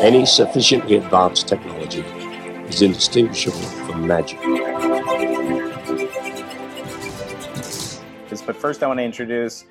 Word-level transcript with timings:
Any 0.00 0.26
sufficiently 0.26 0.96
advanced 0.96 1.48
technology 1.48 2.00
is 2.68 2.82
indistinguishable 2.82 3.58
from 3.58 4.06
magic. 4.06 4.38
But 8.46 8.56
first, 8.56 8.82
I 8.82 8.86
want 8.86 8.98
to 8.98 9.04
introduce 9.04 9.64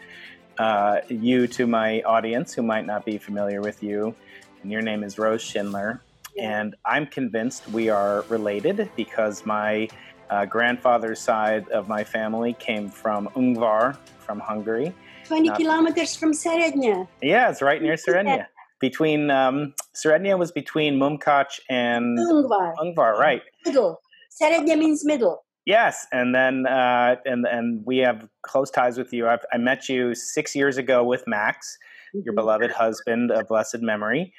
uh, 0.59 0.99
you 1.09 1.47
to 1.47 1.65
my 1.65 2.01
audience 2.01 2.53
who 2.53 2.61
might 2.61 2.85
not 2.85 3.05
be 3.05 3.17
familiar 3.17 3.61
with 3.61 3.81
you. 3.81 4.13
And 4.61 4.71
your 4.71 4.81
name 4.81 5.03
is 5.03 5.17
Rose 5.17 5.41
Schindler. 5.41 6.01
And 6.37 6.75
I'm 6.85 7.07
convinced 7.07 7.67
we 7.69 7.89
are 7.89 8.23
related 8.29 8.89
because 8.95 9.45
my 9.45 9.87
uh, 10.29 10.45
grandfather's 10.45 11.19
side 11.19 11.67
of 11.69 11.87
my 11.87 12.03
family 12.03 12.53
came 12.53 12.89
from 12.89 13.29
Ungvar, 13.29 13.97
from 14.19 14.39
Hungary. 14.39 14.93
20 15.25 15.49
Uh, 15.49 15.55
kilometers 15.55 16.15
from 16.15 16.33
Serednya. 16.33 17.07
Yeah, 17.21 17.49
it's 17.49 17.61
right 17.61 17.81
near 17.81 17.95
Serenia. 17.95 18.45
Between 18.79 19.31
um, 19.31 19.73
Serenia 19.95 20.37
was 20.37 20.51
between 20.51 20.99
Munkac 20.99 21.59
and 21.69 22.17
Ungvar, 22.19 22.75
Ungvar, 22.77 23.17
right? 23.17 23.41
middle. 23.65 24.01
Serednya 24.39 24.77
means 24.77 25.03
middle. 25.03 25.43
Yes, 25.65 26.05
and 26.13 26.33
then 26.33 26.65
uh, 26.67 27.15
and 27.25 27.45
and 27.45 27.83
we 27.85 27.97
have 27.97 28.27
close 28.43 28.69
ties 28.71 28.97
with 28.97 29.11
you. 29.11 29.27
I've, 29.27 29.43
I 29.51 29.57
met 29.57 29.89
you 29.89 30.13
six 30.15 30.55
years 30.55 30.77
ago 30.77 31.03
with 31.03 31.23
Max, 31.27 31.77
your 32.13 32.33
Mhm. 32.33 32.37
beloved 32.37 32.71
husband 32.71 33.31
of 33.31 33.47
blessed 33.47 33.79
memory, 33.81 34.31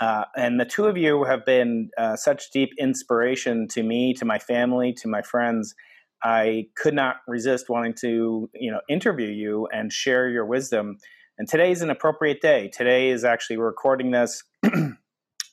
uh, 0.00 0.26
and 0.36 0.60
the 0.60 0.64
two 0.66 0.84
of 0.86 0.96
you 0.96 1.24
have 1.24 1.44
been 1.46 1.90
uh, 1.98 2.14
such 2.16 2.50
deep 2.52 2.70
inspiration 2.78 3.66
to 3.68 3.82
me, 3.82 4.12
to 4.14 4.24
my 4.24 4.38
family, 4.38 4.92
to 4.92 5.08
my 5.08 5.22
friends. 5.22 5.74
I 6.22 6.66
could 6.76 6.94
not 6.94 7.16
resist 7.26 7.68
wanting 7.68 7.94
to 8.02 8.48
you 8.54 8.70
know 8.70 8.80
interview 8.88 9.28
you 9.28 9.66
and 9.72 9.92
share 9.92 10.28
your 10.28 10.44
wisdom. 10.44 10.98
And 11.38 11.46
today 11.46 11.70
is 11.70 11.82
an 11.82 11.90
appropriate 11.90 12.40
day. 12.40 12.68
Today 12.68 13.10
is 13.10 13.22
actually 13.22 13.58
recording 13.58 14.10
this 14.10 14.42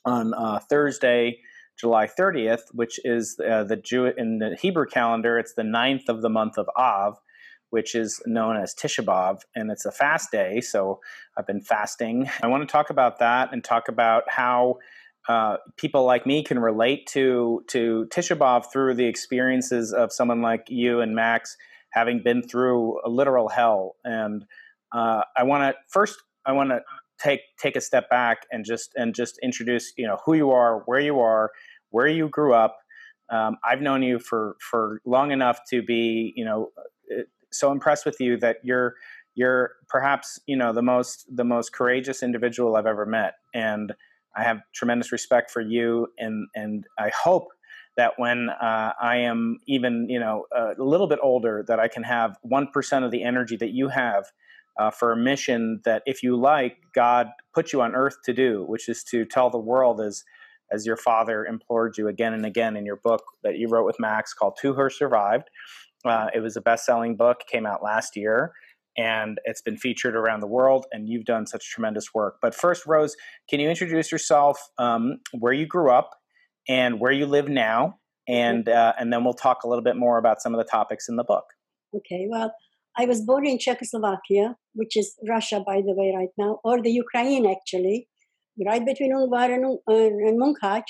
on 0.05 0.33
uh, 0.33 0.59
Thursday. 0.69 1.39
July 1.77 2.07
30th, 2.07 2.61
which 2.71 2.99
is 3.03 3.35
uh, 3.39 3.63
the 3.63 3.75
Jew 3.75 4.05
in 4.05 4.37
the 4.37 4.55
Hebrew 4.61 4.85
calendar, 4.85 5.39
it's 5.39 5.55
the 5.55 5.63
ninth 5.63 6.07
of 6.07 6.21
the 6.21 6.29
month 6.29 6.59
of 6.59 6.69
Av, 6.77 7.17
which 7.71 7.95
is 7.95 8.21
known 8.27 8.55
as 8.55 8.75
Tisha 8.75 9.03
B'av, 9.03 9.39
and 9.55 9.71
it's 9.71 9.83
a 9.83 9.91
fast 9.91 10.31
day. 10.31 10.61
So 10.61 10.99
I've 11.35 11.47
been 11.47 11.61
fasting. 11.61 12.29
I 12.43 12.47
want 12.47 12.61
to 12.61 12.71
talk 12.71 12.91
about 12.91 13.17
that 13.19 13.51
and 13.51 13.63
talk 13.63 13.87
about 13.87 14.29
how 14.29 14.77
uh, 15.27 15.57
people 15.77 16.05
like 16.05 16.27
me 16.27 16.43
can 16.43 16.59
relate 16.59 17.07
to 17.07 17.63
to 17.69 18.07
Tisha 18.11 18.37
B'av 18.37 18.71
through 18.71 18.93
the 18.93 19.07
experiences 19.07 19.91
of 19.91 20.13
someone 20.13 20.43
like 20.43 20.67
you 20.69 21.01
and 21.01 21.15
Max, 21.15 21.57
having 21.89 22.21
been 22.21 22.43
through 22.43 23.01
a 23.03 23.09
literal 23.09 23.49
hell. 23.49 23.95
And 24.05 24.45
uh, 24.93 25.23
I 25.35 25.43
want 25.43 25.63
to 25.63 25.79
first, 25.89 26.21
I 26.45 26.51
want 26.51 26.69
to 26.69 26.81
take 27.19 27.41
take 27.59 27.75
a 27.75 27.81
step 27.81 28.09
back 28.09 28.45
and 28.51 28.65
just 28.65 28.93
and 28.95 29.13
just 29.13 29.39
introduce 29.41 29.93
you 29.97 30.07
know 30.07 30.19
who 30.25 30.35
you 30.35 30.51
are, 30.51 30.83
where 30.85 30.99
you 30.99 31.19
are, 31.19 31.51
where 31.89 32.07
you 32.07 32.29
grew 32.29 32.53
up. 32.53 32.77
Um, 33.29 33.57
I've 33.63 33.81
known 33.81 34.03
you 34.03 34.19
for 34.19 34.55
for 34.59 35.01
long 35.05 35.31
enough 35.31 35.59
to 35.69 35.81
be 35.81 36.33
you 36.35 36.45
know 36.45 36.71
uh, 37.11 37.23
so 37.51 37.71
impressed 37.71 38.05
with 38.05 38.19
you 38.19 38.37
that 38.37 38.57
you're 38.63 38.95
you're 39.35 39.71
perhaps 39.89 40.39
you 40.45 40.55
know 40.55 40.73
the 40.73 40.81
most 40.81 41.25
the 41.35 41.43
most 41.43 41.73
courageous 41.73 42.21
individual 42.21 42.75
I've 42.75 42.85
ever 42.85 43.05
met, 43.05 43.35
and 43.53 43.93
I 44.35 44.43
have 44.43 44.61
tremendous 44.73 45.11
respect 45.11 45.49
for 45.49 45.61
you, 45.61 46.07
and 46.17 46.47
and 46.55 46.85
I 46.99 47.11
hope 47.23 47.47
that 47.95 48.13
when 48.17 48.49
uh, 48.49 48.93
I 48.99 49.17
am 49.17 49.59
even 49.67 50.07
you 50.09 50.19
know 50.19 50.45
a 50.55 50.73
little 50.77 51.07
bit 51.07 51.19
older, 51.23 51.63
that 51.67 51.79
I 51.79 51.87
can 51.87 52.03
have 52.03 52.37
one 52.41 52.67
percent 52.67 53.05
of 53.05 53.11
the 53.11 53.23
energy 53.23 53.55
that 53.57 53.71
you 53.71 53.87
have 53.87 54.25
uh, 54.79 54.91
for 54.91 55.11
a 55.11 55.17
mission 55.17 55.81
that, 55.85 56.03
if 56.05 56.23
you 56.23 56.35
like, 56.35 56.77
God 56.93 57.27
put 57.53 57.73
you 57.73 57.81
on 57.81 57.95
earth 57.95 58.17
to 58.25 58.33
do, 58.33 58.63
which 58.67 58.89
is 58.89 59.03
to 59.05 59.25
tell 59.25 59.49
the 59.49 59.59
world 59.59 60.01
as 60.01 60.23
as 60.71 60.85
your 60.85 60.97
father 60.97 61.45
implored 61.45 61.97
you 61.97 62.07
again 62.07 62.33
and 62.33 62.45
again 62.45 62.75
in 62.75 62.83
your 62.85 62.95
book 62.95 63.21
that 63.43 63.57
you 63.57 63.67
wrote 63.67 63.85
with 63.85 63.99
Max 63.99 64.33
called 64.33 64.57
"Two 64.59 64.73
Who 64.73 64.89
Survived." 64.89 65.49
Uh, 66.05 66.27
it 66.33 66.39
was 66.39 66.57
a 66.57 66.61
best-selling 66.61 67.15
book, 67.15 67.41
came 67.47 67.65
out 67.65 67.83
last 67.83 68.15
year, 68.15 68.53
and 68.97 69.39
it's 69.45 69.61
been 69.61 69.77
featured 69.77 70.15
around 70.15 70.41
the 70.41 70.47
world. 70.47 70.85
And 70.91 71.07
you've 71.07 71.25
done 71.25 71.45
such 71.45 71.69
tremendous 71.69 72.13
work. 72.13 72.37
But 72.41 72.53
first, 72.55 72.85
Rose, 72.85 73.15
can 73.49 73.59
you 73.59 73.69
introduce 73.69 74.11
yourself, 74.11 74.59
um, 74.77 75.19
where 75.31 75.53
you 75.53 75.65
grew 75.65 75.91
up, 75.91 76.09
and 76.67 76.99
where 76.99 77.11
you 77.11 77.25
live 77.25 77.47
now, 77.47 77.99
and 78.27 78.67
uh, 78.69 78.93
and 78.99 79.11
then 79.11 79.23
we'll 79.23 79.33
talk 79.33 79.63
a 79.63 79.67
little 79.67 79.83
bit 79.83 79.95
more 79.95 80.17
about 80.17 80.41
some 80.41 80.53
of 80.53 80.57
the 80.57 80.69
topics 80.69 81.09
in 81.09 81.15
the 81.15 81.23
book. 81.23 81.45
Okay, 81.95 82.25
well, 82.29 82.53
I 82.97 83.05
was 83.05 83.21
born 83.21 83.47
in 83.47 83.57
Czechoslovakia, 83.57 84.55
which 84.73 84.95
is 84.95 85.15
Russia, 85.27 85.63
by 85.65 85.81
the 85.81 85.93
way, 85.93 86.13
right 86.15 86.33
now, 86.37 86.59
or 86.63 86.81
the 86.81 86.91
Ukraine, 86.91 87.45
actually, 87.47 88.07
right 88.65 88.85
between 88.85 89.13
Ungvar 89.13 89.53
and, 89.53 89.65
uh, 89.65 90.27
and 90.27 90.39
Munkac, 90.39 90.83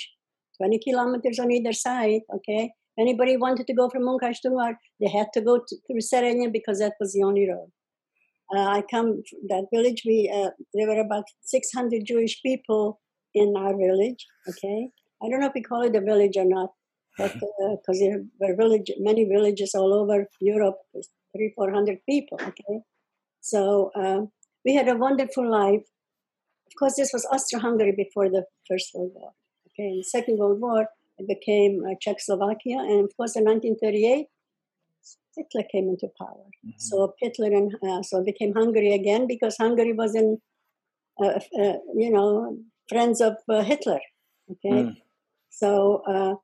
20 0.58 0.78
kilometers 0.86 1.38
on 1.38 1.50
either 1.50 1.72
side, 1.72 2.20
okay? 2.34 2.72
Anybody 2.98 3.36
wanted 3.36 3.66
to 3.66 3.74
go 3.74 3.88
from 3.88 4.02
Munkac 4.02 4.38
to 4.42 4.50
Ungvar, 4.50 4.74
they 5.00 5.08
had 5.08 5.28
to 5.34 5.40
go 5.40 5.58
to, 5.58 5.76
through 5.86 6.00
Serenya 6.00 6.52
because 6.52 6.78
that 6.78 6.92
was 7.00 7.14
the 7.14 7.22
only 7.22 7.48
road. 7.48 7.70
Uh, 8.54 8.60
I 8.60 8.82
come 8.90 9.22
from 9.28 9.40
that 9.48 9.64
village. 9.72 10.02
We 10.04 10.30
uh, 10.32 10.50
there 10.74 10.86
were 10.86 11.00
about 11.00 11.24
600 11.42 12.04
Jewish 12.04 12.42
people 12.42 13.00
in 13.32 13.54
our 13.56 13.74
village. 13.74 14.26
Okay, 14.48 14.90
I 15.22 15.28
don't 15.30 15.40
know 15.40 15.46
if 15.46 15.54
we 15.54 15.62
call 15.62 15.82
it 15.82 15.96
a 15.96 16.00
village 16.02 16.36
or 16.36 16.44
not, 16.44 16.70
because 17.16 17.98
there 17.98 18.22
were 18.38 18.54
village, 18.54 18.90
many 18.98 19.24
villages 19.24 19.74
all 19.74 19.94
over 19.94 20.26
Europe, 20.40 20.76
three, 21.34 21.52
four 21.56 21.70
hundred 21.72 21.98
people. 22.08 22.38
Okay, 22.40 22.80
so 23.40 23.90
um, 23.96 24.30
we 24.64 24.74
had 24.74 24.88
a 24.88 24.96
wonderful 24.96 25.48
life. 25.50 25.82
Of 26.68 26.74
course, 26.78 26.96
this 26.96 27.12
was 27.12 27.26
Austro-Hungary 27.30 27.92
before 27.96 28.28
the 28.30 28.44
First 28.68 28.90
World 28.94 29.12
War. 29.14 29.32
Okay, 29.68 29.88
in 29.90 29.98
the 29.98 30.04
Second 30.04 30.38
World 30.38 30.60
War, 30.60 30.88
it 31.18 31.28
became 31.28 31.82
uh, 31.84 31.94
Czechoslovakia, 32.00 32.78
and 32.78 33.04
of 33.04 33.16
course, 33.16 33.36
in 33.36 33.44
1938, 33.44 34.26
Hitler 35.36 35.64
came 35.70 35.88
into 35.88 36.08
power. 36.18 36.46
So 36.78 37.14
Hitler 37.20 37.48
and 37.52 37.74
uh, 37.82 38.02
so 38.02 38.20
it 38.20 38.26
became 38.26 38.54
Hungary 38.54 38.92
again 38.94 39.26
because 39.26 39.56
Hungary 39.56 39.92
was 39.92 40.14
in, 40.14 40.38
uh, 41.22 41.38
uh, 41.60 41.78
you 41.94 42.10
know, 42.10 42.58
friends 42.88 43.20
of 43.20 43.36
uh, 43.48 43.62
Hitler. 43.62 44.00
Okay, 44.50 44.84
Mm. 44.84 44.96
so 45.50 46.02
uh, 46.06 46.34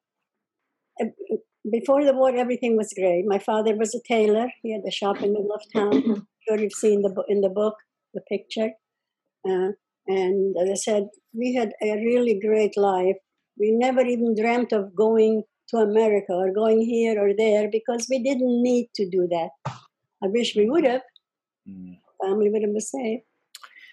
uh, 1.03 1.37
before 1.71 2.05
the 2.05 2.15
war, 2.15 2.35
everything 2.35 2.77
was 2.77 2.95
great. 2.97 3.25
My 3.27 3.39
father 3.39 3.75
was 3.77 3.95
a 3.95 4.01
tailor. 4.07 4.49
He 4.63 4.73
had 4.73 4.83
a 4.87 4.91
shop 4.91 5.17
in 5.17 5.33
the 5.33 5.41
middle 5.41 5.55
of 5.55 5.63
town. 5.73 6.27
sure 6.49 6.59
you've 6.59 6.73
seen 6.73 7.03
the 7.03 7.25
in 7.29 7.41
the 7.41 7.51
book 7.51 7.75
the 8.15 8.23
picture. 8.23 8.71
Uh, 9.49 9.73
and 10.07 10.57
as 10.61 10.71
I 10.71 10.75
said, 10.75 11.09
we 11.33 11.55
had 11.55 11.73
a 11.83 11.93
really 11.97 12.39
great 12.41 12.77
life. 12.77 13.17
We 13.59 13.73
never 13.73 14.01
even 14.01 14.35
dreamt 14.35 14.73
of 14.73 14.95
going 14.95 15.45
to 15.69 15.77
America 15.79 16.33
or 16.33 16.53
going 16.53 16.81
here 16.81 17.21
or 17.21 17.33
there 17.37 17.69
because 17.71 18.07
we 18.11 18.23
didn't 18.23 18.63
need 18.63 18.89
to 18.97 19.09
do 19.09 19.29
that. 19.31 19.51
I 20.23 20.27
wish 20.27 20.57
we 20.57 20.69
would 20.69 20.85
have. 20.85 21.03
Mm. 21.69 21.99
Family 22.23 22.51
would 22.51 22.63
have 22.63 22.73
been 22.73 22.81
safe. 22.81 23.21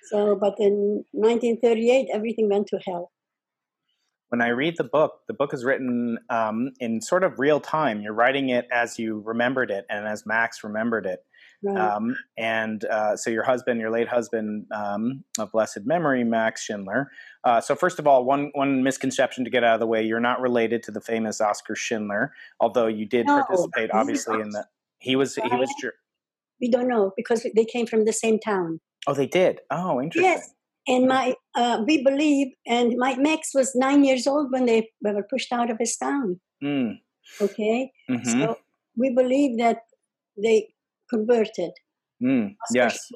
So, 0.10 0.36
but 0.36 0.56
in 0.58 1.04
1938, 1.12 2.08
everything 2.14 2.50
went 2.50 2.68
to 2.68 2.80
hell. 2.86 3.12
When 4.30 4.42
I 4.42 4.50
read 4.50 4.76
the 4.78 4.84
book, 4.84 5.22
the 5.28 5.34
book 5.34 5.54
is 5.54 5.64
written 5.64 6.20
um, 6.30 6.72
in 6.80 7.02
sort 7.02 7.24
of 7.24 7.40
real 7.40 7.60
time. 7.60 8.02
You're 8.02 8.14
writing 8.14 8.50
it 8.50 8.68
as 8.72 9.00
you 9.00 9.22
remembered 9.26 9.72
it 9.72 9.86
and 9.90 10.08
as 10.08 10.26
Max 10.26 10.64
remembered 10.64 11.06
it. 11.06 11.24
Right. 11.64 11.78
Um, 11.78 12.16
and 12.38 12.86
uh, 12.86 13.16
so 13.16 13.32
your 13.32 13.44
husband, 13.44 13.80
your 13.80 13.90
late 13.90 14.08
husband 14.08 14.68
um, 14.72 15.24
of 15.40 15.52
blessed 15.52 15.86
memory, 15.86 16.24
Max 16.24 16.64
Schindler. 16.64 17.10
Uh, 17.44 17.62
so 17.62 17.76
first 17.76 17.98
of 17.98 18.06
all, 18.06 18.26
one 18.26 18.52
one 18.54 18.84
misconception 18.84 19.44
to 19.44 19.50
get 19.50 19.64
out 19.64 19.74
of 19.74 19.80
the 19.80 19.88
way: 19.88 20.04
you're 20.04 20.20
not 20.20 20.40
related 20.40 20.84
to 20.84 20.92
the 20.92 21.02
famous 21.02 21.42
Oscar 21.42 21.76
Schindler, 21.76 22.32
although 22.60 22.86
you 22.86 23.08
did 23.08 23.26
No, 23.26 23.44
participate, 23.44 23.90
obviously, 23.92 24.40
in 24.40 24.52
the. 24.52 24.68
He 25.00 25.16
was 25.16 25.36
he 25.36 25.56
was. 25.56 25.74
We 26.62 26.70
don't 26.70 26.88
know 26.88 27.12
because 27.18 27.46
they 27.56 27.66
came 27.66 27.88
from 27.88 28.06
the 28.06 28.14
same 28.14 28.40
town. 28.40 28.80
Oh, 29.08 29.14
they 29.16 29.28
did. 29.28 29.62
Oh, 29.72 30.00
interesting. 30.00 30.32
Yes. 30.32 30.54
And 30.88 31.08
my, 31.08 31.36
uh, 31.58 31.84
we 31.88 32.04
believe, 32.04 32.48
and 32.66 32.94
my 32.98 33.16
Max 33.18 33.52
was 33.54 33.76
nine 33.76 34.04
years 34.04 34.28
old 34.28 34.52
when 34.52 34.66
they 34.66 34.90
were 35.02 35.24
pushed 35.30 35.52
out 35.52 35.70
of 35.72 35.78
his 35.80 35.98
town. 35.98 36.40
Mm, 36.64 37.00
Okay, 37.42 37.92
mhm, 38.10 38.26
so 38.26 38.58
we 38.96 39.10
believe 39.14 39.58
that 39.58 39.80
they 40.42 40.58
converted. 41.10 41.72
mm, 42.22 42.56
yes. 42.74 43.12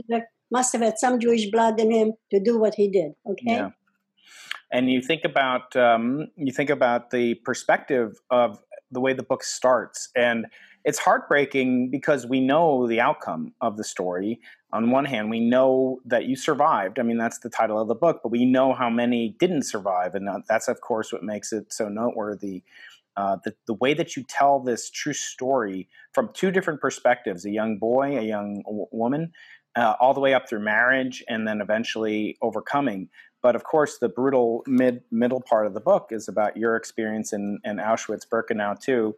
Must 0.54 0.74
have 0.74 0.82
had 0.82 0.98
some 0.98 1.18
Jewish 1.18 1.50
blood 1.50 1.80
in 1.80 1.92
him 1.92 2.12
to 2.32 2.38
do 2.40 2.60
what 2.60 2.76
he 2.76 2.90
did. 2.90 3.14
Okay, 3.26 3.56
Yeah. 3.56 3.70
And 4.74 4.90
you 4.92 5.02
think 5.02 5.24
about 5.24 5.76
um, 5.76 6.28
you 6.36 6.52
think 6.52 6.70
about 6.70 7.12
the 7.12 7.36
perspective 7.50 8.10
of 8.30 8.60
the 8.92 9.00
way 9.00 9.14
the 9.14 9.24
book 9.32 9.44
starts, 9.44 10.10
and 10.16 10.48
it's 10.84 11.00
heartbreaking 11.00 11.90
because 11.90 12.26
we 12.26 12.40
know 12.42 12.88
the 12.88 13.00
outcome 13.00 13.54
of 13.62 13.78
the 13.78 13.84
story. 13.84 14.40
On 14.74 14.90
one 14.90 15.06
hand, 15.06 15.30
we 15.30 15.40
know 15.40 16.00
that 16.06 16.26
you 16.26 16.36
survived. 16.36 16.98
I 16.98 17.04
mean, 17.04 17.18
that's 17.18 17.40
the 17.40 17.50
title 17.50 17.80
of 17.80 17.88
the 17.88 17.96
book, 17.96 18.22
but 18.24 18.30
we 18.30 18.46
know 18.46 18.74
how 18.74 18.90
many 18.90 19.36
didn't 19.38 19.64
survive, 19.64 20.16
and 20.16 20.30
that's 20.48 20.68
of 20.68 20.82
course 20.82 21.12
what 21.12 21.24
makes 21.24 21.52
it 21.52 21.74
so 21.74 21.90
noteworthy. 21.90 22.64
Uh, 23.18 23.38
the, 23.44 23.54
the 23.68 23.74
way 23.74 23.94
that 23.94 24.16
you 24.16 24.24
tell 24.24 24.62
this 24.62 24.90
true 24.90 25.14
story 25.14 25.90
from 26.14 26.30
two 26.34 26.50
different 26.50 26.80
perspectives 26.80 27.44
a 27.44 27.50
young 27.50 27.78
boy, 27.78 28.18
a 28.18 28.22
young 28.22 28.62
w- 28.64 28.88
woman, 28.92 29.34
uh, 29.76 29.96
all 30.00 30.14
the 30.14 30.22
way 30.22 30.34
up 30.34 30.48
through 30.48 30.60
marriage 30.60 31.24
and 31.28 31.46
then 31.46 31.60
eventually 31.60 32.38
overcoming. 32.42 33.10
But 33.42 33.56
of 33.56 33.64
course, 33.64 33.98
the 33.98 34.08
brutal 34.08 34.64
mid 34.68 35.02
middle 35.12 35.42
part 35.42 35.66
of 35.68 35.74
the 35.74 35.82
book 35.82 36.08
is 36.12 36.28
about 36.28 36.56
your 36.56 36.76
experience 36.76 37.34
in, 37.34 37.60
in 37.66 37.78
Auschwitz 37.78 38.26
Birkenau 38.28 38.80
too, 38.80 39.16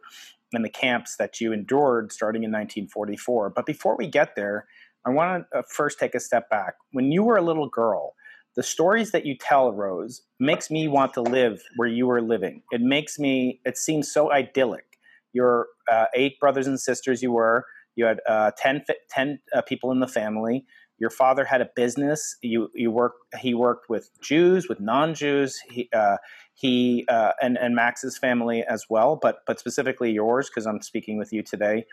and 0.52 0.64
the 0.64 0.70
camps 0.70 1.16
that 1.16 1.40
you 1.40 1.52
endured 1.52 2.10
starting 2.10 2.42
in 2.42 2.50
1944. 2.50 3.50
But 3.50 3.66
before 3.66 3.96
we 3.96 4.08
get 4.08 4.34
there, 4.34 4.66
I 5.06 5.10
want 5.10 5.46
to 5.52 5.58
uh, 5.58 5.62
first 5.68 5.98
take 5.98 6.14
a 6.14 6.20
step 6.20 6.48
back. 6.50 6.74
When 6.92 7.12
you 7.12 7.22
were 7.22 7.36
a 7.36 7.42
little 7.42 7.68
girl, 7.68 8.14
the 8.56 8.62
stories 8.62 9.10
that 9.12 9.26
you 9.26 9.36
tell, 9.36 9.72
Rose, 9.72 10.22
makes 10.38 10.70
me 10.70 10.88
want 10.88 11.12
to 11.14 11.22
live 11.22 11.62
where 11.76 11.88
you 11.88 12.06
were 12.06 12.22
living. 12.22 12.62
It 12.70 12.80
makes 12.80 13.18
me. 13.18 13.60
It 13.64 13.76
seems 13.76 14.10
so 14.12 14.32
idyllic. 14.32 14.84
Your 15.32 15.66
uh, 15.90 16.06
eight 16.14 16.38
brothers 16.38 16.66
and 16.66 16.78
sisters. 16.80 17.22
You 17.22 17.32
were. 17.32 17.64
You 17.96 18.06
had 18.06 18.20
uh, 18.28 18.50
10, 18.56 18.84
10 19.10 19.38
uh, 19.54 19.62
people 19.62 19.92
in 19.92 20.00
the 20.00 20.08
family. 20.08 20.64
Your 20.98 21.10
father 21.10 21.44
had 21.44 21.60
a 21.60 21.68
business. 21.74 22.36
You 22.40 22.70
you 22.74 22.90
work. 22.90 23.14
He 23.40 23.52
worked 23.52 23.88
with 23.88 24.10
Jews, 24.22 24.68
with 24.68 24.80
non-Jews. 24.80 25.60
He 25.68 25.88
uh, 25.92 26.18
he 26.54 27.04
uh, 27.08 27.32
and 27.42 27.58
and 27.58 27.74
Max's 27.74 28.16
family 28.16 28.64
as 28.68 28.86
well, 28.88 29.18
but 29.20 29.38
but 29.46 29.58
specifically 29.58 30.12
yours 30.12 30.48
because 30.48 30.66
I'm 30.66 30.80
speaking 30.80 31.18
with 31.18 31.32
you 31.32 31.42
today. 31.42 31.86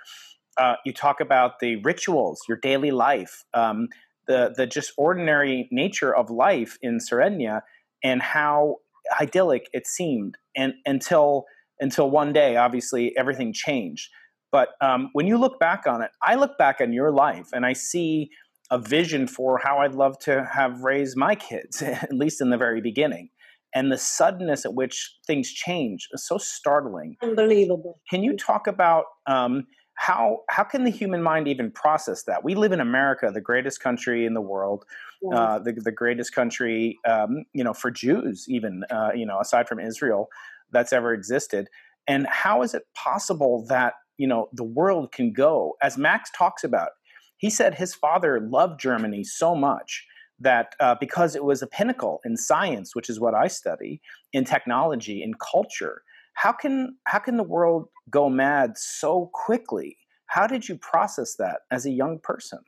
Uh, 0.58 0.76
you 0.86 0.94
talk 0.94 1.20
about 1.20 1.60
the 1.60 1.78
rituals, 1.78 2.42
your 2.48 2.58
daily 2.58 2.92
life, 2.92 3.44
um, 3.54 3.88
the 4.28 4.54
the 4.56 4.68
just 4.68 4.94
ordinary 4.98 5.68
nature 5.72 6.16
of 6.16 6.30
life 6.30 6.78
in 6.82 7.00
Serenya, 7.00 7.62
and 8.04 8.22
how 8.22 8.78
idyllic 9.20 9.70
it 9.74 9.88
seemed, 9.88 10.38
and 10.56 10.74
until 10.86 11.46
until 11.80 12.10
one 12.10 12.32
day, 12.32 12.56
obviously 12.56 13.16
everything 13.18 13.54
changed. 13.54 14.10
But 14.52 14.70
um, 14.82 15.10
when 15.14 15.28
you 15.28 15.38
look 15.38 15.60
back 15.60 15.88
on 15.88 16.02
it, 16.02 16.12
I 16.22 16.36
look 16.36 16.58
back 16.58 16.82
on 16.82 16.94
your 16.94 17.12
life 17.12 17.48
and 17.54 17.66
I 17.66 17.74
see 17.74 18.30
a 18.70 18.78
vision 18.78 19.28
for 19.28 19.58
how 19.58 19.80
I'd 19.80 19.96
love 19.96 20.18
to 20.20 20.48
have 20.54 20.82
raised 20.82 21.18
my 21.18 21.36
kids, 21.36 21.82
at 21.82 22.14
least 22.14 22.42
in 22.42 22.50
the 22.50 22.58
very 22.58 22.82
beginning. 22.82 23.30
And 23.74 23.92
the 23.92 23.98
suddenness 23.98 24.66
at 24.66 24.74
which 24.74 25.18
things 25.26 25.52
change 25.52 26.08
is 26.12 26.28
so 26.28 26.38
startling. 26.38 27.16
Unbelievable. 27.22 28.02
Can 28.10 28.22
you 28.22 28.36
talk 28.36 28.68
about 28.68 29.06
um, 29.28 29.66
how 29.96 30.40
how 30.50 30.64
can 30.64 30.84
the 30.84 30.90
human 30.90 31.22
mind 31.22 31.48
even 31.48 31.72
process 31.72 32.24
that? 32.24 32.44
We 32.44 32.56
live 32.56 32.72
in 32.72 32.80
America, 32.80 33.30
the 33.34 33.42
greatest 33.42 33.82
country 33.82 34.26
in 34.26 34.34
the 34.34 34.42
world, 34.42 34.86
yes. 35.22 35.34
uh, 35.34 35.60
the 35.60 35.74
the 35.74 35.92
greatest 35.92 36.34
country, 36.34 36.98
um, 37.08 37.44
you 37.54 37.64
know, 37.64 37.74
for 37.74 37.92
Jews, 37.92 38.46
even 38.50 38.84
uh, 38.90 39.12
you 39.14 39.26
know, 39.26 39.40
aside 39.40 39.68
from 39.68 39.80
Israel, 39.80 40.30
that's 40.72 40.94
ever 40.94 41.14
existed. 41.14 41.68
And 42.08 42.26
how 42.28 42.64
is 42.64 42.74
it 42.74 42.84
possible 42.96 43.66
that 43.70 43.94
you 44.18 44.28
know 44.28 44.50
the 44.54 44.64
world 44.64 45.12
can 45.12 45.34
go 45.34 45.76
as 45.82 45.98
Max 45.98 46.32
talks 46.36 46.64
about? 46.64 46.92
He 47.38 47.50
said 47.50 47.76
his 47.76 47.94
father 47.94 48.40
loved 48.40 48.80
Germany 48.80 49.24
so 49.24 49.56
much 49.56 50.06
that 50.40 50.76
uh, 50.80 50.96
because 51.00 51.36
it 51.36 51.44
was 51.44 51.62
a 51.62 51.68
pinnacle 51.68 52.22
in 52.26 52.38
science, 52.38 52.96
which 52.96 53.10
is 53.10 53.20
what 53.20 53.36
I 53.36 53.48
study, 53.48 54.02
in 54.34 54.46
technology, 54.46 55.22
in 55.22 55.34
culture, 55.36 56.04
how 56.34 56.52
can 56.52 56.98
how 57.06 57.20
can 57.20 57.38
the 57.38 57.44
world 57.44 57.88
go 58.10 58.30
mad 58.30 58.78
so 58.78 59.30
quickly? 59.34 59.98
How 60.28 60.48
did 60.48 60.68
you 60.70 60.78
process 60.78 61.36
that 61.38 61.62
as 61.72 61.86
a 61.86 61.92
young 61.92 62.20
person? 62.24 62.60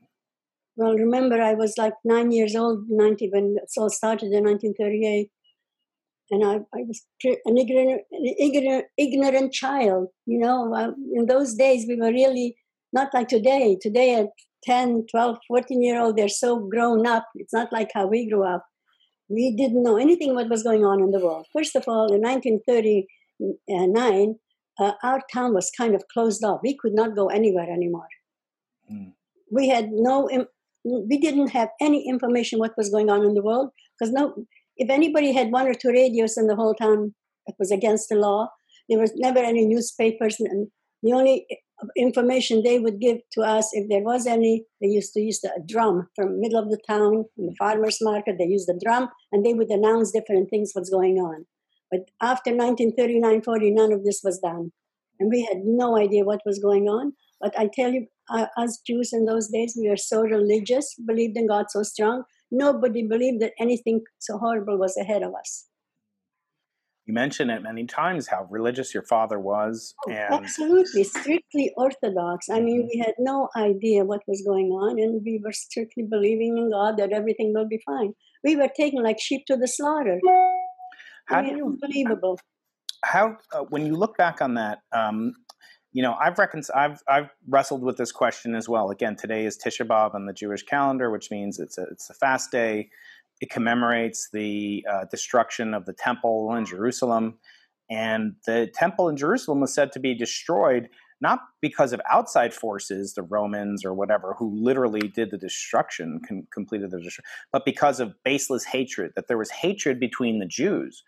Well, 0.76 0.96
remember, 0.96 1.42
I 1.42 1.54
was 1.54 1.76
like 1.78 1.94
nine 2.04 2.32
years 2.32 2.56
old, 2.56 2.86
90, 2.90 3.30
when 3.32 3.56
it 3.62 3.70
all 3.78 3.90
started 3.90 4.34
in 4.34 4.44
1938. 4.44 5.30
And 6.32 6.44
I, 6.44 6.56
I 6.76 6.84
was 6.88 7.06
an 7.24 7.58
ignorant, 7.58 8.02
an 8.12 8.36
ignorant, 8.40 8.86
ignorant 8.98 9.54
child. 9.54 10.08
You 10.26 10.40
know, 10.40 10.96
in 11.16 11.28
those 11.28 11.54
days, 11.54 11.86
we 11.88 11.96
were 11.96 12.12
really 12.12 12.56
not 12.92 13.14
like 13.14 13.28
today. 13.28 13.78
Today, 13.80 14.16
at 14.16 14.30
10, 14.64 15.06
12, 15.12 15.38
14 15.48 15.84
year 15.84 16.02
old, 16.02 16.18
they're 16.18 16.28
so 16.28 16.60
grown 16.60 17.06
up. 17.06 17.28
It's 17.36 17.54
not 17.54 17.72
like 17.72 17.92
how 17.94 18.08
we 18.08 18.30
grew 18.30 18.44
up. 18.44 18.66
We 19.30 19.56
didn't 19.56 19.84
know 19.84 19.98
anything 19.98 20.34
what 20.34 20.50
was 20.50 20.64
going 20.64 20.84
on 20.84 21.02
in 21.02 21.12
the 21.12 21.20
world. 21.20 21.46
First 21.54 21.76
of 21.76 21.84
all, 21.88 22.14
in 22.14 22.22
1939, 23.40 24.36
uh, 24.80 24.94
our 25.04 25.22
town 25.32 25.54
was 25.54 25.72
kind 25.78 25.96
of 25.96 26.08
closed 26.12 26.44
off. 26.44 26.62
We 26.64 26.78
could 26.78 26.94
not 26.94 27.16
go 27.16 27.28
anywhere 27.28 27.70
anymore. 27.70 28.08
Mm. 28.92 29.14
We 29.52 29.70
had 29.70 29.90
no, 29.92 30.30
we 30.84 31.18
didn't 31.18 31.50
have 31.50 31.70
any 31.80 32.08
information 32.08 32.60
what 32.60 32.78
was 32.78 32.90
going 32.90 33.10
on 33.10 33.24
in 33.24 33.34
the 33.34 33.44
world 33.44 33.70
because 33.98 34.12
no, 34.12 34.34
if 34.78 34.90
anybody 34.90 35.32
had 35.32 35.52
one 35.52 35.68
or 35.68 35.74
two 35.74 35.90
radios 35.90 36.38
in 36.38 36.48
the 36.48 36.56
whole 36.56 36.74
town, 36.74 37.14
it 37.46 37.56
was 37.60 37.72
against 37.72 38.10
the 38.10 38.16
law. 38.16 38.50
There 38.90 39.00
was 39.00 39.14
never 39.16 39.40
any 39.40 39.66
newspapers, 39.66 40.38
and 40.40 40.68
the 41.04 41.14
only 41.14 41.46
information 41.98 42.64
they 42.64 42.80
would 42.80 43.00
give 43.00 43.18
to 43.34 43.42
us 43.42 43.70
if 43.74 43.90
there 43.90 44.04
was 44.04 44.26
any 44.26 44.66
they 44.82 44.88
used 44.88 45.14
to 45.14 45.20
use 45.20 45.42
the 45.42 45.52
drum 45.68 46.08
from 46.16 46.40
middle 46.40 46.60
of 46.60 46.70
the 46.70 46.80
town 46.88 47.26
in 47.38 47.46
the 47.48 47.56
farmers 47.58 47.98
market 48.02 48.36
they 48.38 48.46
used 48.46 48.68
the 48.68 48.80
drum 48.84 49.10
and 49.32 49.46
they 49.46 49.54
would 49.54 49.70
announce 49.70 50.12
different 50.12 50.50
things 50.50 50.72
what's 50.74 50.90
going 50.90 51.18
on 51.18 51.46
but 51.94 52.10
after 52.22 52.52
1939 52.52 53.42
40 53.44 53.72
none 53.72 53.94
of 53.94 54.04
this 54.04 54.22
was 54.24 54.40
done. 54.40 54.72
And 55.20 55.30
we 55.32 55.44
had 55.50 55.60
no 55.64 55.96
idea 55.98 56.26
what 56.26 56.42
was 56.46 56.60
going 56.60 56.88
on. 57.00 57.14
But 57.40 57.58
i 57.60 57.70
tell 57.74 57.92
you 57.92 58.08
uh, 58.30 58.48
us 58.58 58.80
jews 58.88 59.12
in 59.14 59.26
those 59.26 59.50
days 59.56 59.78
we 59.80 59.90
were 59.90 60.04
so 60.04 60.22
religious 60.22 60.96
believed 61.08 61.38
in 61.42 61.48
god 61.48 61.66
so 61.70 61.84
strong 61.84 62.24
nobody 62.52 63.04
believed 63.14 63.42
that 63.42 63.54
anything 63.66 64.02
so 64.20 64.38
horrible 64.38 64.78
was 64.78 64.96
ahead 64.98 65.24
of 65.24 65.34
us. 65.40 65.66
You 67.06 67.14
mentioned 67.14 67.52
it 67.52 67.62
many 67.62 67.86
times 67.86 68.28
how 68.28 68.48
religious 68.50 68.94
your 68.94 69.04
father 69.04 69.38
was 69.38 69.94
oh, 70.08 70.12
and 70.12 70.34
absolutely. 70.34 71.04
Strictly 71.04 71.74
orthodox. 71.76 72.50
I 72.50 72.62
mean 72.62 72.84
mm-hmm. 72.84 72.94
we 72.94 73.04
had 73.06 73.16
no 73.20 73.50
idea 73.58 74.06
what 74.06 74.22
was 74.26 74.42
going 74.48 74.70
on 74.86 75.00
and 75.06 75.22
we 75.26 75.42
were 75.44 75.52
strictly 75.52 76.06
believing 76.10 76.58
in 76.58 76.72
god 76.72 76.98
that 76.98 77.12
everything 77.12 77.52
will 77.54 77.68
be 77.68 77.82
fine. 77.86 78.14
We 78.44 78.56
were 78.56 78.70
taken 78.84 79.04
like 79.04 79.20
sheep 79.20 79.46
to 79.48 79.58
the 79.58 79.68
slaughter 79.68 80.20
how 81.26 81.42
do 81.42 81.56
you 81.56 81.66
unbelievable 81.68 82.40
how 83.04 83.38
uh, 83.54 83.60
when 83.70 83.86
you 83.86 83.96
look 83.96 84.18
back 84.18 84.42
on 84.42 84.54
that 84.54 84.80
um, 84.92 85.34
you 85.92 86.02
know 86.02 86.16
i've 86.22 86.38
reckoned 86.38 86.66
i've 86.76 87.02
i've 87.08 87.30
wrestled 87.48 87.84
with 87.84 87.98
this 87.98 88.12
question 88.12 88.56
as 88.56 88.68
well 88.68 88.90
again 88.90 89.16
today 89.16 89.46
is 89.46 89.58
tisha 89.58 89.86
b'av 89.86 90.16
on 90.16 90.26
the 90.26 90.34
jewish 90.34 90.64
calendar 90.64 91.12
which 91.12 91.30
means 91.32 91.60
it's 91.60 91.78
a 91.78 91.84
it's 91.92 92.10
a 92.10 92.14
fast 92.14 92.52
day 92.52 92.90
it 93.44 93.50
commemorates 93.50 94.30
the 94.32 94.86
uh, 94.90 95.04
destruction 95.12 95.74
of 95.74 95.86
the 95.86 95.92
temple 95.92 96.56
in 96.56 96.66
Jerusalem. 96.66 97.40
And 97.90 98.36
the 98.48 98.72
temple 98.74 99.10
in 99.10 99.18
Jerusalem 99.18 99.60
was 99.60 99.74
said 99.74 99.92
to 99.92 100.00
be 100.00 100.16
destroyed 100.16 100.88
not 101.24 101.40
because 101.62 101.94
of 101.94 102.02
outside 102.12 102.54
forces, 102.54 103.14
the 103.14 103.24
Romans 103.24 103.84
or 103.84 103.94
whatever, 103.94 104.36
who 104.38 104.54
literally 104.54 105.08
did 105.08 105.32
the 105.32 105.38
destruction, 105.38 106.20
com- 106.28 106.48
completed 106.54 106.92
the 106.92 106.98
destruction, 106.98 107.24
but 107.52 107.64
because 107.66 108.00
of 108.00 108.14
baseless 108.24 108.66
hatred, 108.66 109.14
that 109.16 109.28
there 109.28 109.38
was 109.38 109.50
hatred 109.50 110.00
between 110.00 110.38
the 110.40 110.46
Jews. 110.46 111.04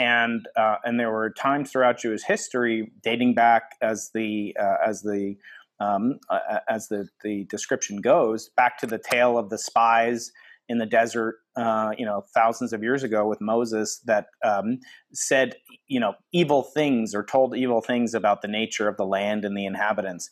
And, 0.00 0.48
uh, 0.56 0.76
and 0.84 0.98
there 0.98 1.10
were 1.10 1.30
times 1.30 1.70
throughout 1.70 1.98
Jewish 1.98 2.22
history, 2.22 2.90
dating 3.02 3.34
back 3.34 3.72
as 3.82 4.10
the, 4.14 4.56
uh, 4.58 4.76
as 4.86 5.02
the, 5.02 5.36
um, 5.80 6.18
uh, 6.30 6.60
as 6.68 6.88
the, 6.88 7.08
the 7.22 7.44
description 7.44 8.00
goes, 8.00 8.48
back 8.56 8.78
to 8.78 8.86
the 8.86 8.98
tale 8.98 9.36
of 9.36 9.50
the 9.50 9.58
spies 9.58 10.32
in 10.68 10.78
the 10.78 10.86
desert, 10.86 11.36
uh, 11.56 11.92
you 11.96 12.04
know, 12.04 12.24
thousands 12.34 12.72
of 12.72 12.82
years 12.82 13.02
ago 13.02 13.26
with 13.26 13.40
Moses 13.40 14.00
that 14.04 14.26
um, 14.44 14.78
said, 15.12 15.56
you 15.86 15.98
know, 15.98 16.14
evil 16.32 16.62
things 16.62 17.14
or 17.14 17.24
told 17.24 17.56
evil 17.56 17.80
things 17.80 18.14
about 18.14 18.42
the 18.42 18.48
nature 18.48 18.88
of 18.88 18.96
the 18.96 19.06
land 19.06 19.44
and 19.44 19.56
the 19.56 19.64
inhabitants, 19.64 20.28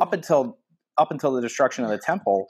up 0.00 0.12
until 0.12 0.58
up 0.98 1.10
until 1.10 1.32
the 1.32 1.40
destruction 1.40 1.84
of 1.84 1.90
the 1.90 1.98
temple. 1.98 2.46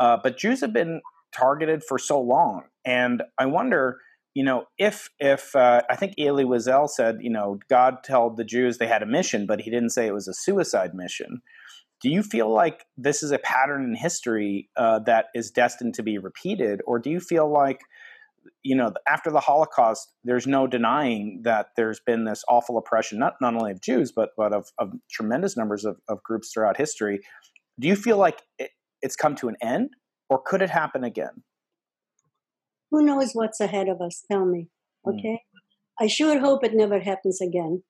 Uh, 0.00 0.16
but 0.22 0.38
Jews 0.38 0.60
have 0.60 0.72
been 0.72 1.00
targeted 1.34 1.82
for 1.86 1.98
so 1.98 2.20
long, 2.20 2.64
and 2.84 3.22
I 3.38 3.46
wonder, 3.46 3.98
you 4.34 4.44
know, 4.44 4.64
if 4.78 5.08
if 5.20 5.54
uh, 5.54 5.82
I 5.88 5.94
think 5.94 6.14
Elie 6.18 6.44
Wiesel 6.44 6.88
said, 6.88 7.18
you 7.20 7.30
know, 7.30 7.60
God 7.68 7.98
told 8.04 8.36
the 8.36 8.44
Jews 8.44 8.78
they 8.78 8.88
had 8.88 9.02
a 9.02 9.06
mission, 9.06 9.46
but 9.46 9.60
he 9.60 9.70
didn't 9.70 9.90
say 9.90 10.06
it 10.06 10.14
was 10.14 10.26
a 10.26 10.34
suicide 10.34 10.94
mission. 10.94 11.42
Do 12.02 12.10
you 12.10 12.22
feel 12.22 12.52
like 12.52 12.84
this 12.96 13.22
is 13.22 13.30
a 13.30 13.38
pattern 13.38 13.84
in 13.84 13.94
history 13.94 14.68
uh, 14.76 14.98
that 15.06 15.26
is 15.34 15.50
destined 15.50 15.94
to 15.94 16.02
be 16.02 16.18
repeated, 16.18 16.80
or 16.86 16.98
do 16.98 17.10
you 17.10 17.20
feel 17.20 17.50
like, 17.50 17.80
you 18.64 18.74
know, 18.74 18.92
after 19.06 19.30
the 19.30 19.40
Holocaust, 19.40 20.12
there's 20.24 20.46
no 20.46 20.66
denying 20.66 21.42
that 21.44 21.66
there's 21.76 22.00
been 22.04 22.24
this 22.24 22.42
awful 22.48 22.76
oppression, 22.76 23.18
not 23.18 23.34
not 23.40 23.54
only 23.54 23.70
of 23.70 23.80
Jews, 23.80 24.12
but 24.14 24.30
but 24.36 24.52
of, 24.52 24.66
of 24.78 24.92
tremendous 25.10 25.56
numbers 25.56 25.84
of, 25.84 25.96
of 26.08 26.22
groups 26.24 26.50
throughout 26.52 26.76
history. 26.76 27.20
Do 27.78 27.86
you 27.86 27.94
feel 27.94 28.16
like 28.16 28.42
it, 28.58 28.70
it's 29.00 29.16
come 29.16 29.36
to 29.36 29.48
an 29.48 29.56
end, 29.62 29.90
or 30.28 30.42
could 30.44 30.60
it 30.60 30.70
happen 30.70 31.04
again? 31.04 31.44
Who 32.90 33.04
knows 33.04 33.30
what's 33.32 33.60
ahead 33.60 33.88
of 33.88 34.00
us? 34.00 34.24
Tell 34.30 34.44
me, 34.44 34.68
hmm. 35.04 35.10
okay? 35.10 35.34
Mm. 35.34 36.04
I 36.04 36.06
sure 36.08 36.40
hope 36.40 36.64
it 36.64 36.74
never 36.74 37.00
happens 37.00 37.40
again 37.40 37.84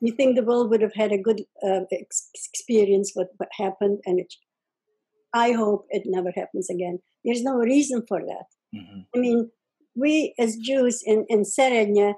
you 0.00 0.12
think 0.12 0.36
the 0.36 0.44
world 0.44 0.70
would 0.70 0.80
have 0.82 0.94
had 0.94 1.12
a 1.12 1.18
good 1.18 1.42
uh, 1.66 1.80
experience 2.52 3.12
what, 3.14 3.28
what 3.36 3.48
happened 3.58 3.98
and 4.06 4.20
it, 4.20 4.34
i 5.32 5.52
hope 5.52 5.86
it 5.90 6.02
never 6.06 6.32
happens 6.34 6.70
again 6.70 6.98
there's 7.24 7.42
no 7.42 7.56
reason 7.56 8.02
for 8.08 8.20
that 8.20 8.48
mm-hmm. 8.74 9.00
i 9.14 9.18
mean 9.18 9.50
we 9.94 10.34
as 10.38 10.56
jews 10.56 11.02
in, 11.04 11.24
in 11.28 11.42
serenya 11.42 12.14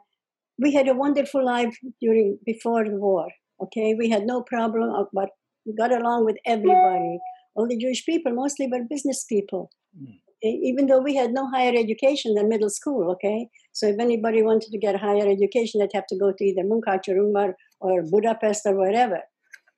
we 0.59 0.73
had 0.75 0.89
a 0.89 0.95
wonderful 0.95 1.45
life 1.45 1.77
during 2.01 2.39
before 2.45 2.85
the 2.85 2.97
war 2.97 3.29
okay 3.63 3.95
we 3.95 4.11
had 4.11 4.25
no 4.25 4.43
problem 4.43 5.07
but 5.13 5.31
we 5.67 5.75
got 5.75 5.93
along 5.93 6.25
with 6.25 6.37
everybody 6.47 7.19
all 7.55 7.67
the 7.67 7.77
Jewish 7.77 8.05
people 8.05 8.33
mostly 8.33 8.69
were 8.69 8.85
business 8.89 9.25
people. 9.25 9.71
Mm. 10.01 10.21
Even 10.43 10.87
though 10.87 11.01
we 11.01 11.15
had 11.15 11.33
no 11.33 11.49
higher 11.51 11.77
education 11.77 12.35
than 12.35 12.49
middle 12.49 12.71
school, 12.71 13.11
okay? 13.13 13.49
So 13.73 13.87
if 13.87 13.99
anybody 13.99 14.43
wanted 14.43 14.71
to 14.73 14.79
get 14.79 14.99
higher 14.99 15.29
education, 15.29 15.81
they'd 15.81 15.91
have 15.95 16.07
to 16.07 16.19
go 16.19 16.33
to 16.33 16.45
either 16.45 16.63
Munkac 16.63 17.09
or 17.09 17.17
Umar 17.17 17.57
or 17.81 18.03
Budapest 18.03 18.63
or 18.65 18.75
wherever. 18.77 19.21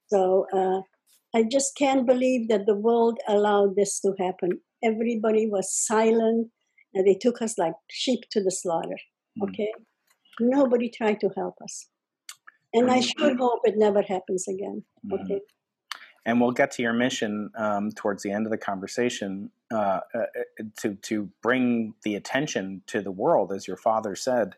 So 0.07 0.47
uh, 0.52 0.83
I 1.35 1.45
just 1.50 1.76
can't 1.76 2.07
believe 2.07 2.49
that 2.49 2.66
the 2.66 2.76
world 2.76 3.19
allowed 3.26 3.75
this 3.75 3.99
to 4.00 4.14
happen. 4.19 4.61
Everybody 4.85 5.49
was 5.49 5.75
silent 5.75 6.49
and 6.95 7.07
they 7.07 7.14
took 7.14 7.42
us 7.42 7.59
like 7.59 7.75
sheep 7.90 8.21
to 8.31 8.42
the 8.42 8.50
slaughter. 8.50 8.99
Mm. 9.40 9.49
Okay? 9.49 9.73
Nobody 10.38 10.90
tried 10.90 11.21
to 11.21 11.31
help 11.37 11.54
us. 11.62 11.88
And 12.75 12.90
I 12.90 13.00
sure 13.00 13.37
hope 13.37 13.61
it 13.64 13.75
never 13.76 14.02
happens 14.02 14.47
again. 14.49 14.85
Mm. 15.07 15.23
Okay? 15.23 15.40
and 16.25 16.40
we'll 16.40 16.52
get 16.52 16.71
to 16.73 16.83
your 16.83 16.92
mission 16.92 17.50
um, 17.57 17.90
towards 17.90 18.23
the 18.23 18.31
end 18.31 18.47
of 18.47 18.52
the 18.52 18.59
conversation 18.59 19.50
uh, 19.72 20.00
uh, 20.14 20.26
to 20.80 20.94
to 20.96 21.30
bring 21.42 21.94
the 22.02 22.14
attention 22.14 22.82
to 22.86 23.00
the 23.00 23.10
world, 23.10 23.52
as 23.52 23.66
your 23.66 23.76
father 23.76 24.14
said. 24.14 24.54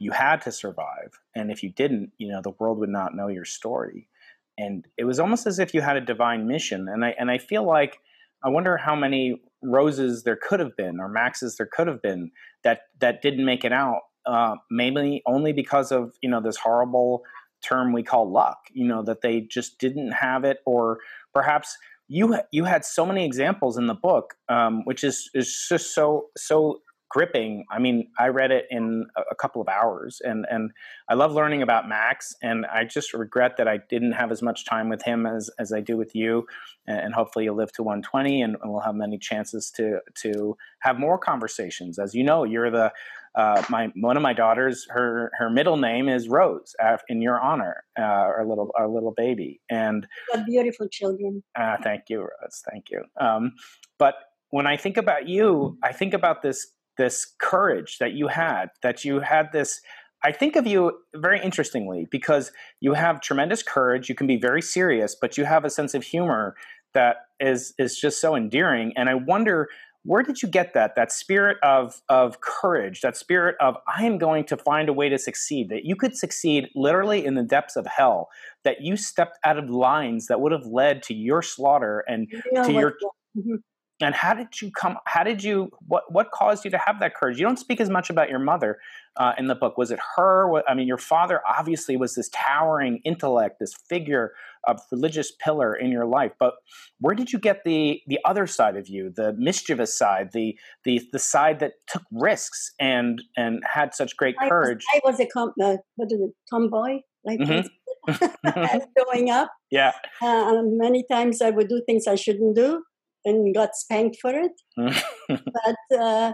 You 0.00 0.12
had 0.12 0.42
to 0.42 0.52
survive, 0.52 1.18
and 1.34 1.50
if 1.50 1.62
you 1.62 1.70
didn't, 1.70 2.12
you 2.18 2.28
know 2.28 2.40
the 2.42 2.54
world 2.58 2.78
would 2.78 2.90
not 2.90 3.14
know 3.14 3.28
your 3.28 3.44
story. 3.44 4.08
And 4.56 4.86
it 4.96 5.04
was 5.04 5.20
almost 5.20 5.46
as 5.46 5.58
if 5.58 5.72
you 5.72 5.80
had 5.80 5.96
a 5.96 6.00
divine 6.00 6.46
mission. 6.46 6.88
And 6.88 7.04
I 7.04 7.14
and 7.18 7.30
I 7.30 7.38
feel 7.38 7.64
like 7.64 8.00
I 8.44 8.48
wonder 8.48 8.76
how 8.76 8.94
many 8.94 9.40
roses 9.62 10.22
there 10.22 10.38
could 10.40 10.60
have 10.60 10.76
been, 10.76 11.00
or 11.00 11.08
Maxes 11.08 11.56
there 11.56 11.68
could 11.70 11.88
have 11.88 12.02
been 12.02 12.30
that 12.62 12.82
that 13.00 13.22
didn't 13.22 13.44
make 13.44 13.64
it 13.64 13.72
out. 13.72 14.02
Uh, 14.26 14.56
mainly 14.70 15.22
only 15.26 15.52
because 15.52 15.90
of 15.90 16.14
you 16.20 16.28
know 16.28 16.40
this 16.40 16.58
horrible 16.58 17.22
term 17.64 17.92
we 17.92 18.02
call 18.02 18.30
luck 18.30 18.58
you 18.72 18.86
know 18.86 19.02
that 19.02 19.22
they 19.22 19.40
just 19.40 19.78
didn't 19.78 20.12
have 20.12 20.44
it 20.44 20.58
or 20.66 20.98
perhaps 21.34 21.76
you 22.08 22.38
you 22.50 22.64
had 22.64 22.84
so 22.84 23.06
many 23.06 23.24
examples 23.24 23.76
in 23.76 23.86
the 23.86 23.94
book 23.94 24.34
um, 24.48 24.84
which 24.84 25.04
is 25.04 25.30
is 25.34 25.66
just 25.68 25.94
so 25.94 26.26
so 26.36 26.80
gripping. 27.10 27.64
I 27.70 27.78
mean 27.78 28.08
i 28.18 28.28
read 28.28 28.50
it 28.50 28.66
in 28.70 29.06
a 29.16 29.34
couple 29.34 29.62
of 29.62 29.68
hours 29.68 30.20
and 30.22 30.44
and 30.50 30.70
i 31.08 31.14
love 31.14 31.32
learning 31.32 31.62
about 31.62 31.88
max 31.88 32.34
and 32.42 32.66
i 32.66 32.84
just 32.84 33.14
regret 33.14 33.56
that 33.56 33.66
i 33.66 33.78
didn't 33.88 34.12
have 34.12 34.30
as 34.30 34.42
much 34.42 34.66
time 34.66 34.90
with 34.90 35.02
him 35.02 35.24
as 35.24 35.48
as 35.58 35.72
i 35.72 35.80
do 35.80 35.96
with 35.96 36.14
you 36.14 36.46
and 36.88 37.14
hopefully 37.14 37.44
you'll 37.44 37.56
live 37.56 37.72
to 37.72 37.82
120 37.82 38.42
and 38.42 38.56
we'll 38.64 38.80
have 38.80 38.94
many 38.94 39.18
chances 39.18 39.70
to 39.70 40.00
to 40.14 40.56
have 40.80 40.98
more 40.98 41.18
conversations. 41.18 41.98
As 41.98 42.14
you 42.14 42.24
know 42.24 42.44
you're 42.44 42.70
the 42.70 42.92
uh, 43.34 43.62
my 43.68 43.88
one 43.96 44.16
of 44.16 44.22
my 44.22 44.32
daughters, 44.32 44.86
her 44.90 45.30
her 45.38 45.50
middle 45.50 45.76
name 45.76 46.08
is 46.08 46.28
Rose 46.28 46.74
in 47.08 47.22
your 47.22 47.40
honor, 47.40 47.84
uh, 47.98 48.02
our 48.02 48.46
little 48.46 48.70
our 48.76 48.88
little 48.88 49.12
baby, 49.16 49.60
and 49.70 50.06
beautiful 50.46 50.88
children. 50.88 51.42
Uh, 51.58 51.76
thank 51.82 52.04
you, 52.08 52.20
Rose. 52.20 52.62
Thank 52.70 52.90
you. 52.90 53.04
Um, 53.20 53.52
but 53.98 54.14
when 54.50 54.66
I 54.66 54.76
think 54.76 54.96
about 54.96 55.28
you, 55.28 55.78
I 55.82 55.92
think 55.92 56.14
about 56.14 56.42
this 56.42 56.66
this 56.96 57.32
courage 57.38 57.98
that 57.98 58.12
you 58.12 58.28
had, 58.28 58.70
that 58.82 59.04
you 59.04 59.20
had 59.20 59.52
this. 59.52 59.80
I 60.24 60.32
think 60.32 60.56
of 60.56 60.66
you 60.66 60.98
very 61.14 61.40
interestingly 61.40 62.08
because 62.10 62.50
you 62.80 62.94
have 62.94 63.20
tremendous 63.20 63.62
courage. 63.62 64.08
You 64.08 64.16
can 64.16 64.26
be 64.26 64.36
very 64.36 64.60
serious, 64.60 65.14
but 65.14 65.38
you 65.38 65.44
have 65.44 65.64
a 65.64 65.70
sense 65.70 65.94
of 65.94 66.02
humor 66.02 66.56
that 66.94 67.16
is 67.38 67.74
is 67.78 67.98
just 67.98 68.20
so 68.20 68.34
endearing. 68.34 68.92
And 68.96 69.08
I 69.08 69.14
wonder 69.14 69.68
where 70.08 70.22
did 70.22 70.40
you 70.42 70.48
get 70.48 70.72
that 70.72 70.96
that 70.96 71.12
spirit 71.12 71.58
of 71.62 72.00
of 72.08 72.40
courage 72.40 73.02
that 73.02 73.16
spirit 73.16 73.54
of 73.60 73.76
i 73.86 74.04
am 74.04 74.16
going 74.16 74.42
to 74.42 74.56
find 74.56 74.88
a 74.88 74.92
way 74.92 75.08
to 75.08 75.18
succeed 75.18 75.68
that 75.68 75.84
you 75.84 75.94
could 75.94 76.16
succeed 76.16 76.68
literally 76.74 77.24
in 77.24 77.34
the 77.34 77.42
depths 77.42 77.76
of 77.76 77.86
hell 77.86 78.28
that 78.64 78.80
you 78.80 78.96
stepped 78.96 79.38
out 79.44 79.58
of 79.58 79.68
lines 79.68 80.26
that 80.26 80.40
would 80.40 80.50
have 80.50 80.66
led 80.66 81.02
to 81.02 81.14
your 81.14 81.42
slaughter 81.42 82.04
and 82.08 82.26
to 82.64 82.72
your 82.72 82.92
mm-hmm. 83.36 83.56
And 84.00 84.14
how 84.14 84.34
did 84.34 84.60
you 84.60 84.70
come 84.70 84.96
how 85.06 85.24
did 85.24 85.42
you 85.42 85.70
what 85.86 86.04
what 86.12 86.30
caused 86.30 86.64
you 86.64 86.70
to 86.70 86.78
have 86.78 87.00
that 87.00 87.14
courage? 87.14 87.38
You 87.38 87.46
don't 87.46 87.58
speak 87.58 87.80
as 87.80 87.90
much 87.90 88.10
about 88.10 88.30
your 88.30 88.38
mother 88.38 88.78
uh, 89.16 89.32
in 89.38 89.48
the 89.48 89.54
book. 89.54 89.76
Was 89.76 89.90
it 89.90 89.98
her? 90.16 90.50
I 90.68 90.74
mean 90.74 90.86
your 90.86 90.98
father 90.98 91.40
obviously 91.48 91.96
was 91.96 92.14
this 92.14 92.30
towering 92.32 93.00
intellect 93.04 93.58
this 93.58 93.74
figure 93.88 94.32
of 94.66 94.80
religious 94.92 95.32
pillar 95.32 95.74
in 95.74 95.90
your 95.90 96.06
life. 96.06 96.32
But 96.38 96.54
where 97.00 97.14
did 97.14 97.32
you 97.32 97.38
get 97.38 97.64
the 97.64 98.00
the 98.06 98.18
other 98.24 98.46
side 98.46 98.76
of 98.76 98.88
you 98.88 99.10
the 99.14 99.32
mischievous 99.34 99.96
side 99.96 100.30
the 100.32 100.56
the 100.84 101.00
the 101.12 101.18
side 101.18 101.58
that 101.60 101.72
took 101.88 102.02
risks 102.12 102.72
and 102.78 103.22
and 103.36 103.62
had 103.64 103.94
such 103.94 104.16
great 104.16 104.36
courage 104.48 104.84
i 104.94 105.00
was, 105.04 105.14
I 105.14 105.18
was 105.18 105.20
a 105.20 105.26
com- 105.26 105.54
uh, 105.62 105.76
what 105.96 106.12
is 106.12 106.20
it 106.20 106.30
tomboy 106.50 107.00
like 107.24 107.38
mm-hmm. 107.40 107.66
growing 108.96 109.30
up. 109.30 109.50
Yeah. 109.70 109.92
Uh, 110.22 110.62
many 110.64 111.04
times 111.10 111.42
i 111.42 111.50
would 111.50 111.68
do 111.68 111.82
things 111.86 112.06
i 112.06 112.14
shouldn't 112.14 112.56
do 112.56 112.82
and 113.24 113.54
got 113.54 113.74
spanked 113.74 114.18
for 114.20 114.32
it. 114.34 114.52
but 115.28 115.98
uh, 115.98 116.32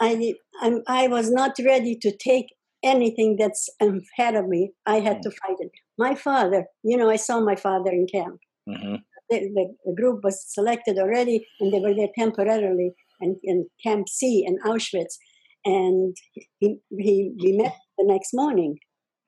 I, 0.00 0.34
I'm, 0.62 0.82
I 0.86 1.08
was 1.08 1.30
not 1.30 1.56
ready 1.64 1.96
to 1.96 2.16
take 2.16 2.46
anything 2.82 3.36
that's 3.38 3.68
ahead 3.80 4.34
of 4.34 4.48
me. 4.48 4.72
I 4.86 5.00
had 5.00 5.18
mm. 5.18 5.22
to 5.22 5.30
fight 5.30 5.56
it. 5.58 5.70
My 5.98 6.14
father, 6.14 6.64
you 6.82 6.96
know, 6.96 7.10
I 7.10 7.16
saw 7.16 7.40
my 7.40 7.56
father 7.56 7.90
in 7.90 8.06
camp. 8.12 8.38
Mm-hmm. 8.68 8.96
The, 9.28 9.38
the, 9.54 9.74
the, 9.84 9.94
group 9.94 10.24
was 10.24 10.44
selected 10.52 10.98
already, 10.98 11.46
and 11.60 11.72
they 11.72 11.78
were 11.78 11.94
there 11.94 12.08
temporarily 12.18 12.92
in, 13.20 13.38
in 13.44 13.68
Camp 13.82 14.08
C 14.08 14.44
in 14.46 14.58
Auschwitz. 14.64 15.16
And 15.64 16.16
he, 16.32 16.78
he, 16.90 17.32
we 17.38 17.52
met 17.52 17.76
the 17.98 18.06
next 18.06 18.30
morning, 18.32 18.78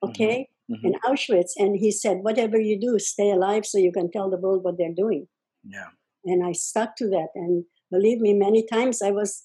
mm-hmm. 0.03 0.09
okay, 0.09 0.49
mm-hmm. 0.69 0.87
in 0.87 0.93
Auschwitz. 1.05 1.51
And 1.57 1.77
he 1.79 1.91
said, 1.91 2.17
Whatever 2.21 2.59
you 2.59 2.79
do, 2.79 2.99
stay 2.99 3.31
alive 3.31 3.65
so 3.65 3.77
you 3.77 3.91
can 3.91 4.11
tell 4.11 4.29
the 4.29 4.37
world 4.37 4.63
what 4.63 4.77
they're 4.77 4.95
doing. 4.95 5.27
Yeah 5.63 5.89
and 6.25 6.45
I 6.45 6.51
stuck 6.53 6.95
to 6.97 7.07
that. 7.09 7.29
And 7.35 7.65
believe 7.91 8.19
me, 8.19 8.33
many 8.33 8.65
times 8.65 9.01
I 9.01 9.11
was, 9.11 9.43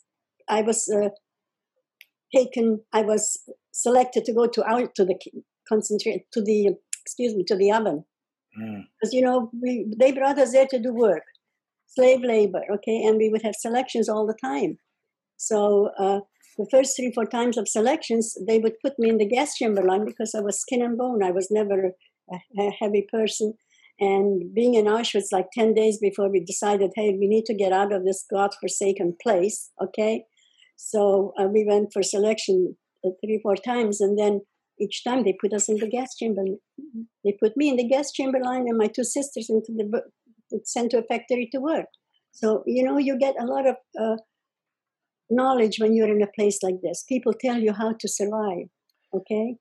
I 0.49 0.63
was 0.63 0.89
uh, 0.89 1.11
taken, 2.35 2.81
I 2.93 3.03
was 3.03 3.39
selected 3.73 4.25
to 4.25 4.33
go 4.33 4.47
to 4.47 4.65
out 4.65 4.95
to 4.97 5.05
the 5.05 5.17
concentrate 5.69 6.25
to 6.33 6.43
the 6.43 6.71
excuse 7.03 7.35
me 7.35 7.45
to 7.45 7.57
the 7.57 7.71
oven 7.71 8.05
because 8.53 9.13
mm. 9.13 9.17
you 9.17 9.23
know 9.23 9.51
we 9.63 9.87
they 9.99 10.13
brought 10.13 10.39
us 10.39 10.53
there 10.53 10.67
to 10.67 10.79
do 10.79 10.93
work, 10.93 11.23
slave 11.87 12.23
labor, 12.23 12.63
okay, 12.75 13.03
and 13.05 13.19
we 13.19 13.29
would 13.29 13.43
have 13.43 13.55
selections 13.55 14.09
all 14.09 14.27
the 14.27 14.39
time. 14.43 14.79
So 15.37 15.91
uh, 15.99 16.21
the 16.57 16.67
first 16.71 16.97
three 16.97 17.13
four 17.15 17.27
times 17.27 17.57
of 17.57 17.69
selections, 17.69 18.37
they 18.47 18.59
would 18.59 18.81
put 18.85 18.99
me 18.99 19.09
in 19.09 19.19
the 19.19 19.29
gas 19.29 19.55
chamber 19.55 19.83
line 19.83 20.05
because 20.05 20.35
I 20.35 20.41
was 20.41 20.61
skin 20.61 20.83
and 20.83 20.99
bone. 20.99 21.23
I 21.23 21.31
was 21.31 21.49
never 21.51 21.93
a, 22.33 22.37
a 22.59 22.71
heavy 22.81 23.07
person 23.11 23.55
and 24.01 24.55
being 24.55 24.75
in 24.75 24.85
Auschwitz 24.85 25.33
like 25.33 25.47
10 25.53 25.75
days 25.75 25.99
before 25.99 26.31
we 26.31 26.41
decided, 26.41 26.93
hey, 26.95 27.17
we 27.19 27.27
need 27.27 27.45
to 27.47 27.55
get 27.55 27.73
out 27.73 27.93
of 27.93 28.05
this 28.05 28.25
godforsaken 28.31 29.17
place, 29.23 29.71
okay? 29.83 30.25
So 30.77 31.33
uh, 31.39 31.45
we 31.45 31.65
went 31.69 31.93
for 31.93 32.03
selection 32.03 32.77
uh, 33.05 33.11
three, 33.25 33.41
four 33.43 33.57
times, 33.57 34.01
and 34.01 34.17
then 34.17 34.43
each 34.81 35.03
time 35.03 35.25
they 35.25 35.37
put 35.41 35.53
us 35.53 35.69
in 35.69 35.77
the 35.77 35.89
gas 35.89 36.15
chamber. 36.15 36.43
They 37.25 37.37
put 37.43 37.57
me 37.57 37.69
in 37.69 37.77
the 37.77 37.89
gas 37.89 38.13
chamber 38.13 38.39
line 38.41 38.67
and 38.69 38.79
my 38.79 38.87
two 38.87 39.03
sisters 39.03 39.51
into 39.51 39.73
the 39.73 40.03
sent 40.65 40.93
to 40.93 40.99
a 40.99 41.03
factory 41.03 41.49
to 41.53 41.59
work. 41.59 41.87
So, 42.31 42.63
you 42.67 42.85
know, 42.85 42.99
you 42.99 43.19
get 43.19 43.35
a 43.41 43.45
lot 43.45 43.67
of 43.67 43.77
uh, 44.01 44.17
knowledge 45.29 45.79
when 45.79 45.95
you're 45.95 46.15
in 46.15 46.23
a 46.23 46.29
place 46.39 46.61
like 46.63 46.81
this. 46.83 47.05
People 47.09 47.33
tell 47.33 47.59
you 47.59 47.73
how 47.73 47.95
to 47.99 48.09
survive, 48.09 48.69
okay? 49.15 49.57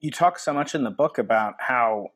You 0.00 0.10
talk 0.10 0.38
so 0.38 0.52
much 0.52 0.74
in 0.74 0.84
the 0.84 0.90
book 0.90 1.18
about 1.18 1.54
how 1.58 2.08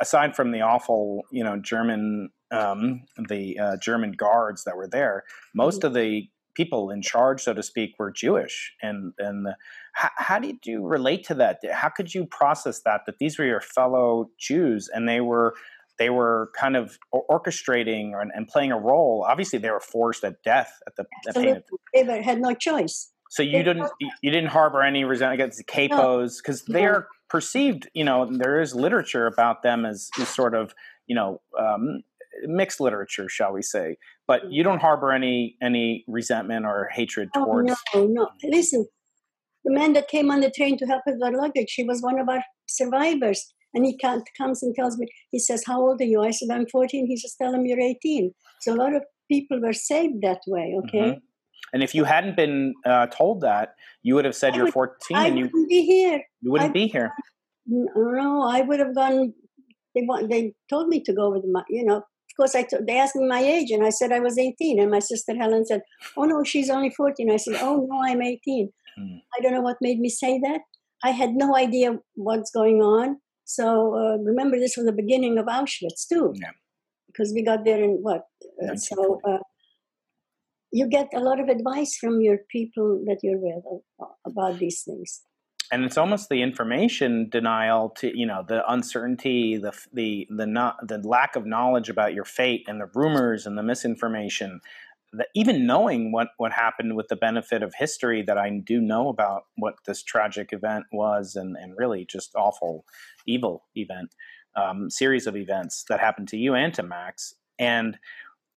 aside 0.00 0.36
from 0.36 0.52
the 0.52 0.60
awful, 0.60 1.22
you 1.30 1.44
know, 1.44 1.58
German 1.58 2.30
um, 2.52 3.02
the 3.28 3.58
uh, 3.58 3.76
German 3.76 4.12
guards 4.12 4.64
that 4.64 4.76
were 4.76 4.88
there, 4.88 5.24
most 5.54 5.78
mm-hmm. 5.78 5.88
of 5.88 5.94
the 5.94 6.28
people 6.54 6.90
in 6.90 7.02
charge, 7.02 7.42
so 7.42 7.52
to 7.52 7.62
speak, 7.62 7.94
were 7.98 8.10
Jewish. 8.10 8.72
And 8.82 9.12
and 9.18 9.46
the, 9.46 9.56
how, 9.94 10.10
how, 10.16 10.38
did 10.38 10.56
you 10.64 10.84
relate 10.84 11.24
to 11.26 11.34
that? 11.34 11.60
How 11.72 11.88
could 11.88 12.14
you 12.14 12.26
process 12.26 12.82
that? 12.84 13.02
That 13.06 13.18
these 13.18 13.38
were 13.38 13.44
your 13.44 13.60
fellow 13.60 14.30
Jews, 14.38 14.88
and 14.92 15.08
they 15.08 15.20
were 15.20 15.54
they 15.98 16.10
were 16.10 16.50
kind 16.58 16.76
of 16.76 16.98
orchestrating 17.30 18.12
and, 18.20 18.30
and 18.34 18.48
playing 18.48 18.72
a 18.72 18.78
role. 18.78 19.24
Obviously, 19.28 19.58
they 19.58 19.70
were 19.70 19.80
forced 19.80 20.24
at 20.24 20.42
death 20.42 20.72
at 20.86 20.96
the. 20.96 21.04
Absolutely, 21.28 21.62
at 21.94 22.06
they 22.06 22.22
had 22.22 22.40
no 22.40 22.54
choice. 22.54 23.12
So 23.36 23.42
you 23.42 23.62
didn't 23.62 23.90
you 24.22 24.30
didn't 24.30 24.48
harbor 24.48 24.80
any 24.82 25.04
resentment 25.04 25.42
against 25.42 25.58
the 25.58 25.64
capos 25.64 26.38
because 26.38 26.66
no. 26.66 26.72
they 26.72 26.86
are 26.86 27.06
perceived, 27.28 27.86
you 27.92 28.02
know, 28.02 28.26
there 28.30 28.62
is 28.62 28.74
literature 28.74 29.26
about 29.26 29.62
them 29.62 29.84
as, 29.84 30.08
as 30.18 30.28
sort 30.28 30.54
of, 30.54 30.72
you 31.06 31.14
know, 31.14 31.42
um, 31.60 32.00
mixed 32.44 32.80
literature, 32.80 33.28
shall 33.28 33.52
we 33.52 33.60
say? 33.60 33.98
But 34.26 34.50
you 34.50 34.62
don't 34.62 34.80
harbor 34.80 35.12
any 35.12 35.58
any 35.62 36.02
resentment 36.08 36.64
or 36.64 36.88
hatred 36.90 37.28
towards. 37.34 37.72
oh, 37.72 37.76
towards. 37.92 38.14
No, 38.14 38.22
no. 38.22 38.28
Listen, 38.42 38.86
the 39.66 39.72
man 39.74 39.92
that 39.92 40.08
came 40.08 40.30
on 40.30 40.40
the 40.40 40.50
train 40.50 40.78
to 40.78 40.86
help 40.86 41.02
with 41.04 41.22
our 41.22 41.32
luggage, 41.32 41.74
he 41.74 41.84
was 41.84 42.00
one 42.00 42.18
of 42.18 42.30
our 42.30 42.42
survivors. 42.66 43.52
And 43.74 43.84
he 43.84 43.98
comes 43.98 44.62
and 44.62 44.74
tells 44.74 44.96
me, 44.96 45.08
he 45.30 45.38
says, 45.38 45.62
How 45.66 45.78
old 45.78 46.00
are 46.00 46.04
you? 46.04 46.22
I 46.22 46.30
said, 46.30 46.48
I'm 46.50 46.66
14. 46.72 47.06
He 47.06 47.18
says, 47.18 47.34
Tell 47.36 47.52
him 47.52 47.66
you're 47.66 47.78
18. 47.78 48.32
So 48.62 48.72
a 48.72 48.76
lot 48.76 48.94
of 48.94 49.02
people 49.30 49.60
were 49.60 49.74
saved 49.74 50.22
that 50.22 50.40
way, 50.46 50.74
okay? 50.84 50.98
Mm-hmm. 50.98 51.18
And 51.72 51.82
if 51.82 51.94
you 51.94 52.04
hadn't 52.04 52.36
been 52.36 52.74
uh, 52.84 53.06
told 53.06 53.40
that, 53.42 53.74
you 54.02 54.14
would 54.14 54.24
have 54.24 54.34
said 54.34 54.54
I 54.54 54.56
you're 54.56 54.64
would, 54.66 54.74
14 54.74 55.16
I 55.16 55.26
and 55.26 55.38
you 55.38 55.44
wouldn't 55.44 55.68
be 55.68 55.82
here. 55.84 56.22
You 56.40 56.52
wouldn't 56.52 56.70
I, 56.70 56.72
be 56.72 56.86
here. 56.88 57.12
No, 57.66 58.42
I 58.42 58.60
would 58.60 58.78
have 58.78 58.94
gone. 58.94 59.34
They 59.94 60.02
want. 60.02 60.30
They 60.30 60.54
told 60.70 60.88
me 60.88 61.00
to 61.02 61.12
go 61.12 61.30
with 61.30 61.44
my. 61.50 61.62
You 61.68 61.84
know, 61.84 61.96
of 61.96 62.36
course, 62.36 62.54
I 62.54 62.62
t- 62.62 62.76
they 62.86 62.98
asked 62.98 63.16
me 63.16 63.26
my 63.26 63.40
age, 63.40 63.70
and 63.70 63.84
I 63.84 63.90
said 63.90 64.12
I 64.12 64.20
was 64.20 64.38
18. 64.38 64.78
And 64.80 64.90
my 64.90 65.00
sister 65.00 65.34
Helen 65.34 65.64
said, 65.66 65.82
"Oh 66.16 66.24
no, 66.24 66.44
she's 66.44 66.70
only 66.70 66.90
14." 66.90 67.30
I 67.30 67.36
said, 67.36 67.56
"Oh 67.60 67.86
no, 67.90 68.00
I'm 68.04 68.22
18." 68.22 68.70
Hmm. 68.96 69.16
I 69.36 69.42
don't 69.42 69.52
know 69.52 69.60
what 69.60 69.76
made 69.80 69.98
me 69.98 70.08
say 70.08 70.38
that. 70.44 70.60
I 71.02 71.10
had 71.10 71.34
no 71.34 71.56
idea 71.56 71.98
what's 72.14 72.50
going 72.50 72.82
on. 72.82 73.16
So 73.44 73.94
uh, 73.94 74.16
remember, 74.18 74.58
this 74.58 74.76
was 74.76 74.86
the 74.86 74.92
beginning 74.92 75.38
of 75.38 75.46
Auschwitz 75.46 76.06
too, 76.08 76.32
Yeah. 76.36 76.50
because 77.06 77.32
we 77.34 77.42
got 77.44 77.64
there 77.64 77.82
in 77.82 77.98
what? 78.02 78.22
Uh, 78.62 78.76
so 78.76 79.20
uh, 79.28 79.38
you 80.76 80.86
get 80.88 81.08
a 81.14 81.20
lot 81.20 81.40
of 81.40 81.48
advice 81.48 81.96
from 81.96 82.20
your 82.20 82.38
people 82.50 83.02
that 83.06 83.20
you're 83.22 83.38
with 83.38 83.64
about 84.26 84.58
these 84.58 84.82
things. 84.82 85.22
and 85.72 85.84
it's 85.84 85.98
almost 85.98 86.28
the 86.28 86.42
information 86.42 87.28
denial 87.28 87.90
to 88.00 88.06
you 88.20 88.26
know 88.30 88.44
the 88.46 88.60
uncertainty 88.70 89.56
the 89.56 89.72
the 89.92 90.10
the 90.40 90.46
not 90.46 90.74
the 90.90 90.98
lack 90.98 91.34
of 91.34 91.46
knowledge 91.54 91.88
about 91.88 92.14
your 92.14 92.24
fate 92.24 92.64
and 92.68 92.80
the 92.80 92.90
rumors 92.94 93.46
and 93.46 93.56
the 93.58 93.62
misinformation 93.62 94.60
that 95.18 95.28
even 95.34 95.66
knowing 95.66 96.12
what 96.12 96.28
what 96.36 96.52
happened 96.52 96.94
with 96.98 97.08
the 97.08 97.16
benefit 97.16 97.62
of 97.62 97.72
history 97.84 98.22
that 98.22 98.38
I 98.38 98.48
do 98.72 98.80
know 98.92 99.08
about 99.08 99.42
what 99.56 99.74
this 99.86 100.02
tragic 100.02 100.52
event 100.52 100.84
was 100.92 101.36
and 101.36 101.56
and 101.62 101.74
really 101.82 102.04
just 102.04 102.30
awful 102.36 102.84
evil 103.26 103.64
event 103.74 104.10
um, 104.62 104.90
series 104.90 105.26
of 105.26 105.36
events 105.36 105.84
that 105.88 106.00
happened 106.00 106.28
to 106.28 106.36
you 106.36 106.54
and 106.54 106.72
to 106.74 106.82
Max 106.82 107.34
and 107.58 107.98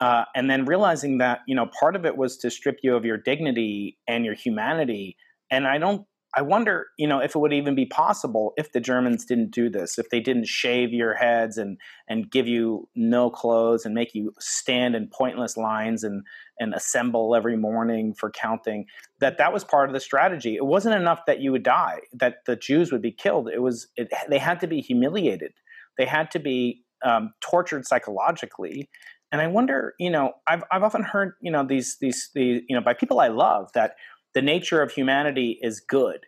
uh, 0.01 0.25
and 0.36 0.50
then 0.50 0.65
realizing 0.65 1.18
that 1.18 1.39
you 1.48 1.56
know 1.56 1.70
part 1.79 1.96
of 1.96 2.06
it 2.06 2.18
was 2.18 2.38
to 2.38 2.50
strip 2.50 2.79
you 2.84 2.96
of 2.96 3.06
your 3.06 3.18
dignity 3.18 3.98
and 4.08 4.25
your 4.25 4.36
humanity 4.36 5.18
and 5.51 5.68
I 5.68 5.77
don't 5.77 6.06
I 6.36 6.44
wonder, 6.44 6.88
you 6.98 7.08
know, 7.08 7.20
if 7.20 7.36
it 7.36 7.39
would 7.39 7.53
even 7.53 7.74
be 7.74 7.88
possible 7.88 8.53
if 8.56 8.72
the 8.72 8.79
Germans 8.79 9.25
didn't 9.25 9.50
do 9.50 9.68
this, 9.68 9.98
if 9.98 10.10
they 10.12 10.20
didn't 10.20 10.48
shave 10.48 10.94
your 10.94 11.15
heads 11.15 11.58
and 11.58 11.77
and 12.08 12.29
give 12.29 12.48
you 12.48 12.88
no 12.96 13.32
clothes 13.32 13.84
and 13.84 13.96
make 13.96 14.13
you 14.13 14.34
stand 14.39 14.96
in 14.96 15.10
pointless 15.12 15.58
lines 15.58 16.03
and 16.03 16.24
and 16.60 16.75
assemble 16.75 17.36
every 17.36 17.58
morning 17.58 18.13
for 18.13 18.29
counting, 18.29 18.86
that 19.20 19.39
that 19.39 19.53
was 19.53 19.63
part 19.63 19.89
of 19.89 19.94
the 19.94 20.00
strategy. 20.00 20.56
It 20.56 20.65
wasn't 20.65 20.96
enough 20.96 21.22
that 21.25 21.39
you 21.41 21.51
would 21.51 21.63
die, 21.63 22.01
that 22.13 22.46
the 22.46 22.56
Jews 22.56 22.91
would 22.91 23.01
be 23.01 23.12
killed. 23.12 23.50
It 23.50 23.63
was 23.63 23.88
it, 23.96 24.10
they 24.29 24.39
had 24.39 24.60
to 24.60 24.68
be 24.68 24.82
humiliated, 24.82 25.53
they 25.98 26.06
had 26.06 26.29
to 26.32 26.39
be 26.39 26.84
um, 27.03 27.34
tortured 27.41 27.88
psychologically. 27.88 28.89
And 29.31 29.41
I 29.41 29.48
wonder, 29.48 29.93
you 30.00 30.09
know, 30.09 30.33
I've 30.48 30.63
I've 30.71 30.83
often 30.83 31.03
heard, 31.03 31.33
you 31.41 31.51
know, 31.51 31.63
these 31.65 31.98
these 32.01 32.29
the 32.33 32.63
you 32.67 32.75
know 32.75 32.81
by 32.81 32.93
people 32.93 33.19
I 33.19 33.27
love 33.27 33.69
that 33.74 33.95
the 34.33 34.41
nature 34.41 34.81
of 34.81 34.91
humanity 34.91 35.59
is 35.62 35.79
good. 35.79 36.19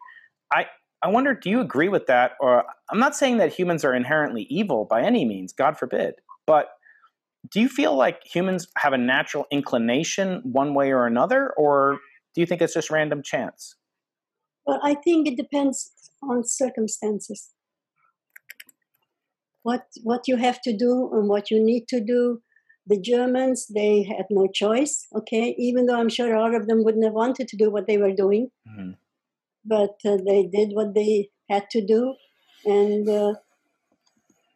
I 0.54 0.66
I 1.04 1.10
wonder, 1.10 1.34
do 1.34 1.50
you 1.50 1.62
agree 1.62 1.90
with 1.90 2.06
that? 2.08 2.34
Or 2.40 2.66
I'm 2.92 3.00
not 3.00 3.16
saying 3.16 3.38
that 3.38 3.52
humans 3.54 3.84
are 3.84 3.96
inherently 3.96 4.44
evil 4.50 4.86
by 4.86 5.02
any 5.02 5.26
means, 5.26 5.52
God 5.52 5.78
forbid. 5.78 6.16
But 6.46 6.68
do 7.52 7.60
you 7.60 7.70
feel 7.70 7.96
like 7.96 8.20
humans 8.24 8.68
have 8.78 8.94
a 8.94 8.98
natural 8.98 9.46
inclination 9.52 10.42
one 10.44 10.76
way 10.76 10.92
or 10.92 11.08
another, 11.08 11.54
or 11.58 11.98
do 12.36 12.42
you 12.42 12.46
think 12.46 12.62
it's 12.62 12.74
just 12.74 12.92
random 12.92 13.24
chance? 13.24 13.76
Well, 14.66 14.80
I 14.84 14.94
think 14.94 15.28
it 15.28 15.38
depends 15.38 15.92
on 16.22 16.44
circumstances. 16.46 17.50
What 19.64 19.88
what 20.04 20.28
you 20.28 20.38
have 20.38 20.62
to 20.64 20.76
do 20.76 21.10
and 21.14 21.28
what 21.28 21.50
you 21.50 21.64
need 21.64 21.88
to 21.90 22.00
do. 22.00 22.42
The 22.88 23.00
Germans, 23.00 23.68
they 23.68 24.04
had 24.04 24.26
no 24.30 24.48
choice. 24.48 25.08
Okay, 25.16 25.56
even 25.58 25.86
though 25.86 25.96
I'm 26.00 26.10
sure 26.10 26.34
a 26.34 26.40
lot 26.42 26.56
of 26.56 26.68
them 26.68 26.84
wouldn't 26.84 27.04
have 27.04 27.14
wanted 27.14 27.48
to 27.50 27.58
do 27.58 27.70
what 27.70 27.88
they 27.88 27.98
were 27.98 28.12
doing, 28.14 28.52
Mhm. 28.68 28.98
but 29.66 29.96
uh, 30.06 30.18
they 30.18 30.48
did 30.48 30.74
what 30.74 30.94
they 30.94 31.30
had 31.50 31.70
to 31.72 31.82
do, 31.86 32.16
and 32.66 33.08
uh, 33.08 33.34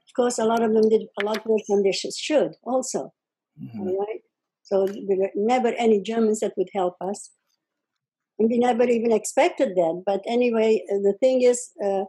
of 0.07 0.13
course, 0.15 0.37
a 0.39 0.45
lot 0.45 0.63
of 0.63 0.73
them 0.73 0.89
did 0.89 1.03
a 1.21 1.25
lot 1.25 1.45
worse 1.45 1.65
than 1.67 1.83
they 1.83 1.91
should. 1.91 2.55
Also, 2.63 3.13
Mhm. 3.61 3.79
all 3.79 3.97
right. 4.05 4.21
So 4.63 4.87
there 4.87 5.17
were 5.17 5.31
never 5.35 5.69
any 5.85 6.01
Germans 6.01 6.39
that 6.39 6.57
would 6.57 6.69
help 6.73 6.95
us. 7.01 7.31
And 8.39 8.49
we 8.49 8.57
never 8.57 8.83
even 8.83 9.11
expected 9.11 9.75
that. 9.75 10.03
But 10.05 10.21
anyway, 10.25 10.83
uh, 10.91 10.97
the 10.99 11.13
thing 11.13 11.41
is, 11.41 11.71
uh, 11.83 12.05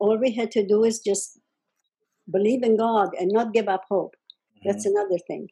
all 0.00 0.16
we 0.18 0.32
had 0.32 0.50
to 0.52 0.66
do 0.66 0.84
is 0.84 0.98
just 1.00 1.38
believe 2.30 2.62
in 2.62 2.76
God 2.76 3.10
and 3.18 3.30
not 3.30 3.52
give 3.52 3.68
up 3.68 3.84
hope. 3.88 4.14
That's 4.64 4.86
another 4.86 5.18
thing. 5.18 5.50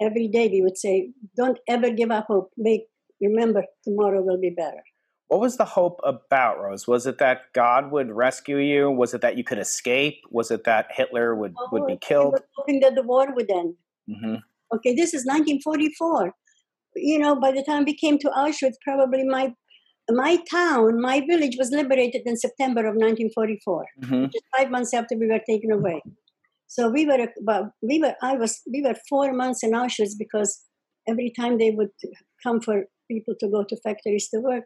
Every 0.00 0.28
day 0.28 0.48
we 0.48 0.62
would 0.62 0.76
say, 0.76 1.10
don't 1.36 1.58
ever 1.68 1.90
give 1.90 2.10
up 2.10 2.26
hope. 2.28 2.50
Make 2.56 2.82
remember 3.20 3.64
tomorrow 3.84 4.22
will 4.22 4.40
be 4.40 4.50
better. 4.50 4.82
What 5.28 5.40
was 5.40 5.56
the 5.56 5.64
hope 5.64 5.98
about, 6.04 6.60
Rose? 6.60 6.86
Was 6.86 7.06
it 7.06 7.18
that 7.18 7.52
God 7.52 7.90
would 7.90 8.12
rescue 8.12 8.58
you? 8.58 8.90
Was 8.90 9.12
it 9.12 9.22
that 9.22 9.36
you 9.36 9.42
could 9.42 9.58
escape? 9.58 10.18
Was 10.30 10.50
it 10.52 10.64
that 10.64 10.86
Hitler 10.94 11.34
would, 11.34 11.54
would 11.72 11.82
Oh, 11.82 11.86
be 11.86 11.94
we 11.94 11.98
killed? 11.98 12.38
hoping 12.56 12.78
that 12.80 12.94
the 12.94 13.02
war 13.02 13.34
would 13.34 13.50
end. 13.50 13.74
hmm 14.08 14.36
Okay, 14.74 14.94
this 14.94 15.14
is 15.14 15.24
1944. 15.24 16.32
You 16.96 17.18
know, 17.18 17.34
by 17.38 17.52
the 17.52 17.62
time 17.62 17.84
we 17.84 17.94
came 17.94 18.18
to 18.18 18.28
Auschwitz, 18.28 18.74
probably 18.84 19.24
my 19.24 19.52
my 20.10 20.36
town, 20.48 21.00
my 21.00 21.20
village 21.28 21.56
was 21.58 21.70
liberated 21.72 22.22
in 22.26 22.36
September 22.36 22.80
of 22.82 22.94
1944, 22.94 23.86
hmm 24.04 24.24
just 24.26 24.44
five 24.56 24.70
months 24.70 24.94
after 24.94 25.16
we 25.16 25.26
were 25.26 25.40
taken 25.48 25.72
away. 25.72 26.00
So 26.66 26.90
we 26.90 27.06
were 27.06 27.28
about 27.40 27.70
we 27.82 28.00
were 28.00 28.14
I 28.22 28.36
was 28.36 28.60
we 28.70 28.82
were 28.82 28.94
four 29.08 29.32
months 29.32 29.62
in 29.62 29.72
Auschwitz 29.72 30.14
because 30.18 30.64
every 31.08 31.32
time 31.38 31.58
they 31.58 31.70
would 31.70 31.90
come 32.42 32.60
for 32.60 32.84
people 33.10 33.34
to 33.40 33.48
go 33.48 33.64
to 33.64 33.76
factories 33.76 34.28
to 34.30 34.40
work. 34.40 34.64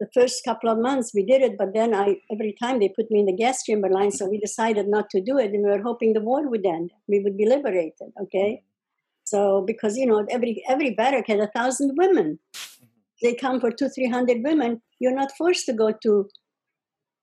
The 0.00 0.08
first 0.14 0.44
couple 0.44 0.70
of 0.70 0.78
months 0.78 1.10
we 1.12 1.24
did 1.24 1.42
it, 1.42 1.56
but 1.58 1.74
then 1.74 1.92
I 1.92 2.16
every 2.32 2.54
time 2.62 2.78
they 2.78 2.88
put 2.88 3.10
me 3.10 3.20
in 3.20 3.26
the 3.26 3.36
gas 3.36 3.64
chamber 3.64 3.88
line, 3.90 4.12
so 4.12 4.28
we 4.28 4.38
decided 4.38 4.86
not 4.88 5.10
to 5.10 5.20
do 5.20 5.38
it, 5.38 5.50
and 5.52 5.64
we 5.64 5.70
were 5.70 5.82
hoping 5.82 6.12
the 6.12 6.20
war 6.20 6.48
would 6.48 6.64
end. 6.64 6.92
We 7.08 7.20
would 7.20 7.36
be 7.36 7.48
liberated. 7.48 8.12
Okay. 8.22 8.62
So 9.24 9.64
because 9.66 9.96
you 9.96 10.06
know 10.06 10.24
every 10.30 10.62
every 10.68 10.90
barrack 10.94 11.26
had 11.26 11.40
a 11.40 11.48
thousand 11.48 11.96
women, 11.96 12.38
they 13.22 13.34
come 13.34 13.60
for 13.60 13.72
two 13.72 13.88
three 13.88 14.08
hundred 14.08 14.44
women. 14.44 14.82
You're 15.00 15.14
not 15.14 15.32
forced 15.36 15.66
to 15.66 15.72
go 15.72 15.92
to 16.04 16.28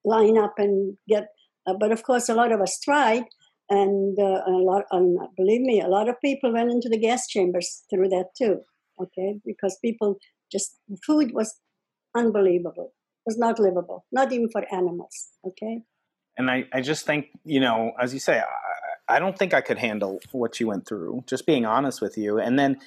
line 0.03 0.37
up 0.37 0.55
and 0.57 0.97
get. 1.07 1.29
Uh, 1.67 1.73
but 1.79 1.91
of 1.91 2.03
course, 2.03 2.29
a 2.29 2.35
lot 2.35 2.51
of 2.51 2.61
us 2.61 2.79
tried, 2.79 3.23
and 3.69 4.17
uh, 4.19 4.41
a 4.47 4.51
lot. 4.51 4.83
Um, 4.91 5.17
believe 5.35 5.61
me, 5.61 5.81
a 5.81 5.87
lot 5.87 6.09
of 6.09 6.15
people 6.21 6.53
went 6.53 6.71
into 6.71 6.89
the 6.89 6.99
gas 6.99 7.27
chambers 7.27 7.83
through 7.89 8.09
that 8.09 8.29
too. 8.37 8.61
Okay, 9.01 9.39
because 9.45 9.77
people 9.83 10.17
just 10.51 10.77
food 11.05 11.31
was 11.33 11.55
unbelievable. 12.15 12.93
It 13.25 13.29
was 13.29 13.37
not 13.37 13.59
livable, 13.59 14.05
not 14.11 14.31
even 14.31 14.49
for 14.49 14.63
animals. 14.73 15.29
Okay. 15.45 15.81
And 16.37 16.51
I, 16.51 16.65
I 16.73 16.81
just 16.81 17.05
think, 17.05 17.27
you 17.43 17.59
know, 17.59 17.93
as 17.99 18.13
you 18.13 18.19
say, 18.19 18.39
I, 18.39 19.15
I 19.15 19.19
don't 19.19 19.37
think 19.37 19.53
I 19.53 19.61
could 19.61 19.77
handle 19.77 20.19
what 20.31 20.59
you 20.59 20.67
went 20.67 20.87
through, 20.87 21.23
just 21.27 21.45
being 21.45 21.65
honest 21.65 22.01
with 22.01 22.17
you. 22.17 22.39
And 22.39 22.59
then 22.59 22.77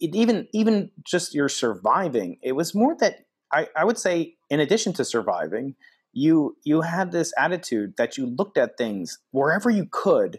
it 0.00 0.14
even 0.14 0.48
even 0.52 0.90
just 1.04 1.34
your 1.34 1.48
surviving, 1.48 2.38
it 2.42 2.52
was 2.52 2.74
more 2.74 2.96
that 3.00 3.24
I, 3.52 3.68
I 3.76 3.84
would 3.84 3.98
say, 3.98 4.34
in 4.50 4.60
addition 4.60 4.92
to 4.94 5.04
surviving, 5.04 5.74
you 6.12 6.56
you 6.64 6.82
had 6.82 7.12
this 7.12 7.32
attitude 7.38 7.94
that 7.96 8.16
you 8.16 8.26
looked 8.26 8.58
at 8.58 8.76
things 8.76 9.18
wherever 9.30 9.70
you 9.70 9.86
could 9.90 10.38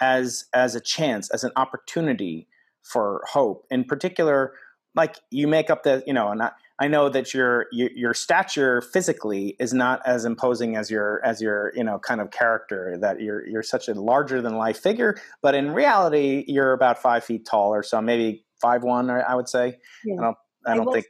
as 0.00 0.46
as 0.52 0.74
a 0.74 0.80
chance, 0.80 1.30
as 1.30 1.44
an 1.44 1.52
opportunity 1.56 2.48
for 2.82 3.22
hope. 3.30 3.66
In 3.70 3.84
particular, 3.84 4.52
like 4.94 5.16
you 5.30 5.48
make 5.48 5.70
up 5.70 5.84
the, 5.84 6.02
you 6.06 6.12
know, 6.12 6.28
and 6.28 6.42
I, 6.42 6.50
I 6.78 6.88
know 6.88 7.08
that 7.08 7.32
your, 7.32 7.66
your 7.70 7.90
your 7.94 8.14
stature 8.14 8.80
physically 8.80 9.56
is 9.60 9.72
not 9.72 10.02
as 10.04 10.24
imposing 10.24 10.76
as 10.76 10.90
your 10.90 11.24
as 11.24 11.40
your 11.40 11.72
you 11.76 11.84
know 11.84 11.98
kind 11.98 12.20
of 12.20 12.30
character. 12.30 12.96
That 13.00 13.20
you're 13.20 13.46
you're 13.46 13.62
such 13.62 13.88
a 13.88 13.94
larger 13.94 14.42
than 14.42 14.56
life 14.56 14.80
figure, 14.80 15.16
but 15.42 15.54
in 15.54 15.70
reality, 15.70 16.44
you're 16.48 16.72
about 16.72 17.00
five 17.00 17.24
feet 17.24 17.46
tall 17.46 17.72
or 17.72 17.84
so, 17.84 18.00
maybe 18.00 18.44
five 18.60 18.82
one. 18.82 19.10
I 19.10 19.34
would 19.34 19.48
say. 19.48 19.78
Yeah. 20.04 20.16
I 20.18 20.22
don't. 20.24 20.36
I 20.66 20.74
don't 20.74 20.92
think 20.92 21.06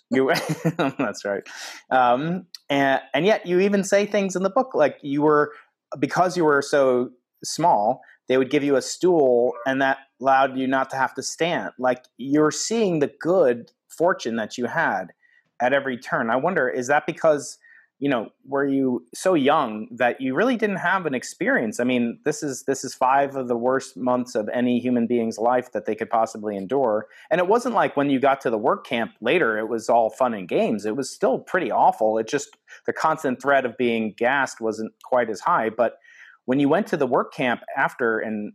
you. 0.10 0.32
that's 0.98 1.24
right. 1.24 1.42
Um, 1.90 2.46
and 2.68 3.00
and 3.14 3.26
yet 3.26 3.46
you 3.46 3.60
even 3.60 3.84
say 3.84 4.06
things 4.06 4.36
in 4.36 4.42
the 4.42 4.50
book 4.50 4.74
like 4.74 4.98
you 5.02 5.22
were 5.22 5.52
because 5.98 6.36
you 6.36 6.44
were 6.44 6.62
so 6.62 7.10
small. 7.44 8.00
They 8.28 8.38
would 8.38 8.50
give 8.50 8.64
you 8.64 8.76
a 8.76 8.82
stool, 8.82 9.52
and 9.66 9.80
that 9.82 9.98
allowed 10.20 10.58
you 10.58 10.66
not 10.66 10.90
to 10.90 10.96
have 10.96 11.14
to 11.14 11.22
stand. 11.22 11.70
Like 11.78 12.04
you're 12.16 12.50
seeing 12.50 12.98
the 12.98 13.12
good 13.20 13.70
fortune 13.88 14.36
that 14.36 14.58
you 14.58 14.66
had 14.66 15.12
at 15.60 15.72
every 15.72 15.96
turn. 15.96 16.30
I 16.30 16.36
wonder, 16.36 16.68
is 16.68 16.88
that 16.88 17.06
because 17.06 17.58
you 17.98 18.08
know 18.08 18.30
were 18.44 18.66
you 18.66 19.06
so 19.14 19.34
young 19.34 19.88
that 19.90 20.20
you 20.20 20.34
really 20.34 20.56
didn't 20.56 20.76
have 20.76 21.06
an 21.06 21.14
experience? 21.14 21.80
I 21.80 21.84
mean, 21.84 22.18
this 22.24 22.42
is 22.42 22.64
this 22.64 22.84
is 22.84 22.94
five 22.94 23.36
of 23.36 23.48
the 23.48 23.56
worst 23.56 23.96
months 23.96 24.34
of 24.34 24.48
any 24.50 24.78
human 24.78 25.06
being's 25.06 25.38
life 25.38 25.72
that 25.72 25.86
they 25.86 25.94
could 25.94 26.10
possibly 26.10 26.56
endure. 26.56 27.06
And 27.30 27.40
it 27.40 27.48
wasn't 27.48 27.74
like 27.74 27.96
when 27.96 28.10
you 28.10 28.20
got 28.20 28.40
to 28.42 28.50
the 28.50 28.58
work 28.58 28.86
camp 28.86 29.12
later, 29.20 29.58
it 29.58 29.68
was 29.68 29.88
all 29.88 30.10
fun 30.10 30.34
and 30.34 30.48
games. 30.48 30.84
It 30.84 30.96
was 30.96 31.10
still 31.10 31.38
pretty 31.38 31.70
awful. 31.70 32.18
It 32.18 32.28
just 32.28 32.56
the 32.86 32.92
constant 32.92 33.40
threat 33.40 33.64
of 33.64 33.76
being 33.76 34.14
gassed 34.16 34.60
wasn't 34.60 34.92
quite 35.04 35.30
as 35.30 35.40
high, 35.40 35.70
but 35.70 35.98
when 36.44 36.60
you 36.60 36.68
went 36.68 36.86
to 36.88 36.96
the 36.96 37.06
work 37.06 37.34
camp 37.34 37.62
after 37.76 38.20
and 38.20 38.52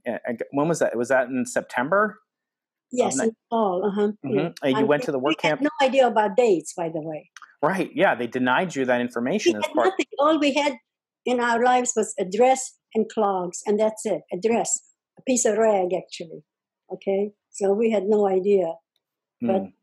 when 0.52 0.68
was 0.68 0.80
that 0.80 0.96
was 0.96 1.10
that 1.10 1.28
in 1.28 1.46
september 1.46 2.20
Yes, 2.92 3.20
in 3.20 3.32
fall. 3.50 3.86
Uh-huh. 3.86 4.12
Mhm. 4.26 4.54
And 4.62 4.72
you 4.74 4.78
And 4.80 4.88
went 4.88 5.04
to 5.04 5.12
the 5.12 5.20
work 5.20 5.38
camp 5.38 5.62
no 5.62 5.70
idea 5.82 6.08
about 6.08 6.36
dates, 6.36 6.74
by 6.74 6.90
the 6.90 7.02
way. 7.02 7.30
Right 7.62 7.92
yeah 7.96 8.16
they 8.16 8.28
denied 8.28 8.76
you 8.76 8.86
that 8.86 8.98
We 8.98 9.02
information 9.02 9.56
as 9.56 9.66
had 9.66 9.74
part 9.74 9.88
nothing. 9.88 10.06
All 10.20 10.40
we 10.40 10.54
had 10.54 10.74
in 11.26 11.40
our 11.40 11.64
lives 11.64 11.94
was 11.96 12.14
a 12.20 12.26
dress 12.26 12.74
and 12.96 13.08
clogs, 13.10 13.62
and 13.66 13.80
that's 13.80 14.06
it. 14.06 14.22
A 14.34 14.38
dress, 14.38 14.70
a 15.18 15.22
piece 15.22 15.46
of 15.46 15.58
rag 15.58 15.94
actually. 15.94 16.44
Okay, 16.92 17.32
so 17.50 17.74
we 17.74 17.90
had 17.92 18.04
no 18.04 18.28
idea. 18.28 18.74
But 19.42 19.62
Mm. 19.64 19.74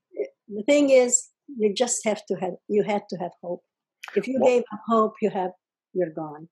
the 0.49 0.63
thing 0.65 0.91
is, 0.91 1.29
you 1.57 1.73
just 1.75 2.05
have 2.05 2.25
to 2.27 2.35
have 2.37 2.55
you 2.69 2.83
had 2.83 3.03
to 3.11 3.17
have 3.17 3.33
hope. 3.43 3.63
If 4.17 4.27
you 4.29 4.39
What- 4.41 4.49
gave 4.49 4.63
up 4.73 4.81
hope, 4.87 5.15
you 5.23 5.31
have 5.31 5.53
you're 5.95 6.11
gone. 6.11 6.49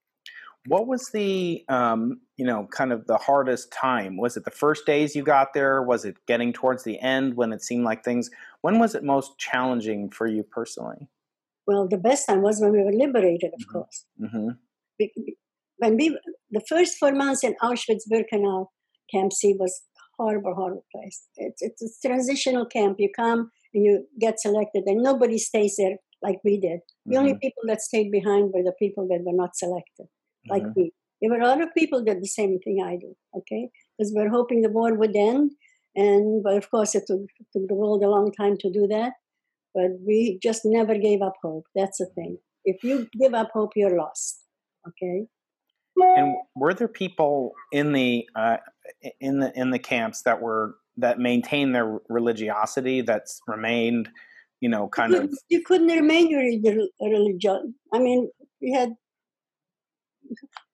What 0.67 0.85
was 0.87 1.09
the, 1.11 1.63
um, 1.69 2.19
you 2.35 2.45
know, 2.45 2.67
kind 2.71 2.91
of 2.91 3.07
the 3.07 3.17
hardest 3.17 3.71
time? 3.71 4.17
Was 4.17 4.35
it 4.35 4.43
the 4.43 4.51
first 4.51 4.85
days 4.85 5.15
you 5.15 5.23
got 5.23 5.53
there? 5.53 5.81
Was 5.81 6.03
it 6.03 6.17
getting 6.25 6.51
towards 6.51 6.83
the 6.83 6.99
end 6.99 7.35
when 7.35 7.53
it 7.53 7.61
seemed 7.61 7.85
like 7.85 8.03
things? 8.03 8.29
When 8.61 8.77
was 8.79 8.93
it 8.93 9.03
most 9.03 9.37
challenging 9.37 10.09
for 10.09 10.27
you 10.27 10.43
personally? 10.43 11.07
Well, 11.67 11.87
the 11.87 11.97
best 11.97 12.27
time 12.27 12.41
was 12.41 12.59
when 12.61 12.71
we 12.71 12.83
were 12.83 12.93
liberated, 13.03 13.51
of 13.53 13.59
Mhm. 13.65 13.73
course. 13.73 14.05
hmm 14.19 14.49
be- 14.99 15.37
When 15.81 15.95
we 15.97 16.05
the 16.57 16.63
first 16.71 16.97
four 16.99 17.11
months 17.23 17.43
in 17.47 17.53
Auschwitz 17.67 18.05
Birkenau 18.11 18.59
Camp 19.13 19.31
C 19.39 19.53
was 19.59 19.73
horrible, 20.17 20.55
horrible 20.59 20.85
place. 20.93 21.17
It's 21.45 21.61
it's 21.67 21.83
a 21.87 22.07
transitional 22.07 22.65
camp. 22.75 22.93
You 23.03 23.09
come 23.23 23.41
and 23.73 23.85
you 23.87 23.93
get 24.25 24.39
selected, 24.45 24.83
and 24.87 25.03
nobody 25.09 25.37
stays 25.49 25.75
there 25.81 25.97
like 26.27 26.39
we 26.47 26.53
did. 26.67 26.79
The 27.05 27.17
only 27.21 27.35
people 27.45 27.63
that 27.71 27.81
stayed 27.89 28.09
behind 28.17 28.43
were 28.53 28.63
the 28.69 28.77
people 28.83 29.03
that 29.11 29.21
were 29.27 29.37
not 29.43 29.55
selected, 29.63 30.07
like 30.53 30.63
Mhm. 30.67 30.75
me. 30.77 30.85
There 31.21 31.31
were 31.33 31.43
other 31.51 31.67
people 31.79 31.99
that 32.05 32.15
did 32.15 32.23
the 32.27 32.33
same 32.39 32.57
thing 32.65 32.77
I 32.91 32.95
do, 33.05 33.11
okay? 33.39 33.63
Because 33.97 34.11
we 34.15 34.21
are 34.23 34.33
hoping 34.37 34.61
the 34.63 34.73
war 34.79 34.89
would 35.01 35.15
end. 35.29 35.51
And 36.05 36.25
but 36.45 36.55
of 36.61 36.65
course, 36.73 36.91
it 36.99 37.05
took, 37.09 37.23
took 37.53 37.65
the 37.71 37.79
world 37.81 38.01
a 38.03 38.09
long 38.15 38.27
time 38.41 38.55
to 38.63 38.69
do 38.79 38.83
that. 38.95 39.13
But 39.77 39.91
we 40.03 40.39
just 40.41 40.61
never 40.65 40.97
gave 40.97 41.21
up 41.21 41.35
hope. 41.43 41.65
That's 41.75 41.99
the 41.99 42.07
thing. 42.15 42.39
If 42.65 42.83
you 42.83 43.07
give 43.21 43.35
up 43.35 43.49
hope, 43.53 43.73
you're 43.75 43.95
lost. 43.95 44.43
Okay. 44.87 45.27
And 45.95 46.35
were 46.55 46.73
there 46.73 46.87
people 46.87 47.53
in 47.71 47.91
the 47.91 48.27
uh, 48.35 48.57
in 49.21 49.39
the 49.39 49.51
in 49.55 49.69
the 49.69 49.77
camps 49.77 50.23
that 50.23 50.41
were 50.41 50.77
that 50.97 51.19
maintained 51.19 51.75
their 51.75 51.99
religiosity 52.09 53.01
that's 53.01 53.39
remained, 53.45 54.09
you 54.61 54.69
know, 54.69 54.87
kind 54.87 55.13
you, 55.13 55.21
of 55.21 55.37
you 55.49 55.63
couldn't 55.63 55.87
remain 55.87 56.29
your 56.31 56.41
religion. 56.99 57.75
I 57.93 57.99
mean, 57.99 58.31
we 58.59 58.71
had 58.71 58.93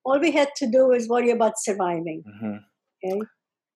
all 0.05 0.19
we 0.19 0.31
had 0.31 0.49
to 0.57 0.71
do 0.71 0.87
was 0.87 1.09
worry 1.09 1.31
about 1.31 1.53
surviving. 1.57 2.23
Mhm. 2.25 2.59
Okay, 3.05 3.21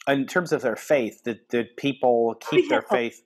in 0.07 0.25
terms 0.25 0.53
of 0.53 0.61
their 0.61 0.77
faith. 0.77 1.21
Did 1.25 1.39
did 1.49 1.75
people 1.77 2.35
keep 2.49 2.69
their 2.69 2.81
hope. 2.81 2.89
faith? 2.89 3.21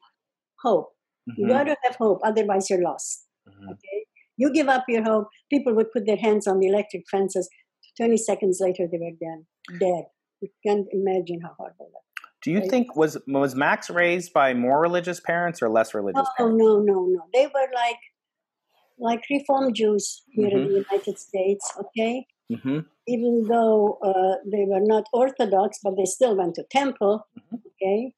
hope. 0.63 0.90
You 1.27 1.45
Mhm, 1.45 1.49
gotta 1.49 1.75
have 1.83 1.95
hope, 1.95 2.19
otherwise 2.23 2.69
you're 2.69 2.81
lost. 2.81 3.27
mhm. 3.47 3.71
Okay, 3.71 4.05
you 4.37 4.51
give 4.53 4.67
up 4.69 4.85
your 4.87 5.03
hope. 5.03 5.27
People 5.49 5.73
would 5.75 5.91
put 5.91 6.05
their 6.05 6.17
hands 6.17 6.47
on 6.47 6.59
the 6.59 6.67
electric 6.67 7.03
fences. 7.09 7.49
Twenty 7.97 8.17
seconds 8.17 8.59
later, 8.61 8.87
they 8.91 8.97
were 8.97 9.11
dead. 9.25 9.45
Dead. 9.79 10.05
You 10.41 10.49
can't 10.65 10.87
imagine 10.91 11.41
how 11.41 11.53
horrible 11.57 11.89
that. 11.93 12.05
Do 12.43 12.51
you 12.51 12.59
Right. 12.59 12.69
think 12.69 12.95
was 12.95 13.17
was 13.27 13.53
Max 13.55 13.89
raised 13.89 14.33
by 14.33 14.53
more 14.53 14.79
religious 14.81 15.19
parents 15.19 15.61
or 15.61 15.69
less 15.69 15.93
religious 15.93 16.27
Oh 16.27 16.33
parents? 16.37 16.57
no, 16.63 16.79
no, 16.79 17.05
no. 17.05 17.21
They 17.33 17.45
were 17.47 17.69
like 17.83 17.99
like 18.97 19.21
Reform 19.29 19.73
Jews 19.73 20.23
here 20.31 20.47
in 20.49 20.59
Mm-hmm. 20.59 20.67
the 20.73 20.85
United 20.85 21.17
States. 21.19 21.65
Okay, 21.83 22.25
hmm 22.63 22.79
even 23.07 23.47
though 23.47 23.97
uh, 24.09 24.35
they 24.51 24.63
were 24.71 24.79
not 24.93 25.05
Orthodox, 25.11 25.79
but 25.83 25.95
they 25.97 26.05
still 26.05 26.35
went 26.35 26.55
to 26.55 26.63
temple. 26.79 27.15
Mhm. 27.37 27.61
Okay, 27.69 28.13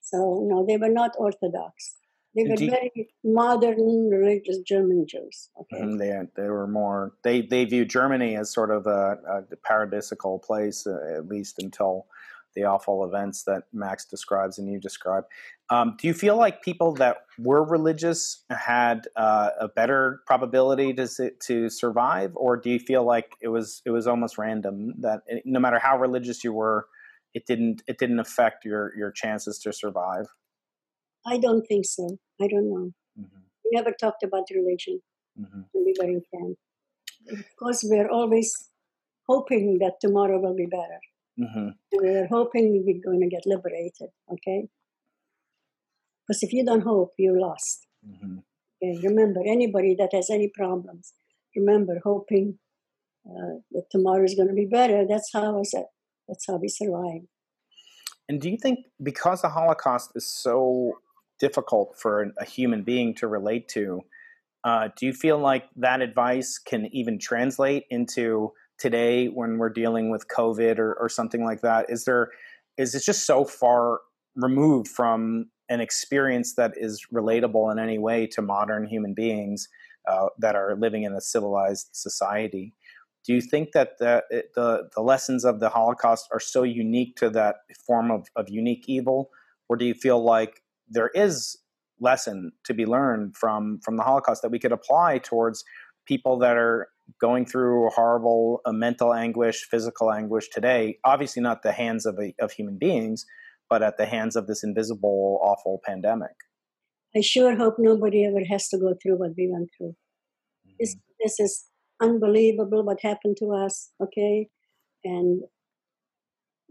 so 0.00 0.18
no, 0.50 0.64
they 0.66 0.76
were 0.76 0.94
not 1.00 1.12
Orthodox. 1.18 1.96
They 2.34 2.44
were 2.44 2.56
very 2.56 3.08
modern, 3.22 4.08
religious 4.10 4.58
German 4.58 5.06
Jews. 5.06 5.50
Okay, 5.60 5.80
hmm 5.82 5.96
They 5.96 6.12
they 6.36 6.48
were 6.48 6.66
more 6.66 7.12
they 7.22 7.42
they 7.42 7.64
view 7.64 7.84
Germany 7.84 8.36
as 8.36 8.52
sort 8.52 8.70
of 8.70 8.86
a, 8.86 9.18
a 9.28 9.56
paradisical 9.68 10.42
place 10.42 10.86
uh, 10.86 11.16
at 11.16 11.26
least 11.28 11.62
until 11.62 12.06
the 12.54 12.64
awful 12.64 13.04
events 13.04 13.44
that 13.44 13.64
Max 13.72 14.04
describes 14.04 14.58
and 14.58 14.70
you 14.70 14.78
describe. 14.78 15.24
Um, 15.70 15.96
do 15.98 16.06
you 16.06 16.14
feel 16.14 16.36
like 16.36 16.62
people 16.62 16.92
that 16.94 17.18
were 17.38 17.64
religious 17.64 18.44
had 18.50 19.08
uh, 19.16 19.50
a 19.60 19.68
better 19.68 20.20
probability 20.26 20.92
to 20.94 21.30
to 21.30 21.68
survive, 21.68 22.32
or 22.34 22.56
do 22.56 22.70
you 22.70 22.78
feel 22.78 23.04
like 23.04 23.32
it 23.40 23.48
was 23.48 23.82
it 23.84 23.90
was 23.90 24.06
almost 24.06 24.38
random 24.38 24.94
that 25.00 25.22
it, 25.26 25.42
no 25.44 25.60
matter 25.60 25.78
how 25.78 25.98
religious 25.98 26.44
you 26.44 26.52
were, 26.52 26.86
it 27.32 27.46
didn't 27.46 27.82
it 27.86 27.98
didn't 27.98 28.20
affect 28.20 28.64
your 28.64 28.92
your 28.96 29.10
chances 29.10 29.58
to 29.60 29.72
survive? 29.72 30.26
I 31.26 31.38
don't 31.38 31.66
think 31.66 31.86
so. 31.86 32.18
I 32.40 32.46
don't 32.48 32.68
know. 32.70 32.92
hmm 33.16 33.42
We 33.64 33.70
never 33.72 33.92
talked 33.92 34.22
about 34.22 34.54
religion 34.54 35.00
hmm 35.36 35.62
were 35.98 36.10
in 36.10 36.22
camp. 36.32 36.56
Of 37.30 37.44
course, 37.58 37.84
we're 37.84 38.10
always 38.10 38.70
hoping 39.28 39.78
that 39.78 40.00
tomorrow 40.00 40.38
will 40.40 40.56
be 40.56 40.66
better. 40.66 41.00
hmm 41.38 41.68
And 41.92 42.00
we're 42.02 42.26
hoping 42.28 42.82
we're 42.86 43.04
going 43.04 43.20
to 43.20 43.28
get 43.28 43.46
liberated. 43.46 44.10
Okay, 44.32 44.68
because 46.26 46.42
if 46.42 46.52
you 46.52 46.64
don't 46.64 46.82
hope, 46.82 47.12
you're 47.18 47.40
lost. 47.40 47.86
hmm 48.04 48.38
Okay, 48.82 48.98
remember, 49.08 49.40
anybody 49.46 49.94
that 49.98 50.10
has 50.12 50.28
any 50.30 50.50
problems, 50.54 51.12
remember 51.56 52.00
hoping 52.04 52.58
uh, 53.28 53.54
that 53.72 53.84
tomorrow 53.90 54.24
is 54.24 54.34
going 54.34 54.48
to 54.48 54.54
be 54.54 54.66
better. 54.66 55.06
That's 55.08 55.30
how 55.32 55.58
I 55.58 55.62
said. 55.62 55.86
That's 56.28 56.44
how 56.48 56.56
we 56.56 56.68
survive. 56.68 57.22
And 58.28 58.40
do 58.40 58.50
you 58.50 58.58
think 58.60 58.80
because 59.02 59.42
the 59.42 59.48
Holocaust 59.50 60.12
is 60.14 60.26
so 60.26 60.98
difficult 61.38 61.96
for 61.98 62.32
a 62.38 62.44
human 62.44 62.82
being 62.82 63.14
to 63.16 63.26
relate 63.26 63.68
to, 63.68 64.02
uh, 64.64 64.88
do 64.96 65.06
you 65.06 65.12
feel 65.12 65.38
like 65.38 65.64
that 65.76 66.00
advice 66.00 66.58
can 66.58 66.86
even 66.92 67.18
translate 67.18 67.84
into 67.90 68.52
today 68.78 69.26
when 69.26 69.58
we're 69.58 69.68
dealing 69.68 70.10
with 70.10 70.26
COVID 70.28 70.78
or, 70.78 70.94
or 70.94 71.08
something 71.08 71.44
like 71.44 71.60
that? 71.60 71.86
Is 71.88 72.04
there 72.04 72.30
is 72.76 72.94
it 72.94 73.04
just 73.04 73.26
so 73.26 73.44
far 73.44 74.00
removed 74.34 74.88
from 74.88 75.50
an 75.68 75.80
experience 75.80 76.54
that 76.54 76.72
is 76.76 77.06
relatable 77.12 77.70
in 77.70 77.78
any 77.78 77.98
way 77.98 78.26
to 78.26 78.42
modern 78.42 78.86
human 78.86 79.14
beings 79.14 79.68
uh, 80.08 80.26
that 80.38 80.56
are 80.56 80.74
living 80.76 81.04
in 81.04 81.12
a 81.12 81.20
civilized 81.20 81.88
society? 81.92 82.74
Do 83.24 83.32
you 83.32 83.40
think 83.40 83.72
that 83.72 83.98
the, 83.98 84.24
the 84.54 84.88
the 84.94 85.02
lessons 85.02 85.44
of 85.44 85.60
the 85.60 85.68
Holocaust 85.68 86.28
are 86.32 86.40
so 86.40 86.62
unique 86.62 87.16
to 87.16 87.30
that 87.30 87.56
form 87.86 88.10
of, 88.10 88.28
of 88.34 88.48
unique 88.48 88.84
evil, 88.88 89.30
or 89.68 89.76
do 89.76 89.84
you 89.84 89.94
feel 89.94 90.22
like 90.22 90.62
there 90.88 91.10
is 91.14 91.58
lesson 92.00 92.52
to 92.64 92.74
be 92.74 92.86
learned 92.86 93.36
from 93.36 93.80
from 93.82 93.96
the 93.96 94.02
Holocaust 94.02 94.42
that 94.42 94.50
we 94.50 94.58
could 94.58 94.72
apply 94.72 95.18
towards 95.18 95.64
people 96.06 96.38
that 96.38 96.56
are 96.56 96.88
going 97.20 97.46
through 97.46 97.90
horrible 97.90 98.60
uh, 98.64 98.72
mental 98.72 99.12
anguish, 99.12 99.66
physical 99.70 100.12
anguish 100.12 100.48
today? 100.48 100.98
Obviously, 101.04 101.42
not 101.42 101.62
the 101.62 101.72
hands 101.72 102.06
of 102.06 102.18
a, 102.18 102.34
of 102.42 102.52
human 102.52 102.78
beings, 102.78 103.24
but 103.68 103.82
at 103.82 103.96
the 103.96 104.06
hands 104.06 104.36
of 104.36 104.46
this 104.46 104.64
invisible, 104.64 105.40
awful 105.42 105.80
pandemic. 105.84 106.34
I 107.16 107.20
sure 107.20 107.56
hope 107.56 107.74
nobody 107.78 108.24
ever 108.24 108.44
has 108.50 108.68
to 108.68 108.78
go 108.78 108.94
through 109.00 109.18
what 109.18 109.32
we 109.36 109.48
went 109.50 109.70
through. 109.76 109.94
This 110.80 110.96
this 111.22 111.38
is 111.38 111.64
unbelievable 112.02 112.84
what 112.84 112.98
happened 113.02 113.36
to 113.38 113.52
us. 113.52 113.90
Okay, 114.02 114.48
and 115.04 115.42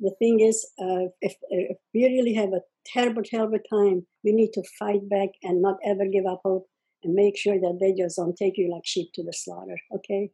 the 0.03 0.13
thing 0.19 0.41
is, 0.41 0.57
uh, 0.77 1.05
if 1.21 1.35
if 1.49 1.77
we 1.93 2.03
really 2.03 2.33
have 2.33 2.51
a 2.51 2.61
terrible, 2.85 3.23
terrible 3.23 3.59
time, 3.69 4.05
we 4.23 4.33
need 4.33 4.51
to 4.53 4.63
fight 4.77 5.07
back 5.09 5.29
and 5.41 5.61
not 5.61 5.77
ever 5.85 6.05
give 6.05 6.25
up 6.25 6.41
hope 6.43 6.67
and 7.03 7.13
make 7.13 7.37
sure 7.37 7.59
that 7.59 7.77
they 7.79 7.93
just 7.93 8.17
don't 8.17 8.35
take 8.35 8.57
you 8.57 8.69
like 8.69 8.85
sheep 8.85 9.09
to 9.13 9.23
the 9.23 9.31
slaughter. 9.31 9.77
Okay, 9.95 10.31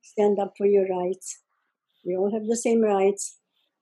stand 0.00 0.38
up 0.38 0.54
for 0.56 0.66
your 0.66 0.86
rights. 0.88 1.38
We 2.04 2.16
all 2.16 2.32
have 2.32 2.46
the 2.46 2.56
same 2.56 2.80
rights, 2.80 3.36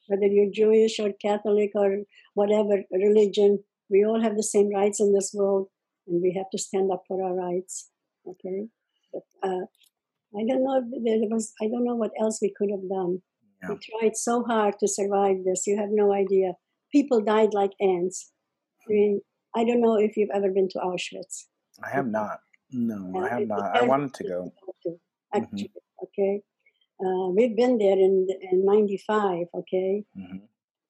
whether 0.09 0.27
you're 0.27 0.51
Jewish 0.53 0.99
or 0.99 1.13
Catholic 1.23 1.71
or 1.77 1.99
whatever 2.35 2.83
religion. 2.91 3.63
We 3.89 4.05
all 4.05 4.21
have 4.21 4.37
the 4.37 4.51
same 4.55 4.75
rights 4.75 4.99
in 4.99 5.15
this 5.15 5.31
world, 5.33 5.69
and 6.09 6.21
we 6.21 6.33
have 6.33 6.51
to 6.51 6.59
stand 6.59 6.91
up 6.91 7.05
for 7.07 7.23
our 7.23 7.35
rights. 7.35 7.91
Okay, 8.27 8.67
but 9.13 9.23
uh, 9.45 9.67
I 10.37 10.43
don't 10.49 10.65
know. 10.65 10.83
There 11.05 11.31
was 11.31 11.53
I 11.63 11.69
don't 11.69 11.85
know 11.85 11.95
what 11.95 12.19
else 12.21 12.41
we 12.43 12.53
could 12.59 12.73
have 12.73 12.89
done. 12.89 13.23
Yeah. 13.63 13.71
We 13.71 13.79
tried 13.91 14.17
so 14.17 14.45
hard 14.45 14.75
to 14.81 14.89
survive 14.89 15.45
this. 15.45 15.67
You 15.67 15.77
have 15.79 15.91
no 15.91 16.13
idea. 16.13 16.53
People 16.93 17.21
died 17.21 17.55
like 17.55 17.73
ants. 17.81 18.33
I 18.87 18.93
mean, 18.93 19.21
I 19.55 19.65
don't 19.65 19.81
know 19.81 19.97
if 19.97 20.17
you've 20.17 20.31
ever 20.35 20.51
been 20.51 20.69
to 20.71 20.79
Auschwitz. 20.79 21.47
I 21.83 21.91
have 21.91 22.07
not. 22.07 22.39
No, 22.71 23.01
I 23.21 23.27
Uh, 23.27 23.29
have 23.29 23.49
not. 23.49 23.77
I 23.77 23.83
wanted 23.87 24.15
to 24.15 24.25
go. 24.25 24.53
to, 24.85 25.01
Actually, 25.35 25.73
okay. 26.05 26.43
Uh, 27.05 27.29
we've 27.37 27.57
been 27.57 27.79
there 27.79 27.99
in 28.07 28.27
in 28.51 28.65
'95. 28.65 29.47
Okay, 29.55 30.05
hmm 30.15 30.39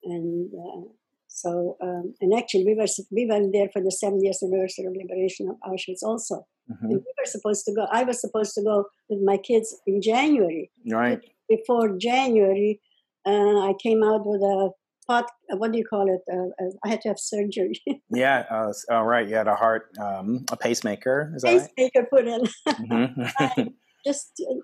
and 0.03 0.49
uh, 0.65 0.81
so 1.27 1.77
um, 1.81 2.13
and 2.21 2.33
actually 2.33 2.65
we 2.65 2.73
were 2.75 2.87
we 3.11 3.25
went 3.25 3.51
there 3.53 3.69
for 3.73 3.81
the 3.81 3.91
70th 4.03 4.41
anniversary 4.43 4.85
of 4.85 4.93
liberation 4.95 5.49
of 5.49 5.57
Auschwitz 5.69 6.03
also. 6.03 6.47
hmm 6.67 6.85
And 6.85 6.89
we 7.07 7.13
were 7.19 7.25
supposed 7.35 7.65
to 7.65 7.73
go. 7.73 7.83
I 7.99 8.03
was 8.03 8.21
supposed 8.21 8.53
to 8.55 8.63
go 8.63 8.85
with 9.09 9.21
my 9.31 9.37
kids 9.37 9.75
in 9.85 10.01
January. 10.01 10.71
Right. 10.85 11.21
Before 11.53 11.97
January, 11.97 12.79
uh, 13.25 13.59
I 13.69 13.73
came 13.81 14.03
out 14.03 14.21
with 14.25 14.41
a 14.41 14.69
pot. 15.07 15.25
uh, 15.51 15.57
What 15.57 15.71
do 15.71 15.77
you 15.79 15.85
call 15.85 16.07
it? 16.15 16.21
Uh, 16.31 16.49
uh, 16.63 16.71
I 16.85 16.89
had 16.89 17.01
to 17.01 17.09
have 17.09 17.19
surgery. 17.19 17.81
Yeah. 18.11 18.45
Uh, 18.49 18.69
s- 18.69 18.85
oh, 18.89 19.01
right. 19.01 19.27
You 19.27 19.35
had 19.35 19.47
a 19.47 19.55
heart, 19.55 19.83
um, 19.99 20.45
a 20.51 20.57
pacemaker. 20.57 21.31
Is 21.35 21.41
that 21.43 21.53
right? 21.55 21.69
Pacemaker 21.77 22.07
put 22.13 22.27
in. 22.27 22.41
hmm 22.89 23.67
Just 24.07 24.31
uh, 24.49 24.55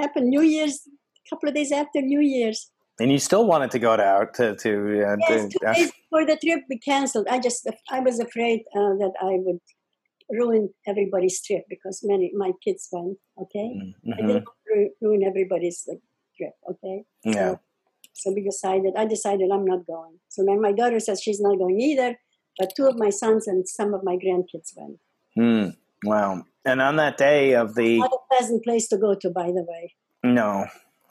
happened 0.00 0.28
New 0.28 0.42
Year's, 0.42 0.76
a 0.86 1.30
couple 1.30 1.48
of 1.48 1.54
days 1.54 1.72
after 1.72 2.00
New 2.02 2.20
Year's. 2.20 2.70
And 3.00 3.10
you 3.10 3.18
still 3.18 3.46
wanted 3.46 3.70
to 3.72 3.78
go 3.80 3.96
to 3.96 4.02
out 4.04 4.34
to 4.34 4.54
to, 4.64 4.70
uh, 5.08 5.16
Yes, 5.28 5.42
to 5.52 5.58
two 5.58 5.66
days 5.74 5.92
before 6.02 6.24
the 6.30 6.36
trip 6.44 6.60
be 6.68 6.78
canceled. 6.78 7.26
I 7.28 7.38
just 7.40 7.68
I 7.90 7.98
was 8.08 8.20
afraid 8.20 8.60
uh, 8.78 8.94
that 9.02 9.14
I 9.20 9.32
would 9.44 9.58
ruin 10.30 10.68
everybody's 10.86 11.42
trip 11.46 11.64
because 11.68 11.96
many 12.04 12.30
my 12.44 12.52
kids 12.64 12.88
went. 12.92 13.18
Okay, 13.42 13.68
I 13.74 14.20
Mhm. 14.22 14.26
didn't 14.28 14.44
want 14.46 14.58
to 14.66 14.72
ru- 14.76 14.94
ruin 15.04 15.22
everybody's 15.30 15.80
uh, 15.90 15.96
trip. 16.36 16.52
Okay, 16.70 17.04
Yeah. 17.24 17.32
so, 17.54 17.60
so 18.12 18.32
we 18.32 18.42
decided. 18.42 18.94
I 18.96 19.06
decided 19.06 19.50
I'm 19.52 19.64
not 19.64 19.86
going. 19.86 20.18
So 20.28 20.44
then 20.44 20.60
my 20.60 20.72
daughter 20.72 21.00
says 21.00 21.20
she's 21.22 21.40
not 21.40 21.58
going 21.58 21.80
either. 21.80 22.16
But 22.58 22.72
two 22.76 22.86
of 22.86 22.96
my 22.96 23.10
sons 23.10 23.48
and 23.48 23.68
some 23.68 23.94
of 23.94 24.02
my 24.04 24.16
grandkids 24.16 24.72
went. 24.76 24.98
Hmm. 25.36 25.70
Wow. 26.08 26.44
And 26.64 26.80
on 26.80 26.94
that 26.96 27.16
day 27.18 27.54
of 27.54 27.74
the 27.74 27.98
Not 27.98 28.12
a 28.12 28.18
pleasant 28.32 28.62
place 28.62 28.86
to 28.88 28.96
go 28.96 29.14
to, 29.16 29.30
by 29.30 29.46
the 29.48 29.64
way. 29.68 29.94
no, 30.22 30.66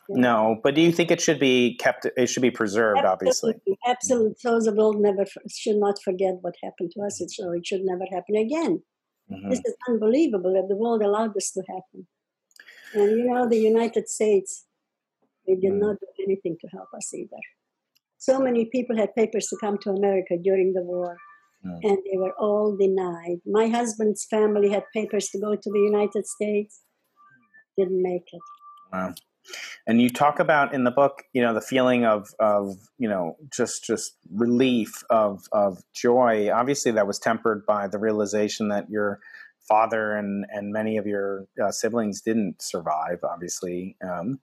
no. 0.07 0.55
But 0.63 0.73
do 0.75 0.81
you 0.81 0.91
think 0.93 1.11
it 1.11 1.19
should 1.19 1.39
be 1.39 1.75
kept? 1.77 2.07
It 2.15 2.27
should 2.27 2.41
be 2.43 2.51
preserved, 2.51 3.03
obviously. 3.03 3.55
Absolutely, 3.55 3.77
absolutely. 3.85 4.35
So 4.39 4.59
the 4.71 4.73
world 4.77 5.01
never 5.01 5.25
should 5.49 5.75
not 5.77 6.01
forget 6.01 6.35
what 6.41 6.55
happened 6.63 6.91
to 6.95 7.01
us. 7.03 7.19
It 7.19 7.29
should, 7.33 7.51
it 7.53 7.65
should 7.67 7.81
never 7.83 8.05
happen 8.09 8.35
again. 8.37 8.81
Mhm. 9.31 9.49
This 9.49 9.59
is 9.65 9.75
unbelievable 9.89 10.53
that 10.53 10.67
the 10.69 10.75
world 10.77 11.01
allowed 11.01 11.33
this 11.33 11.51
to 11.53 11.61
happen. 11.67 12.07
And 12.93 13.11
you 13.19 13.25
know, 13.25 13.49
the 13.49 13.57
United 13.59 14.07
States, 14.07 14.65
they 15.47 15.55
did 15.55 15.73
Mm. 15.73 15.79
not 15.79 15.99
do 15.99 16.07
anything 16.23 16.57
to 16.61 16.67
help 16.67 16.89
us 16.95 17.13
either. 17.13 17.43
So 18.17 18.39
many 18.39 18.65
people 18.65 18.95
had 18.97 19.13
papers 19.15 19.47
to 19.47 19.57
come 19.59 19.77
to 19.79 19.89
America 19.91 20.37
during 20.41 20.73
the 20.73 20.83
war, 20.83 21.17
Mm. 21.65 21.79
and 21.83 21.97
they 22.05 22.17
were 22.17 22.33
all 22.39 22.75
denied. 22.77 23.41
My 23.45 23.67
husband's 23.67 24.25
family 24.25 24.69
had 24.69 24.85
papers 24.93 25.29
to 25.29 25.39
go 25.39 25.55
to 25.55 25.69
the 25.71 25.79
United 25.79 26.25
States, 26.27 26.83
didn't 27.77 28.01
make 28.01 28.27
it. 28.31 28.41
Wow. 28.91 29.13
And 29.85 30.01
you 30.01 30.09
talk 30.09 30.39
about 30.39 30.73
in 30.73 30.85
the 30.85 30.91
book, 30.91 31.23
you 31.33 31.41
know, 31.41 31.53
the 31.53 31.61
feeling 31.61 32.05
of 32.05 32.29
of 32.39 32.77
you 32.97 33.09
know 33.09 33.35
just 33.51 33.83
just 33.83 34.13
relief 34.33 35.03
of 35.09 35.41
of 35.51 35.79
joy. 35.93 36.49
Obviously, 36.49 36.91
that 36.93 37.07
was 37.07 37.19
tempered 37.19 37.65
by 37.65 37.87
the 37.87 37.99
realization 37.99 38.69
that 38.69 38.89
your 38.89 39.19
father 39.67 40.15
and 40.15 40.45
and 40.49 40.71
many 40.71 40.95
of 40.97 41.05
your 41.05 41.45
uh, 41.61 41.71
siblings 41.71 42.21
didn't 42.21 42.61
survive. 42.61 43.19
Obviously, 43.23 43.97
um, 44.01 44.39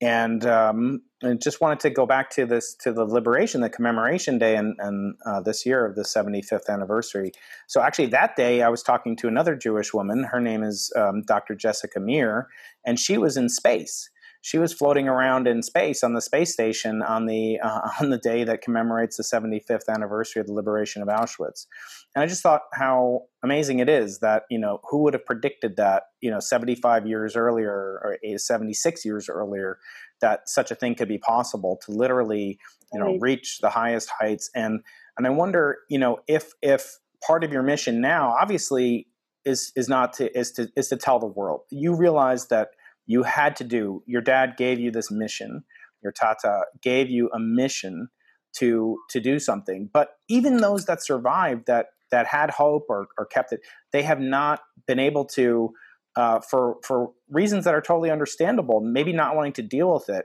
and 0.00 0.46
um, 0.46 1.02
I 1.22 1.34
just 1.34 1.60
wanted 1.60 1.80
to 1.80 1.90
go 1.90 2.06
back 2.06 2.30
to 2.30 2.46
this 2.46 2.74
to 2.80 2.92
the 2.92 3.04
liberation, 3.04 3.60
the 3.60 3.68
commemoration 3.68 4.38
day, 4.38 4.56
and 4.56 4.76
and 4.78 5.14
uh, 5.26 5.40
this 5.40 5.66
year 5.66 5.84
of 5.84 5.94
the 5.94 6.02
75th 6.02 6.68
anniversary. 6.68 7.32
So 7.66 7.82
actually, 7.82 8.06
that 8.06 8.36
day 8.36 8.62
I 8.62 8.68
was 8.68 8.82
talking 8.82 9.16
to 9.16 9.28
another 9.28 9.54
Jewish 9.54 9.92
woman. 9.92 10.24
Her 10.24 10.40
name 10.40 10.62
is 10.62 10.92
um, 10.96 11.22
Dr. 11.22 11.54
Jessica 11.54 12.00
Meir, 12.00 12.48
and 12.84 12.98
she 12.98 13.18
was 13.18 13.36
in 13.36 13.48
space. 13.48 14.08
She 14.42 14.56
was 14.56 14.72
floating 14.72 15.06
around 15.06 15.46
in 15.46 15.62
space 15.62 16.02
on 16.02 16.14
the 16.14 16.22
space 16.22 16.52
station 16.52 17.02
on 17.02 17.26
the 17.26 17.60
uh, 17.60 17.88
on 18.00 18.10
the 18.10 18.18
day 18.18 18.44
that 18.44 18.62
commemorates 18.62 19.18
the 19.18 19.22
75th 19.22 19.88
anniversary 19.88 20.40
of 20.40 20.46
the 20.46 20.54
liberation 20.54 21.02
of 21.02 21.08
Auschwitz. 21.08 21.66
And 22.14 22.24
I 22.24 22.26
just 22.26 22.42
thought 22.42 22.62
how 22.72 23.22
amazing 23.44 23.78
it 23.78 23.88
is 23.88 24.18
that 24.18 24.42
you 24.50 24.58
know 24.58 24.80
who 24.90 24.98
would 25.02 25.14
have 25.14 25.24
predicted 25.24 25.76
that 25.76 26.04
you 26.20 26.30
know 26.30 26.40
75 26.40 27.06
years 27.06 27.36
earlier 27.36 27.70
or 27.72 28.18
76 28.36 29.04
years 29.04 29.28
earlier 29.28 29.78
that 30.20 30.48
such 30.48 30.70
a 30.70 30.74
thing 30.74 30.94
could 30.94 31.08
be 31.08 31.18
possible 31.18 31.78
to 31.86 31.92
literally 31.92 32.58
you 32.92 32.98
know 32.98 33.16
reach 33.20 33.58
the 33.60 33.70
highest 33.70 34.10
heights? 34.18 34.50
And 34.54 34.80
and 35.16 35.26
I 35.26 35.30
wonder 35.30 35.78
you 35.88 35.98
know 35.98 36.18
if 36.26 36.52
if 36.62 36.98
part 37.26 37.44
of 37.44 37.52
your 37.52 37.62
mission 37.62 38.00
now 38.00 38.34
obviously 38.40 39.06
is 39.44 39.72
is 39.76 39.88
not 39.88 40.12
to 40.14 40.36
is 40.36 40.52
to 40.52 40.68
is 40.76 40.88
to 40.88 40.96
tell 40.96 41.18
the 41.18 41.26
world. 41.26 41.60
You 41.70 41.94
realize 41.94 42.48
that 42.48 42.70
you 43.06 43.22
had 43.22 43.56
to 43.56 43.64
do 43.64 44.02
your 44.06 44.20
dad 44.20 44.54
gave 44.56 44.78
you 44.78 44.90
this 44.90 45.10
mission 45.10 45.64
your 46.02 46.12
tata 46.12 46.64
gave 46.82 47.10
you 47.10 47.30
a 47.34 47.38
mission 47.38 48.08
to 48.56 48.98
to 49.10 49.20
do 49.20 49.38
something. 49.38 49.88
But 49.92 50.10
even 50.28 50.58
those 50.58 50.86
that 50.86 51.04
survived 51.04 51.66
that 51.66 51.86
that 52.10 52.26
had 52.26 52.50
hope 52.50 52.86
or, 52.88 53.08
or 53.18 53.26
kept 53.26 53.52
it 53.52 53.60
they 53.92 54.02
have 54.02 54.20
not 54.20 54.60
been 54.86 54.98
able 54.98 55.24
to 55.24 55.72
uh, 56.16 56.40
for 56.40 56.76
for 56.84 57.10
reasons 57.30 57.64
that 57.64 57.74
are 57.74 57.80
totally 57.80 58.10
understandable 58.10 58.80
maybe 58.80 59.12
not 59.12 59.36
wanting 59.36 59.52
to 59.52 59.62
deal 59.62 59.92
with 59.92 60.08
it 60.08 60.24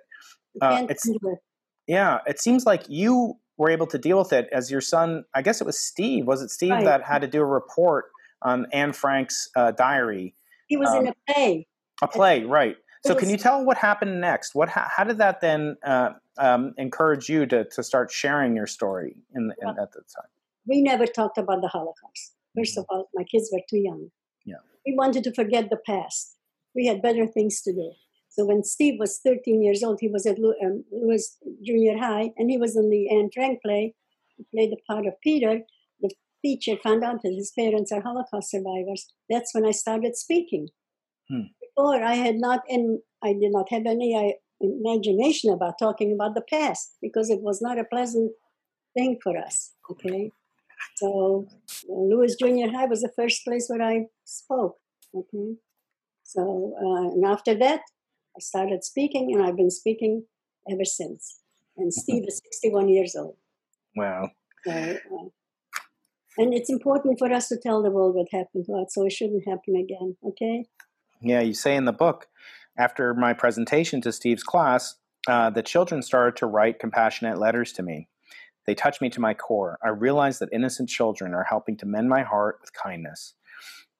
Uh, 0.62 0.84
it's- 0.90 1.10
yeah 1.88 2.20
it 2.28 2.40
seems 2.40 2.66
like 2.66 2.84
you 2.90 3.36
were 3.58 3.70
able 3.70 3.88
to 3.88 3.98
deal 3.98 4.18
with 4.18 4.34
it 4.34 4.48
as 4.52 4.72
your 4.72 4.82
son 4.82 5.24
i 5.34 5.42
guess 5.42 5.62
it 5.62 5.66
was 5.66 5.78
steve 5.80 6.26
was 6.26 6.42
it 6.42 6.50
steve 6.50 6.72
Right. 6.72 6.86
that 6.86 7.04
had 7.04 7.20
to 7.22 7.28
do 7.28 7.42
a 7.42 7.46
report 7.46 8.06
on 8.42 8.66
anne 8.74 8.94
frank's 8.94 9.50
uh, 9.56 9.72
diary 9.72 10.36
He 10.68 10.78
was 10.78 10.90
in 10.94 11.08
um, 11.08 11.14
a 11.14 11.34
play. 11.34 11.68
a 12.02 12.08
play, 12.08 12.44
right? 12.44 12.76
So, 13.06 13.14
It 13.14 13.20
can 13.20 13.30
you 13.30 13.38
tell 13.38 13.64
what 13.64 13.78
happened 13.78 14.20
next? 14.20 14.56
What 14.56 14.68
how, 14.70 14.88
how 14.90 15.04
did 15.04 15.20
that 15.20 15.40
then 15.40 15.78
uh, 15.86 16.10
um, 16.38 16.74
encourage 16.78 17.30
you 17.30 17.46
to 17.46 17.64
to 17.66 17.84
start 17.84 18.12
sharing 18.12 18.56
your 18.56 18.66
story 18.68 19.16
in, 19.36 19.44
in 19.62 19.70
at 19.70 19.92
the 19.94 20.02
time? 20.16 20.32
We 20.68 20.82
never 20.82 21.06
talked 21.06 21.38
about 21.38 21.62
the 21.62 21.68
Holocaust. 21.68 22.34
First 22.58 22.78
of 22.78 22.86
all, 22.90 23.10
my 23.14 23.24
kids 23.24 23.50
were 23.52 23.62
too 23.70 23.80
young. 23.80 24.10
Mm-hmm. 24.10 24.52
Yeah. 24.52 24.64
We 24.86 24.96
wanted 24.96 25.24
to 25.26 25.34
forget 25.34 25.70
the 25.70 25.80
past. 25.86 26.36
We 26.76 26.88
had 26.88 27.02
better 27.02 27.26
things 27.28 27.62
to 27.62 27.74
do. 27.74 27.92
So 28.30 28.46
when 28.46 28.64
Steve 28.64 28.96
was 29.00 29.20
13 29.24 29.64
years 29.64 29.82
old, 29.82 30.00
he 30.02 30.10
was 30.10 30.26
at 30.26 30.38
Lew- 30.38 30.56
um, 30.64 30.84
Lewis 30.92 31.38
Junior 31.64 31.98
High, 31.98 32.32
and 32.38 32.52
he 32.52 32.58
was 32.58 32.76
in 32.76 32.90
the 32.90 33.10
Anne 33.10 33.30
Frank 33.34 33.62
play. 33.62 33.96
He 34.36 34.46
played 34.54 34.72
the 34.72 34.78
part 34.88 35.06
of 35.06 35.14
Peter. 35.22 35.62
The 36.02 36.12
teacher 36.44 36.76
found 36.84 37.04
out 37.04 37.22
that 37.24 37.34
his 37.34 37.54
parents 37.58 37.94
are 37.94 38.02
Holocaust 38.02 38.52
survivors. 38.52 39.14
That's 39.30 39.54
when 39.54 39.66
I 39.66 39.72
started 39.72 40.18
speaking. 40.18 40.68
Hmm. 41.30 41.48
Before 41.62 42.04
I 42.04 42.16
had 42.16 42.36
not, 42.36 42.62
and 42.68 43.00
I 43.24 43.34
did 43.34 43.52
not 43.52 43.70
have 43.72 43.86
any 43.86 44.16
uh, 44.16 44.34
imagination 44.60 45.52
about 45.52 45.80
talking 45.80 46.12
about 46.14 46.36
the 46.36 46.44
past 46.50 46.98
because 47.02 47.30
it 47.30 47.42
was 47.42 47.62
not 47.62 47.80
a 47.80 47.86
pleasant 47.86 48.34
thing 48.96 49.18
for 49.24 49.38
us. 49.38 49.72
Okay. 49.90 50.32
So 50.98 51.48
uh, 51.90 51.94
Lewis 51.94 52.36
Junior 52.36 52.72
High 52.72 52.86
was 52.86 53.02
the 53.02 53.12
first 53.16 53.44
place 53.44 53.68
where 53.68 53.82
I 53.82 54.06
spoke. 54.24 54.78
Okay, 55.14 55.56
so 56.24 56.74
uh, 56.78 57.10
and 57.14 57.26
after 57.26 57.56
that, 57.56 57.82
I 58.36 58.40
started 58.40 58.84
speaking, 58.84 59.34
and 59.34 59.46
I've 59.46 59.58
been 59.58 59.72
speaking 59.72 60.26
ever 60.70 60.86
since. 60.86 61.40
And 61.78 61.94
Steve 61.94 62.24
is 62.28 62.42
61 62.62 62.90
years 62.90 63.16
old. 63.18 63.36
Wow. 63.96 64.30
So, 64.66 64.72
uh, 64.72 65.30
and 66.38 66.54
it's 66.54 66.70
important 66.70 67.18
for 67.20 67.32
us 67.32 67.48
to 67.50 67.58
tell 67.58 67.82
the 67.82 67.92
world 67.92 68.16
what 68.16 68.28
happened 68.32 68.66
to 68.66 68.74
us, 68.74 68.94
so 68.94 69.06
it 69.06 69.12
shouldn't 69.12 69.48
happen 69.48 69.76
again. 69.76 70.18
Okay. 70.26 70.66
Yeah, 71.22 71.42
you 71.42 71.54
say 71.54 71.76
in 71.76 71.86
the 71.86 71.94
book, 71.94 72.28
after 72.78 73.14
my 73.14 73.34
presentation 73.34 74.02
to 74.02 74.12
Steve's 74.12 74.44
class, 74.44 74.96
uh, 75.28 75.50
the 75.50 75.64
children 75.64 76.02
started 76.02 76.36
to 76.38 76.46
write 76.46 76.80
compassionate 76.80 77.40
letters 77.40 77.72
to 77.74 77.84
me. 77.84 78.10
They 78.66 78.76
touch 78.76 79.02
me 79.02 79.10
to 79.12 79.22
my 79.22 79.34
core. 79.34 79.78
I 79.84 79.90
realize 79.90 80.40
that 80.40 80.50
innocent 80.52 80.90
children 80.90 81.34
are 81.34 81.44
helping 81.44 81.78
to 81.78 81.86
mend 81.86 82.10
my 82.10 82.24
heart 82.24 82.58
with 82.62 82.74
kindness. 82.74 83.34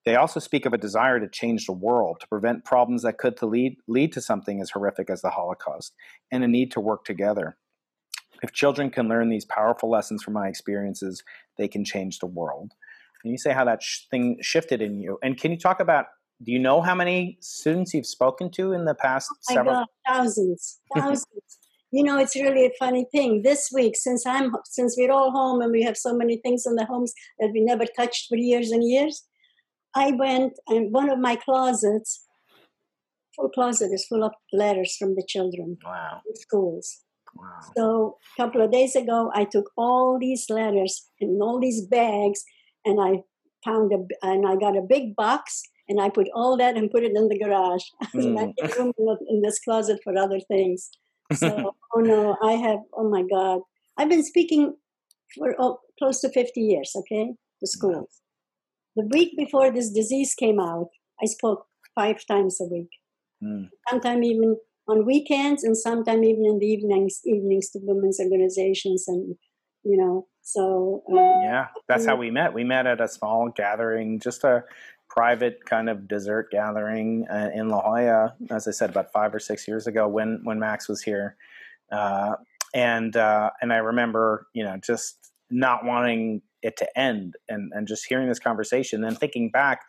They 0.04 0.14
also 0.14 0.38
speak 0.38 0.66
of 0.66 0.72
a 0.72 0.78
desire 0.78 1.18
to 1.18 1.28
change 1.28 1.66
the 1.66 1.72
world, 1.72 2.18
to 2.20 2.28
prevent 2.28 2.64
problems 2.64 3.02
that 3.02 3.18
could 3.18 3.36
to 3.38 3.46
lead, 3.46 3.76
lead 3.88 4.12
to 4.12 4.20
something 4.20 4.60
as 4.60 4.70
horrific 4.70 5.10
as 5.10 5.20
the 5.20 5.30
Holocaust, 5.30 5.94
and 6.30 6.44
a 6.44 6.48
need 6.48 6.70
to 6.72 6.80
work 6.80 7.04
together. 7.04 7.56
If 8.42 8.52
children 8.52 8.90
can 8.90 9.08
learn 9.08 9.30
these 9.30 9.44
powerful 9.44 9.90
lessons 9.90 10.22
from 10.22 10.34
my 10.34 10.46
experiences, 10.46 11.24
they 11.58 11.66
can 11.66 11.84
change 11.84 12.18
the 12.18 12.26
world. 12.26 12.72
And 13.24 13.32
you 13.32 13.38
say 13.38 13.52
how 13.52 13.64
that 13.64 13.82
sh- 13.82 14.02
thing 14.10 14.38
shifted 14.42 14.80
in 14.80 15.00
you. 15.00 15.18
And 15.22 15.36
can 15.36 15.50
you 15.50 15.58
talk 15.58 15.80
about 15.80 16.06
do 16.42 16.52
you 16.52 16.58
know 16.58 16.82
how 16.82 16.94
many 16.94 17.38
students 17.40 17.94
you've 17.94 18.06
spoken 18.06 18.50
to 18.52 18.72
in 18.72 18.84
the 18.84 18.94
past 18.94 19.30
oh 19.32 19.36
I 19.48 19.54
several? 19.54 19.74
got 19.74 19.88
thousands, 20.06 20.80
thousands. 20.94 21.26
You 21.96 22.02
know, 22.06 22.18
it's 22.18 22.36
really 22.36 22.66
a 22.66 22.72
funny 22.78 23.04
thing. 23.10 23.40
This 23.42 23.70
week, 23.72 23.94
since 23.96 24.26
I'm 24.26 24.48
since 24.76 24.96
we're 24.98 25.10
all 25.18 25.30
home 25.30 25.62
and 25.62 25.72
we 25.76 25.82
have 25.88 25.96
so 25.96 26.12
many 26.22 26.36
things 26.44 26.64
in 26.66 26.74
the 26.80 26.84
homes 26.92 27.12
that 27.40 27.50
we 27.54 27.60
never 27.70 27.86
touched 27.98 28.26
for 28.28 28.36
years 28.36 28.70
and 28.70 28.84
years, 28.94 29.24
I 29.94 30.06
went 30.12 30.52
and 30.68 30.92
one 30.92 31.08
of 31.14 31.18
my 31.18 31.36
closets, 31.36 32.10
full 33.34 33.48
closet 33.48 33.90
is 33.92 34.04
full 34.10 34.24
of 34.24 34.32
letters 34.52 34.94
from 34.98 35.14
the 35.14 35.24
children 35.26 35.78
Wow, 35.84 36.20
schools. 36.34 36.86
wow. 37.34 37.46
So 37.76 37.84
a 38.32 38.42
couple 38.42 38.60
of 38.62 38.70
days 38.78 38.94
ago, 38.94 39.30
I 39.34 39.44
took 39.44 39.70
all 39.78 40.18
these 40.26 40.44
letters 40.50 40.92
in 41.18 41.38
all 41.40 41.58
these 41.66 41.80
bags, 41.86 42.44
and 42.84 43.00
I 43.08 43.10
found 43.64 43.90
a 43.98 44.00
and 44.32 44.46
I 44.46 44.56
got 44.56 44.76
a 44.76 44.82
big 44.96 45.16
box, 45.16 45.62
and 45.88 45.98
I 46.04 46.10
put 46.10 46.28
all 46.34 46.58
that 46.58 46.76
and 46.76 46.90
put 46.90 47.04
it 47.08 47.16
in 47.16 47.28
the 47.32 47.38
garage. 47.44 47.84
and 48.12 48.38
I 48.42 48.46
Mm. 48.46 48.76
room 48.78 48.92
in 49.32 49.40
this 49.46 49.58
closet 49.66 49.98
for 50.04 50.14
other 50.26 50.40
things. 50.52 50.90
So, 51.32 51.74
oh 51.94 52.00
no, 52.00 52.36
I 52.42 52.52
have. 52.52 52.80
Oh 52.94 53.08
my 53.08 53.22
God, 53.22 53.60
I've 53.98 54.08
been 54.08 54.24
speaking 54.24 54.76
for 55.36 55.54
oh, 55.58 55.78
close 55.98 56.20
to 56.20 56.30
fifty 56.30 56.60
years. 56.60 56.92
Okay, 56.96 57.34
to 57.60 57.66
schools. 57.66 58.20
The 58.96 59.08
week 59.12 59.36
before 59.36 59.70
this 59.70 59.90
disease 59.90 60.34
came 60.34 60.58
out, 60.58 60.88
I 61.22 61.26
spoke 61.26 61.66
five 61.94 62.24
times 62.26 62.60
a 62.60 62.64
week 62.64 62.88
Mm. 63.44 63.68
sometime 63.90 64.24
even 64.24 64.56
on 64.88 65.04
weekends 65.04 65.62
and 65.62 65.76
sometimes 65.76 66.24
even 66.26 66.46
in 66.46 66.58
the 66.58 66.66
evenings 66.66 67.20
evenings 67.26 67.68
to 67.68 67.80
women's 67.82 68.18
organizations 68.18 69.04
and 69.08 69.36
you 69.84 69.96
know 69.98 70.26
so 70.40 71.02
uh, 71.10 71.42
Yeah, 71.42 71.66
that's 71.88 72.06
how 72.06 72.16
we 72.16 72.30
met. 72.30 72.54
We 72.54 72.64
met 72.64 72.86
at 72.86 73.00
a 73.00 73.08
small 73.08 73.50
gathering, 73.54 74.20
just 74.20 74.44
a 74.44 74.62
private 75.16 75.64
kind 75.64 75.88
of 75.88 76.06
dessert 76.06 76.50
gathering 76.50 77.26
uh, 77.30 77.50
in 77.54 77.68
La 77.68 77.80
Jolla. 77.80 78.34
As 78.50 78.68
I 78.68 78.70
said, 78.70 78.90
about 78.90 79.10
five 79.12 79.34
or 79.34 79.40
six 79.40 79.66
years 79.66 79.86
ago, 79.86 80.06
when 80.06 80.40
when 80.44 80.58
Max 80.58 80.88
was 80.88 81.02
here, 81.02 81.36
uh, 81.90 82.34
and 82.74 83.16
uh, 83.16 83.50
and 83.60 83.72
I 83.72 83.76
remember 83.76 84.46
you 84.52 84.62
know 84.62 84.76
just 84.84 85.32
not 85.50 85.84
wanting 85.84 86.42
it 86.62 86.76
to 86.76 86.98
end 86.98 87.36
and 87.48 87.72
and 87.74 87.88
just 87.88 88.04
hearing 88.06 88.28
this 88.28 88.38
conversation 88.38 89.04
and 89.04 89.16
thinking 89.16 89.50
back 89.50 89.82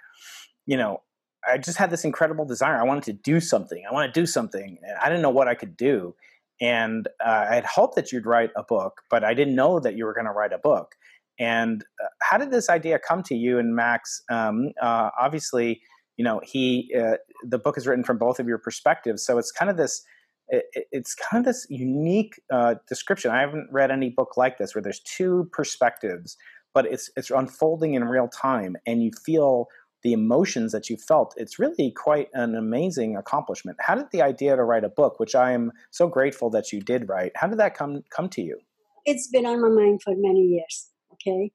you 0.66 0.78
know 0.78 1.02
I 1.48 1.58
just 1.58 1.78
had 1.78 1.92
this 1.92 2.04
incredible 2.04 2.46
desire. 2.46 2.80
I 2.80 2.84
wanted 2.84 3.04
to 3.06 3.14
do 3.14 3.40
something. 3.40 3.84
I 3.90 3.94
want 3.94 4.14
to 4.14 4.20
do 4.20 4.26
something. 4.26 4.80
I 5.02 5.08
didn't 5.08 5.22
know 5.22 5.30
what 5.30 5.48
I 5.48 5.56
could 5.56 5.78
do. 5.78 6.16
And 6.60 7.08
uh, 7.24 7.46
I 7.50 7.56
had 7.56 7.66
hoped 7.66 7.96
that 7.96 8.12
you'd 8.12 8.26
write 8.26 8.50
a 8.56 8.64
book 8.64 9.02
but 9.10 9.24
I 9.24 9.34
didn't 9.34 9.56
know 9.56 9.80
that 9.80 9.96
you 9.96 10.06
were 10.06 10.14
going 10.14 10.26
to 10.26 10.32
write 10.32 10.54
a 10.54 10.58
book 10.58 10.96
and 11.40 11.84
uh, 12.04 12.08
how 12.22 12.38
did 12.38 12.52
this 12.52 12.70
idea 12.70 13.00
come 13.00 13.24
to 13.24 13.36
you 13.36 13.60
and 13.60 13.76
Max 13.76 14.22
um, 14.30 14.72
uh, 14.82 15.10
obviously 15.20 15.82
you 16.18 16.24
know 16.24 16.42
he 16.44 16.94
uh, 16.98 17.18
the 17.44 17.60
book 17.60 17.78
is 17.78 17.88
written 17.88 18.04
from 18.04 18.18
both 18.18 18.40
of 18.40 18.48
your 18.48 18.58
perspectives 18.58 19.26
so 19.26 19.38
it's 19.38 19.52
kind 19.52 19.70
of 19.70 19.78
this 19.78 20.04
it, 20.50 20.66
it's 20.92 21.16
kind 21.16 21.42
of 21.42 21.46
this 21.46 21.68
unique 21.70 22.40
uh, 22.52 22.76
description. 22.88 23.32
I 23.32 23.42
haven't 23.42 23.70
read 23.72 23.92
any 23.92 24.10
book 24.10 24.38
like 24.38 24.58
this 24.58 24.74
where 24.74 24.82
there's 24.82 25.02
two 25.02 25.50
perspectives, 25.52 26.38
but 26.74 26.86
it's 26.86 27.10
it's 27.16 27.30
unfolding 27.30 27.94
in 27.94 28.04
real 28.06 28.28
time, 28.28 28.76
and 28.86 29.04
you 29.04 29.12
feel 29.26 29.68
the 30.04 30.14
emotions 30.14 30.72
that 30.72 30.90
you 30.90 30.98
felt. 30.98 31.34
It's 31.38 31.60
really 31.60 31.92
quite 31.92 32.28
an 32.34 32.56
amazing 32.56 33.18
accomplishment. 33.18 33.78
How 33.82 33.96
did 33.96 34.06
the 34.12 34.22
idea 34.22 34.56
to 34.56 34.64
write 34.64 34.84
a 34.84 34.90
book, 34.90 35.20
which 35.20 35.36
I 35.36 35.52
am 35.52 35.72
so 35.92 36.08
grateful 36.08 36.50
that 36.52 36.72
you 36.72 36.80
did 36.80 37.10
write, 37.10 37.32
how 37.36 37.48
did 37.48 37.60
that 37.60 37.74
come 37.74 38.04
come 38.10 38.30
to 38.30 38.42
you? 38.42 38.60
It's 39.06 39.28
been 39.28 39.46
on 39.46 39.62
my 39.62 39.70
mind 39.70 40.02
for 40.04 40.14
many 40.16 40.42
years. 40.42 40.90
Okay, 41.22 41.52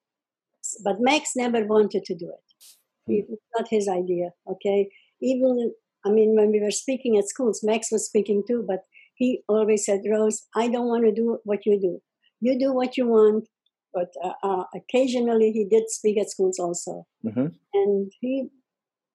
but 0.84 1.00
Max 1.00 1.30
never 1.36 1.64
wanted 1.64 2.04
to 2.04 2.14
do 2.14 2.30
it. 2.30 2.48
Hmm. 3.06 3.32
It's 3.32 3.42
not 3.56 3.68
his 3.68 3.88
idea. 3.88 4.30
Okay, 4.50 4.88
even 5.20 5.72
I 6.04 6.10
mean, 6.10 6.34
when 6.34 6.50
we 6.50 6.60
were 6.60 6.70
speaking 6.70 7.16
at 7.16 7.28
schools, 7.28 7.62
Max 7.62 7.90
was 7.92 8.06
speaking 8.06 8.42
too, 8.46 8.64
but 8.66 8.80
he 9.14 9.42
always 9.48 9.84
said, 9.84 10.00
Rose, 10.10 10.46
I 10.56 10.68
don't 10.68 10.88
want 10.88 11.04
to 11.04 11.12
do 11.12 11.38
what 11.44 11.64
you 11.64 11.80
do. 11.80 12.02
You 12.40 12.58
do 12.58 12.72
what 12.72 12.96
you 12.96 13.06
want. 13.06 13.48
But 13.94 14.08
uh, 14.24 14.32
uh, 14.42 14.64
occasionally 14.74 15.52
he 15.52 15.66
did 15.66 15.90
speak 15.90 16.18
at 16.18 16.30
schools 16.30 16.58
also. 16.58 17.06
Mm-hmm. 17.24 17.48
And 17.74 18.12
he 18.20 18.48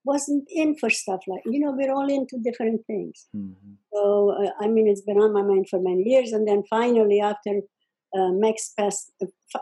wasn't 0.06 0.48
in 0.50 0.78
for 0.78 0.90
stuff 0.90 1.22
like, 1.28 1.42
you 1.46 1.60
know, 1.60 1.74
we're 1.76 1.92
all 1.92 2.08
into 2.08 2.38
different 2.44 2.86
things. 2.86 3.28
Mm-hmm. 3.36 3.74
So, 3.92 4.36
uh, 4.40 4.52
I 4.62 4.68
mean, 4.68 4.88
it's 4.88 5.02
been 5.02 5.18
on 5.18 5.34
my 5.34 5.42
mind 5.42 5.68
for 5.68 5.82
many 5.82 6.04
years. 6.04 6.32
And 6.32 6.48
then 6.48 6.64
finally, 6.70 7.20
after 7.20 7.62
uh, 8.18 8.32
Max 8.32 8.74
passed, 8.78 9.12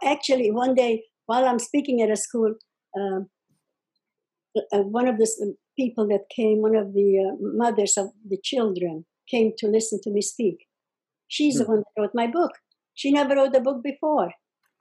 actually, 0.03 0.51
one 0.51 0.75
day 0.75 1.03
while 1.25 1.45
I'm 1.45 1.59
speaking 1.59 2.01
at 2.01 2.09
a 2.09 2.15
school, 2.15 2.53
um, 2.97 3.29
uh, 4.71 4.83
one 4.83 5.07
of 5.07 5.17
the 5.17 5.55
people 5.77 6.07
that 6.07 6.29
came, 6.33 6.61
one 6.61 6.75
of 6.75 6.93
the 6.93 7.31
uh, 7.31 7.35
mothers 7.39 7.97
of 7.97 8.07
the 8.27 8.37
children, 8.43 9.05
came 9.29 9.51
to 9.57 9.67
listen 9.67 9.99
to 10.03 10.11
me 10.11 10.21
speak. 10.21 10.67
She's 11.27 11.55
mm. 11.55 11.59
the 11.59 11.65
hmm. 11.65 11.71
one 11.71 11.79
that 11.79 12.01
wrote 12.01 12.11
my 12.13 12.27
book. 12.27 12.51
She 12.93 13.11
never 13.11 13.35
wrote 13.35 13.55
a 13.55 13.59
book 13.59 13.83
before. 13.83 14.31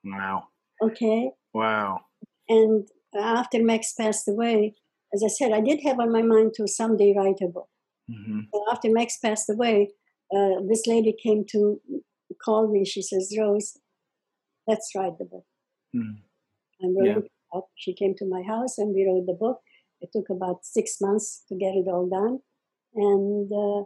Wow. 0.04 0.44
Okay. 0.82 1.30
Wow. 1.54 2.00
And 2.48 2.86
after 3.18 3.62
Max 3.62 3.94
passed 3.94 4.28
away, 4.28 4.74
as 5.14 5.22
I 5.24 5.28
said, 5.28 5.52
I 5.52 5.60
did 5.60 5.80
have 5.84 5.98
on 5.98 6.12
my 6.12 6.22
mind 6.22 6.52
to 6.56 6.68
someday 6.68 7.14
write 7.16 7.40
a 7.42 7.48
book. 7.48 7.68
Mm-hmm. 8.10 8.40
after 8.70 8.90
Max 8.90 9.16
passed 9.16 9.48
away, 9.48 9.90
uh, 10.34 10.60
this 10.68 10.86
lady 10.86 11.16
came 11.22 11.46
to 11.52 11.80
call 12.44 12.70
me. 12.70 12.84
She 12.84 13.02
says, 13.02 13.34
Rose, 13.38 13.78
let's 14.66 14.90
write 14.94 15.18
the 15.18 15.24
book. 15.24 15.44
Mm. 15.94 16.16
And 16.80 16.96
we 16.96 17.08
yeah. 17.08 17.18
She 17.76 17.94
came 17.94 18.14
to 18.18 18.26
my 18.26 18.42
house 18.42 18.78
and 18.78 18.94
we 18.94 19.06
wrote 19.06 19.26
the 19.26 19.36
book. 19.38 19.60
It 20.00 20.10
took 20.12 20.28
about 20.28 20.64
six 20.64 20.96
months 21.00 21.44
to 21.48 21.54
get 21.54 21.74
it 21.74 21.86
all 21.88 22.08
done. 22.08 22.40
And 22.94 23.50
uh, 23.52 23.84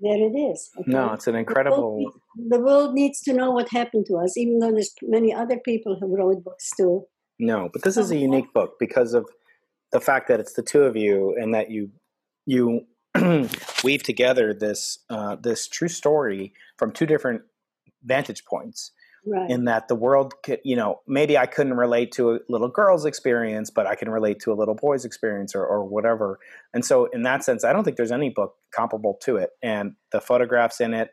there 0.00 0.18
it 0.18 0.36
is. 0.36 0.70
Okay? 0.78 0.90
No, 0.90 1.12
it's 1.12 1.26
an 1.26 1.34
incredible. 1.34 1.76
The 1.76 1.80
world, 1.80 2.14
needs, 2.36 2.50
the 2.50 2.60
world, 2.60 2.94
needs, 2.94 3.20
to 3.22 3.32
know 3.32 3.50
what 3.50 3.68
happened 3.70 4.06
to 4.06 4.16
us, 4.16 4.36
even 4.36 4.58
though 4.58 4.72
there's 4.72 4.94
many 5.02 5.34
other 5.34 5.58
people 5.64 5.96
who 6.00 6.16
wrote 6.16 6.42
books 6.44 6.70
too. 6.76 7.04
No, 7.38 7.70
but 7.72 7.82
this 7.82 7.96
is 7.96 8.10
a 8.10 8.16
unique 8.16 8.52
book 8.52 8.74
because 8.78 9.14
of 9.14 9.28
the 9.90 10.00
fact 10.00 10.28
that 10.28 10.40
it's 10.40 10.54
the 10.54 10.62
two 10.62 10.82
of 10.82 10.96
you 10.96 11.36
and 11.40 11.54
that 11.54 11.70
you 11.70 11.90
you 12.46 12.86
weave 13.84 14.02
together 14.02 14.54
this 14.54 14.98
uh, 15.10 15.36
this 15.36 15.68
true 15.68 15.88
story 15.88 16.52
from 16.78 16.92
two 16.92 17.06
different 17.06 17.42
vantage 18.04 18.44
points 18.44 18.92
right. 19.26 19.50
in 19.50 19.64
that 19.66 19.88
the 19.88 19.94
world 19.94 20.34
could, 20.42 20.60
you 20.64 20.76
know, 20.76 21.00
maybe 21.06 21.36
I 21.38 21.46
couldn't 21.46 21.74
relate 21.74 22.12
to 22.12 22.32
a 22.32 22.38
little 22.48 22.68
girl's 22.68 23.04
experience, 23.04 23.70
but 23.70 23.86
I 23.86 23.94
can 23.94 24.10
relate 24.10 24.40
to 24.40 24.52
a 24.52 24.54
little 24.54 24.74
boy's 24.74 25.04
experience 25.04 25.54
or, 25.54 25.64
or 25.64 25.84
whatever. 25.84 26.38
And 26.74 26.84
so, 26.84 27.06
in 27.06 27.22
that 27.22 27.44
sense, 27.44 27.64
I 27.64 27.72
don't 27.72 27.84
think 27.84 27.96
there's 27.96 28.12
any 28.12 28.30
book 28.30 28.54
comparable 28.74 29.18
to 29.22 29.36
it. 29.36 29.50
And 29.62 29.94
the 30.10 30.20
photographs 30.20 30.80
in 30.80 30.94
it, 30.94 31.10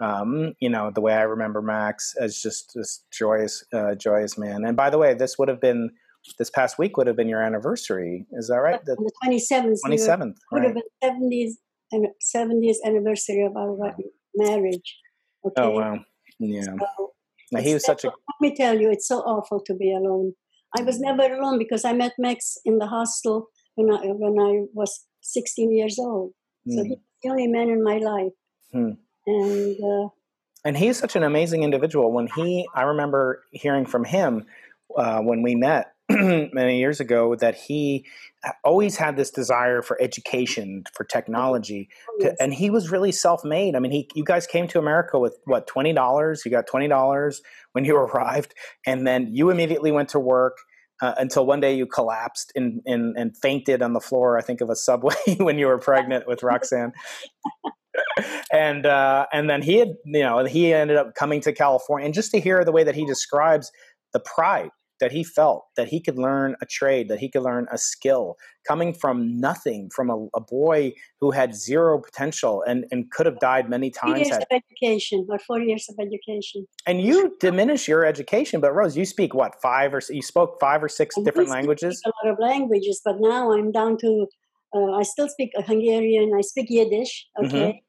um, 0.00 0.54
you 0.60 0.68
know, 0.68 0.90
the 0.92 1.00
way 1.00 1.12
I 1.12 1.22
remember 1.22 1.62
Max 1.62 2.14
as 2.18 2.40
just 2.40 2.72
this 2.74 3.04
joyous, 3.10 3.64
uh, 3.72 3.94
joyous 3.94 4.36
man. 4.36 4.64
And 4.64 4.76
by 4.76 4.90
the 4.90 4.98
way, 4.98 5.14
this 5.14 5.38
would 5.38 5.48
have 5.48 5.60
been 5.60 5.90
this 6.38 6.50
past 6.50 6.78
week 6.78 6.96
would 6.96 7.06
have 7.06 7.16
been 7.16 7.28
your 7.28 7.42
anniversary. 7.42 8.26
Is 8.32 8.48
that 8.48 8.56
right? 8.56 8.84
The 8.84 8.96
twenty 9.22 9.38
seventh. 9.38 9.80
Twenty 9.82 9.98
seventh. 9.98 10.38
Would 10.52 10.58
right. 10.58 10.66
have 10.66 10.74
been 10.74 10.82
seventies 11.02 11.58
and 11.92 12.06
seventieth 12.20 12.78
anniversary 12.84 13.44
of 13.44 13.56
our 13.56 13.94
marriage. 14.34 14.98
Oh, 15.44 15.48
okay? 15.48 15.62
Oh 15.62 15.70
wow! 15.70 15.98
Yeah. 16.38 16.62
So 16.62 17.12
now, 17.52 17.60
he 17.60 17.74
was 17.74 17.84
such 17.84 18.04
a. 18.04 18.08
Let 18.08 18.40
me 18.40 18.54
tell 18.56 18.80
you, 18.80 18.90
it's 18.90 19.06
so 19.06 19.18
awful 19.18 19.60
to 19.60 19.74
be 19.74 19.92
alone. 19.92 20.32
I 20.76 20.82
was 20.82 20.98
never 20.98 21.22
alone 21.22 21.58
because 21.58 21.84
I 21.84 21.92
met 21.92 22.12
Max 22.18 22.56
in 22.64 22.78
the 22.78 22.86
hostel 22.86 23.48
when 23.76 23.92
I 23.92 24.00
when 24.06 24.40
I 24.40 24.64
was 24.72 25.06
16 25.22 25.72
years 25.72 25.98
old. 25.98 26.32
Mm. 26.68 26.74
So 26.74 26.82
hmm. 26.82 26.88
he's 26.88 26.98
the 27.22 27.30
only 27.30 27.46
man 27.46 27.68
in 27.68 27.82
my 27.82 27.98
life. 27.98 28.32
Mm. 28.74 28.96
And 29.26 29.76
uh, 29.82 30.08
and 30.64 30.76
he's 30.76 30.98
such 30.98 31.14
an 31.14 31.22
amazing 31.22 31.62
individual. 31.62 32.10
When 32.10 32.28
he, 32.34 32.66
I 32.74 32.82
remember 32.82 33.44
hearing 33.52 33.84
from 33.84 34.04
him 34.04 34.46
uh, 34.96 35.20
when 35.20 35.42
we 35.42 35.54
met 35.54 35.93
many 36.10 36.78
years 36.78 37.00
ago 37.00 37.34
that 37.36 37.54
he 37.54 38.04
always 38.62 38.96
had 38.96 39.16
this 39.16 39.30
desire 39.30 39.80
for 39.80 40.00
education, 40.02 40.84
for 40.92 41.04
technology, 41.04 41.88
oh, 42.08 42.16
yes. 42.20 42.36
to, 42.36 42.42
and 42.42 42.52
he 42.52 42.68
was 42.68 42.90
really 42.90 43.12
self-made. 43.12 43.74
I 43.74 43.78
mean, 43.78 43.90
he, 43.90 44.10
you 44.14 44.22
guys 44.22 44.46
came 44.46 44.68
to 44.68 44.78
America 44.78 45.18
with 45.18 45.38
what 45.44 45.66
twenty 45.66 45.94
dollars? 45.94 46.42
You 46.44 46.50
got 46.50 46.66
twenty 46.66 46.88
dollars 46.88 47.40
when 47.72 47.84
you 47.84 47.96
arrived, 47.96 48.54
and 48.86 49.06
then 49.06 49.30
you 49.32 49.50
immediately 49.50 49.92
went 49.92 50.10
to 50.10 50.20
work. 50.20 50.58
Uh, 51.02 51.12
until 51.18 51.44
one 51.44 51.58
day 51.58 51.74
you 51.74 51.86
collapsed 51.86 52.52
and, 52.54 52.80
and, 52.86 53.16
and 53.18 53.36
fainted 53.36 53.82
on 53.82 53.94
the 53.94 54.00
floor, 54.00 54.38
I 54.38 54.42
think, 54.42 54.60
of 54.60 54.70
a 54.70 54.76
subway 54.76 55.16
when 55.38 55.58
you 55.58 55.66
were 55.66 55.76
pregnant 55.76 56.28
with 56.28 56.44
Roxanne. 56.44 56.92
and 58.52 58.86
uh, 58.86 59.26
and 59.32 59.50
then 59.50 59.60
he 59.60 59.78
had 59.78 59.88
you 60.04 60.20
know 60.20 60.44
he 60.44 60.72
ended 60.72 60.96
up 60.96 61.16
coming 61.16 61.40
to 61.40 61.52
California, 61.52 62.04
and 62.04 62.14
just 62.14 62.30
to 62.30 62.40
hear 62.40 62.64
the 62.64 62.72
way 62.72 62.84
that 62.84 62.94
he 62.94 63.04
describes 63.04 63.72
the 64.12 64.20
pride 64.20 64.70
that 65.04 65.12
he 65.12 65.22
felt 65.22 65.66
that 65.76 65.86
he 65.86 66.00
could 66.00 66.16
learn 66.16 66.56
a 66.62 66.66
trade, 66.66 67.10
that 67.10 67.18
he 67.18 67.28
could 67.28 67.42
learn 67.42 67.66
a 67.70 67.76
skill, 67.76 68.38
coming 68.66 68.94
from 68.94 69.38
nothing, 69.38 69.90
from 69.94 70.08
a, 70.08 70.16
a 70.34 70.40
boy 70.40 70.94
who 71.20 71.30
had 71.30 71.54
zero 71.54 72.00
potential 72.00 72.64
and, 72.66 72.86
and 72.90 73.10
could 73.10 73.26
have 73.26 73.38
died 73.38 73.68
many 73.68 73.90
times. 73.90 74.26
Years 74.26 74.38
of 74.38 74.46
education, 74.50 75.26
or 75.28 75.38
four 75.40 75.60
years 75.60 75.86
of 75.90 75.96
education. 76.00 76.66
And 76.86 77.02
you 77.02 77.36
diminish 77.38 77.86
your 77.86 78.06
education, 78.06 78.62
but 78.62 78.74
Rose, 78.74 78.96
you 78.96 79.04
speak 79.04 79.34
what 79.34 79.60
five 79.60 79.92
or 79.92 80.00
you 80.08 80.22
spoke 80.22 80.58
five 80.58 80.82
or 80.82 80.88
six 80.88 81.18
I 81.18 81.22
different 81.22 81.50
languages. 81.50 82.00
a 82.06 82.08
lot 82.08 82.32
of 82.32 82.38
languages, 82.38 83.02
but 83.04 83.16
now 83.20 83.52
I'm 83.52 83.72
down 83.72 83.98
to. 83.98 84.26
Uh, 84.74 84.92
I 84.92 85.02
still 85.02 85.28
speak 85.28 85.50
Hungarian. 85.54 86.32
I 86.34 86.40
speak 86.40 86.68
Yiddish. 86.70 87.26
Okay, 87.44 87.82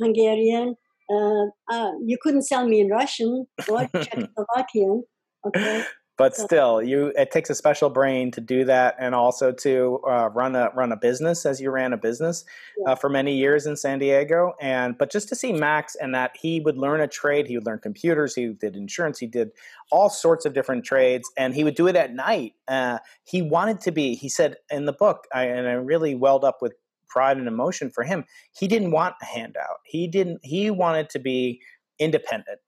mm-hmm. 0.00 0.04
Hungarian. 0.04 0.74
Uh, 1.08 1.44
uh, 1.72 1.92
you 2.04 2.18
couldn't 2.20 2.42
sell 2.42 2.66
me 2.66 2.80
in 2.80 2.88
Russian 2.88 3.46
or 3.68 3.78
Czechoslovakian. 3.94 5.02
Okay 5.46 5.84
but 6.18 6.36
still 6.36 6.82
you 6.82 7.12
it 7.16 7.30
takes 7.30 7.48
a 7.48 7.54
special 7.54 7.88
brain 7.88 8.30
to 8.32 8.40
do 8.40 8.64
that 8.64 8.96
and 8.98 9.14
also 9.14 9.52
to 9.52 10.00
uh, 10.06 10.28
run 10.34 10.54
a 10.56 10.70
run 10.74 10.92
a 10.92 10.96
business 10.96 11.46
as 11.46 11.60
you 11.60 11.70
ran 11.70 11.92
a 11.92 11.96
business 11.96 12.44
uh, 12.86 12.94
for 12.94 13.08
many 13.08 13.36
years 13.36 13.64
in 13.64 13.76
san 13.76 13.98
diego. 13.98 14.52
And 14.60 14.98
but 14.98 15.10
just 15.10 15.28
to 15.30 15.36
see 15.36 15.52
max 15.52 15.94
and 15.94 16.14
that 16.14 16.36
he 16.38 16.60
would 16.60 16.76
learn 16.76 17.00
a 17.00 17.08
trade 17.08 17.46
he 17.46 17.56
would 17.56 17.64
learn 17.64 17.78
computers 17.78 18.34
he 18.34 18.48
did 18.48 18.76
insurance 18.76 19.18
he 19.18 19.26
did 19.26 19.52
all 19.90 20.10
sorts 20.10 20.44
of 20.44 20.52
different 20.52 20.84
trades 20.84 21.30
and 21.38 21.54
he 21.54 21.64
would 21.64 21.76
do 21.76 21.86
it 21.86 21.96
at 21.96 22.12
night. 22.12 22.52
Uh, 22.66 22.98
he 23.24 23.40
wanted 23.40 23.80
to 23.82 23.92
be 23.92 24.14
he 24.14 24.28
said 24.28 24.56
in 24.70 24.84
the 24.84 24.92
book 24.92 25.26
I, 25.32 25.44
and 25.44 25.68
i 25.68 25.72
really 25.72 26.14
welled 26.14 26.44
up 26.44 26.58
with 26.60 26.74
pride 27.08 27.38
and 27.38 27.48
emotion 27.48 27.90
for 27.90 28.02
him 28.02 28.24
he 28.58 28.66
didn't 28.66 28.90
want 28.90 29.14
a 29.22 29.24
handout. 29.24 29.78
He 29.84 30.08
didn't 30.08 30.40
he 30.42 30.70
wanted 30.70 31.08
to 31.10 31.20
be 31.20 31.62
independent 32.00 32.58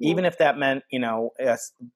even 0.00 0.24
if 0.24 0.38
that 0.38 0.58
meant 0.58 0.82
you 0.90 0.98
know 0.98 1.30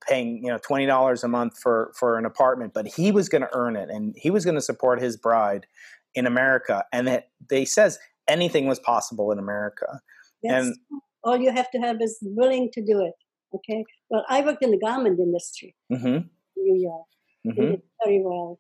paying 0.06 0.42
you 0.44 0.50
know 0.50 0.58
twenty 0.58 0.86
dollars 0.86 1.24
a 1.24 1.28
month 1.28 1.58
for 1.60 1.92
for 1.98 2.18
an 2.18 2.24
apartment, 2.24 2.72
but 2.74 2.86
he 2.86 3.10
was 3.10 3.28
going 3.28 3.42
to 3.42 3.50
earn 3.52 3.76
it, 3.76 3.88
and 3.90 4.14
he 4.16 4.30
was 4.30 4.44
going 4.44 4.54
to 4.54 4.60
support 4.60 5.00
his 5.00 5.16
bride 5.16 5.66
in 6.14 6.26
America, 6.26 6.84
and 6.92 7.08
that 7.08 7.28
they 7.50 7.64
says 7.64 7.98
anything 8.28 8.66
was 8.66 8.78
possible 8.78 9.32
in 9.32 9.38
America. 9.38 10.00
Yes. 10.42 10.66
And 10.66 10.76
all 11.22 11.38
you 11.38 11.52
have 11.52 11.70
to 11.70 11.78
have 11.78 11.96
is 12.00 12.18
willing 12.22 12.70
to 12.72 12.84
do 12.84 13.00
it. 13.00 13.14
Okay. 13.54 13.84
Well, 14.10 14.24
I 14.28 14.42
worked 14.42 14.62
in 14.62 14.70
the 14.70 14.78
garment 14.78 15.18
industry 15.18 15.74
mm-hmm. 15.92 16.06
in 16.06 16.30
New 16.56 16.82
York. 16.82 17.06
Mm-hmm. 17.46 17.74
very 18.02 18.22
well. 18.24 18.58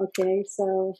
Okay, 0.00 0.44
so 0.48 0.94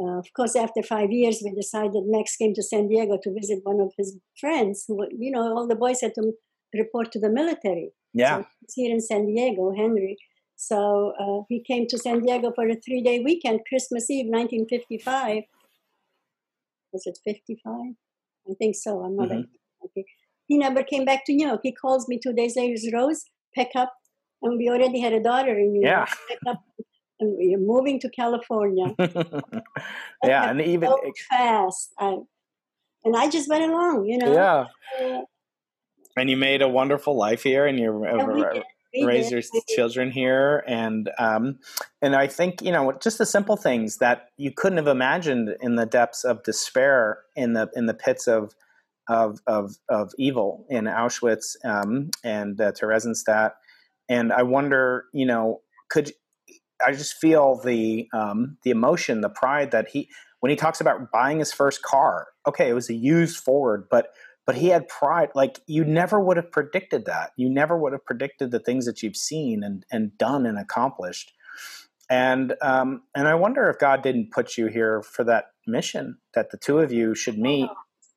uh, 0.00 0.18
of 0.18 0.26
course, 0.34 0.56
after 0.56 0.82
five 0.82 1.12
years, 1.12 1.40
we 1.44 1.52
decided 1.54 2.02
Max 2.06 2.36
came 2.36 2.54
to 2.54 2.62
San 2.62 2.88
Diego 2.88 3.18
to 3.22 3.32
visit 3.32 3.60
one 3.62 3.80
of 3.80 3.92
his 3.96 4.18
friends. 4.40 4.84
Who, 4.88 5.06
you 5.16 5.30
know, 5.30 5.42
all 5.54 5.68
the 5.68 5.76
boys 5.76 6.00
had 6.00 6.14
to 6.16 6.32
report 6.78 7.12
to 7.12 7.18
the 7.20 7.30
military. 7.30 7.90
Yeah. 8.12 8.38
So 8.42 8.46
he's 8.60 8.74
here 8.74 8.92
in 8.94 9.00
San 9.00 9.26
Diego, 9.26 9.72
Henry. 9.76 10.16
So 10.56 11.12
uh, 11.20 11.42
he 11.48 11.62
came 11.62 11.86
to 11.88 11.98
San 11.98 12.20
Diego 12.20 12.52
for 12.54 12.68
a 12.68 12.76
three 12.76 13.02
day 13.02 13.20
weekend, 13.20 13.60
Christmas 13.68 14.08
Eve, 14.10 14.26
1955. 14.26 15.42
Was 16.92 17.06
it 17.06 17.18
55? 17.24 17.72
I 18.50 18.54
think 18.58 18.76
so. 18.76 19.00
I'm 19.00 19.16
not 19.16 19.28
Mhm. 19.30 19.48
okay. 19.86 20.04
He 20.46 20.58
never 20.58 20.82
came 20.84 21.04
back 21.04 21.24
to 21.26 21.32
New 21.34 21.46
York. 21.48 21.60
He 21.62 21.72
calls 21.72 22.06
me 22.08 22.18
two 22.22 22.32
days 22.32 22.56
later, 22.56 22.96
Rose, 22.96 23.24
pack 23.54 23.70
up. 23.74 23.92
And 24.42 24.58
we 24.58 24.68
already 24.68 25.00
had 25.00 25.12
a 25.14 25.20
daughter 25.20 25.58
in 25.58 25.72
New 25.72 25.82
Yeah. 25.82 25.96
York. 26.06 26.08
Pack 26.28 26.38
up. 26.54 26.60
And 27.20 27.36
we 27.38 27.54
are 27.54 27.58
moving 27.58 27.98
to 28.00 28.08
California. 28.10 28.94
yeah, 30.24 30.50
and 30.50 30.60
even 30.60 30.88
so 30.90 31.00
fast. 31.30 31.92
I, 31.98 32.16
and 33.04 33.16
I 33.16 33.28
just 33.30 33.48
went 33.48 33.64
along, 33.64 34.06
you 34.06 34.18
know. 34.18 34.32
yeah, 34.32 34.66
Uh, 35.00 35.22
and 36.16 36.30
you 36.30 36.36
made 36.36 36.62
a 36.62 36.68
wonderful 36.68 37.16
life 37.16 37.42
here, 37.42 37.66
and 37.66 37.78
you 37.78 38.04
and 38.04 38.26
we 38.28 38.42
did, 38.42 39.06
raise 39.06 39.30
your 39.30 39.42
children 39.68 40.10
here, 40.10 40.64
and 40.66 41.10
um, 41.18 41.58
and 42.00 42.14
I 42.14 42.26
think 42.26 42.62
you 42.62 42.72
know 42.72 42.92
just 42.92 43.18
the 43.18 43.26
simple 43.26 43.56
things 43.56 43.98
that 43.98 44.28
you 44.36 44.52
couldn't 44.52 44.78
have 44.78 44.86
imagined 44.86 45.56
in 45.60 45.76
the 45.76 45.86
depths 45.86 46.24
of 46.24 46.42
despair 46.42 47.18
in 47.36 47.54
the 47.54 47.70
in 47.74 47.86
the 47.86 47.94
pits 47.94 48.26
of 48.26 48.54
of 49.08 49.40
of, 49.46 49.76
of 49.88 50.12
evil 50.18 50.66
in 50.70 50.84
Auschwitz 50.84 51.56
um, 51.64 52.10
and 52.22 52.60
uh, 52.60 52.72
Theresienstadt, 52.72 53.52
and 54.08 54.32
I 54.32 54.42
wonder, 54.42 55.04
you 55.12 55.26
know, 55.26 55.62
could 55.90 56.12
I 56.84 56.92
just 56.92 57.14
feel 57.14 57.60
the 57.64 58.08
um, 58.12 58.58
the 58.62 58.70
emotion, 58.70 59.20
the 59.20 59.28
pride 59.28 59.70
that 59.72 59.88
he 59.88 60.08
when 60.40 60.50
he 60.50 60.56
talks 60.56 60.80
about 60.80 61.10
buying 61.10 61.38
his 61.38 61.52
first 61.52 61.82
car. 61.82 62.28
Okay, 62.46 62.68
it 62.68 62.74
was 62.74 62.90
a 62.90 62.94
used 62.94 63.38
Ford, 63.38 63.86
but 63.90 64.08
but 64.46 64.56
he 64.56 64.68
had 64.68 64.88
pride. 64.88 65.30
Like 65.34 65.60
you 65.66 65.84
never 65.84 66.20
would 66.20 66.36
have 66.36 66.50
predicted 66.50 67.06
that. 67.06 67.32
You 67.36 67.48
never 67.48 67.76
would 67.76 67.92
have 67.92 68.04
predicted 68.04 68.50
the 68.50 68.60
things 68.60 68.86
that 68.86 69.02
you've 69.02 69.16
seen 69.16 69.62
and 69.62 69.84
and 69.90 70.16
done 70.18 70.46
and 70.46 70.58
accomplished. 70.58 71.32
And 72.10 72.54
um, 72.60 73.02
and 73.14 73.26
I 73.26 73.34
wonder 73.34 73.68
if 73.70 73.78
God 73.78 74.02
didn't 74.02 74.30
put 74.30 74.58
you 74.58 74.66
here 74.66 75.02
for 75.02 75.24
that 75.24 75.46
mission 75.66 76.18
that 76.34 76.50
the 76.50 76.58
two 76.58 76.78
of 76.78 76.92
you 76.92 77.14
should 77.14 77.38
meet. 77.38 77.70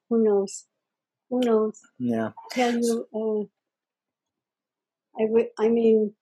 Who 0.10 0.24
knows? 0.24 0.66
Who 1.30 1.40
knows? 1.40 1.80
Yeah. 2.00 2.30
I 2.30 2.56
tell 2.56 2.74
you, 2.74 3.08
uh, 3.14 3.44
I, 5.22 5.26
w- 5.26 5.50
I 5.60 5.70
mean, 5.70 6.14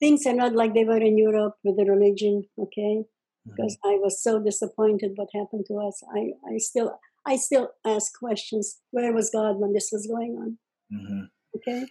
things 0.00 0.26
are 0.26 0.34
not 0.34 0.54
like 0.54 0.74
they 0.74 0.84
were 0.84 1.00
in 1.00 1.18
Europe 1.18 1.54
with 1.62 1.76
the 1.76 1.84
religion, 1.84 2.44
okay? 2.58 3.04
Because 3.46 3.78
I 3.84 3.98
was 4.00 4.22
so 4.22 4.42
disappointed 4.42 5.12
what 5.16 5.28
happened 5.34 5.64
to 5.68 5.78
us. 5.78 6.02
I, 6.14 6.32
I 6.48 6.58
still 6.58 6.98
I 7.26 7.36
still 7.36 7.70
ask 7.86 8.18
questions. 8.18 8.80
Where 8.90 9.12
was 9.12 9.30
God 9.30 9.56
when 9.58 9.72
this 9.72 9.90
was 9.92 10.06
going 10.06 10.36
on? 10.40 10.58
hmm 10.90 11.24
Okay? 11.56 11.86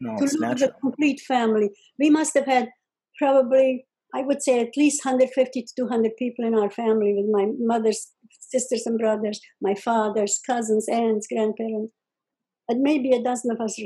No, 0.00 0.16
to 0.16 0.24
it's 0.24 0.34
lose 0.34 0.62
a 0.62 0.72
complete 0.80 1.20
family. 1.20 1.70
We 1.98 2.10
must 2.10 2.34
have 2.34 2.46
had 2.46 2.68
probably, 3.18 3.86
I 4.14 4.22
would 4.22 4.42
say, 4.42 4.60
at 4.60 4.76
least 4.76 5.04
150 5.04 5.62
to 5.62 5.72
200 5.76 6.16
people 6.18 6.44
in 6.44 6.54
our 6.54 6.70
family 6.70 7.14
with 7.14 7.26
my 7.30 7.52
mother's 7.58 8.12
sisters 8.40 8.86
and 8.86 8.98
brothers, 8.98 9.40
my 9.60 9.74
father's 9.74 10.40
cousins, 10.46 10.86
aunts, 10.88 11.26
grandparents. 11.26 11.92
And 12.68 12.82
maybe 12.82 13.12
a 13.12 13.22
dozen 13.22 13.50
of 13.52 13.60
us 13.60 13.80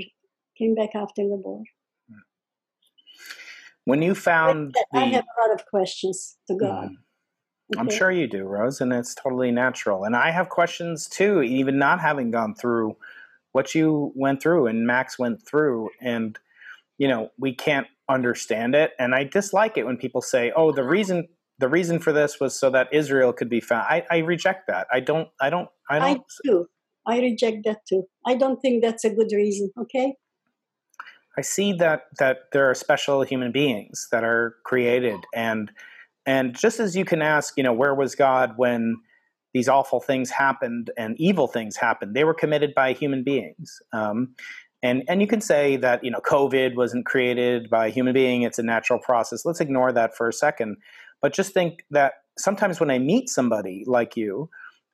came 0.57 0.75
back 0.75 0.91
after 0.95 1.23
the 1.23 1.37
war. 1.37 1.63
When 3.85 4.03
you 4.03 4.15
found 4.15 4.75
the, 4.75 4.87
I 4.95 5.05
have 5.07 5.25
a 5.25 5.41
lot 5.41 5.55
of 5.59 5.67
questions 5.67 6.37
to 6.49 6.55
God. 6.55 6.91
Mhm. 6.91 6.97
I'm 7.79 7.87
okay? 7.87 7.97
sure 7.97 8.11
you 8.11 8.27
do, 8.27 8.45
Rose, 8.45 8.81
and 8.81 8.93
it's 8.93 9.15
totally 9.15 9.51
natural. 9.51 10.05
And 10.05 10.17
I 10.17 10.31
have 10.31 10.49
questions 10.49 11.09
too, 11.09 11.43
even 11.43 11.79
not 11.79 12.01
having 12.01 12.31
gone 12.31 12.55
through 12.55 12.97
what 13.53 13.75
you 13.75 14.13
went 14.15 14.43
through 14.43 14.67
and 14.67 14.87
Max 14.87 15.19
went 15.19 15.47
through. 15.47 15.91
And, 16.01 16.39
you 16.99 17.09
know, 17.09 17.31
we 17.39 17.55
can't 17.55 17.87
understand 18.09 18.75
it. 18.75 18.93
And 18.99 19.15
I 19.15 19.25
dislike 19.25 19.77
it 19.77 19.87
when 19.87 19.97
people 19.97 20.21
say, 20.21 20.53
oh, 20.55 20.73
the 20.73 20.85
reason 20.85 21.29
the 21.59 21.69
reason 21.69 21.99
for 21.99 22.11
this 22.11 22.41
was 22.41 22.59
so 22.59 22.71
that 22.71 22.89
Israel 22.91 23.35
could 23.35 23.51
be 23.51 23.61
found. 23.61 23.87
I, 23.87 24.03
I 24.11 24.19
reject 24.19 24.67
that. 24.69 24.87
I 24.91 25.01
don't 25.01 25.29
I 25.41 25.51
don't 25.51 25.69
I 25.91 25.99
I 25.99 26.15
don't 26.15 26.23
do. 26.43 26.67
I 27.07 27.21
reject 27.21 27.59
that 27.65 27.79
too. 27.87 28.05
I 28.27 28.35
don't 28.35 28.61
think 28.61 28.83
that's 28.83 29.05
a 29.05 29.11
good 29.11 29.31
reason, 29.33 29.71
okay? 29.79 30.15
I 31.37 31.43
see 31.43 31.73
that 31.75 32.05
that 32.19 32.51
there 32.53 32.69
are 32.71 32.75
special 32.75 33.23
human 33.23 33.53
beings 33.53 34.09
that 34.11 34.25
are 34.25 34.57
created 34.65 35.21
and 35.35 35.71
and 36.27 36.57
just 36.57 36.81
as 36.81 36.97
you 36.97 37.05
can 37.05 37.23
ask, 37.23 37.57
you 37.57 37.63
know, 37.63 37.73
where 37.73 37.95
was 37.95 38.15
God 38.15 38.55
when 38.57 38.97
these 39.53 39.69
awful 39.69 40.01
things 40.01 40.31
happened 40.31 40.91
and 40.97 41.19
evil 41.19 41.49
things 41.49 41.77
happened? 41.77 42.15
They 42.15 42.25
were 42.25 42.35
committed 42.35 42.75
by 42.75 42.93
human 42.93 43.25
beings. 43.25 43.81
Um, 43.93 44.35
and 44.83 45.03
and 45.09 45.21
you 45.21 45.27
can 45.27 45.41
say 45.41 45.77
that 45.77 46.03
you 46.03 46.11
know 46.11 46.21
COVID 46.21 46.75
wasn't 46.75 47.05
created 47.05 47.69
by 47.69 47.89
a 47.89 47.91
human 47.91 48.15
being; 48.15 48.43
it's 48.43 48.59
a 48.59 48.63
natural 48.63 48.99
process. 48.99 49.45
Let's 49.45 49.61
ignore 49.61 49.93
that 49.93 50.17
for 50.17 50.29
a 50.29 50.33
second, 50.33 50.79
but 51.21 51.35
just 51.35 51.53
think 51.53 51.85
that 51.91 52.15
sometimes 52.39 52.81
when 52.81 52.91
I 52.91 52.99
meet 52.99 53.29
somebody 53.29 53.85
like 53.87 54.17
you, 54.17 54.49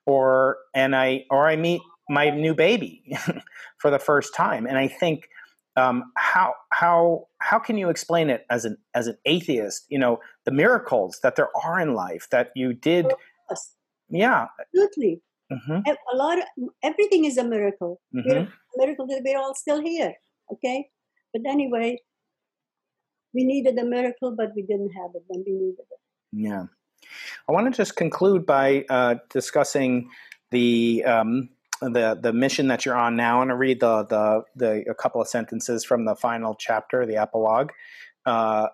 or 0.04 0.56
and 0.74 0.96
I 0.96 1.24
or 1.30 1.46
I 1.46 1.56
meet 1.56 1.82
my 2.08 2.30
new 2.30 2.54
baby 2.54 3.16
for 3.78 3.90
the 3.90 3.98
first 3.98 4.34
time, 4.34 4.66
and 4.66 4.76
I 4.76 4.88
think 4.88 5.28
um, 5.76 6.12
how 6.16 6.54
how 6.70 7.26
how 7.38 7.58
can 7.58 7.76
you 7.78 7.88
explain 7.90 8.30
it 8.30 8.46
as 8.50 8.64
an 8.64 8.76
as 8.94 9.06
an 9.06 9.16
atheist? 9.24 9.86
You 9.88 9.98
know 9.98 10.18
the 10.44 10.50
miracles 10.50 11.20
that 11.22 11.36
there 11.36 11.50
are 11.64 11.80
in 11.80 11.94
life 11.94 12.28
that 12.30 12.50
you 12.54 12.72
did. 12.72 13.06
Yes, 13.50 13.74
Yeah. 14.08 14.46
absolutely. 14.60 15.20
hmm 15.50 15.80
A 15.86 16.16
lot 16.16 16.38
of, 16.38 16.44
everything 16.82 17.24
is 17.24 17.36
a 17.38 17.44
miracle. 17.44 18.00
hmm 18.12 18.28
We're 18.28 18.38
a 18.38 18.48
miracle 18.76 19.06
that 19.06 19.22
we're 19.24 19.38
all 19.38 19.54
still 19.54 19.80
here, 19.80 20.14
okay? 20.52 20.88
But 21.32 21.42
anyway, 21.46 21.98
we 23.34 23.44
needed 23.44 23.78
a 23.78 23.84
miracle, 23.84 24.34
but 24.34 24.52
we 24.56 24.62
didn't 24.62 24.90
have 24.90 25.10
it 25.14 25.22
when 25.28 25.44
we 25.46 25.52
needed 25.52 25.86
it. 25.90 26.00
Yeah. 26.32 26.66
I 27.48 27.52
want 27.52 27.72
to 27.72 27.76
just 27.76 27.96
conclude 27.96 28.46
by 28.46 28.84
uh, 28.88 29.16
discussing 29.30 30.08
the 30.50 31.04
um, 31.04 31.48
the 31.80 32.18
the 32.20 32.32
mission 32.32 32.68
that 32.68 32.84
you're 32.84 32.96
on 32.96 33.16
now, 33.16 33.42
and 33.42 33.50
I 33.50 33.54
read 33.54 33.80
the, 33.80 34.04
the 34.04 34.42
the 34.54 34.84
a 34.90 34.94
couple 34.94 35.20
of 35.20 35.28
sentences 35.28 35.84
from 35.84 36.04
the 36.04 36.14
final 36.14 36.54
chapter, 36.54 37.04
the 37.06 37.16
epilogue. 37.16 37.70
Uh, 38.24 38.68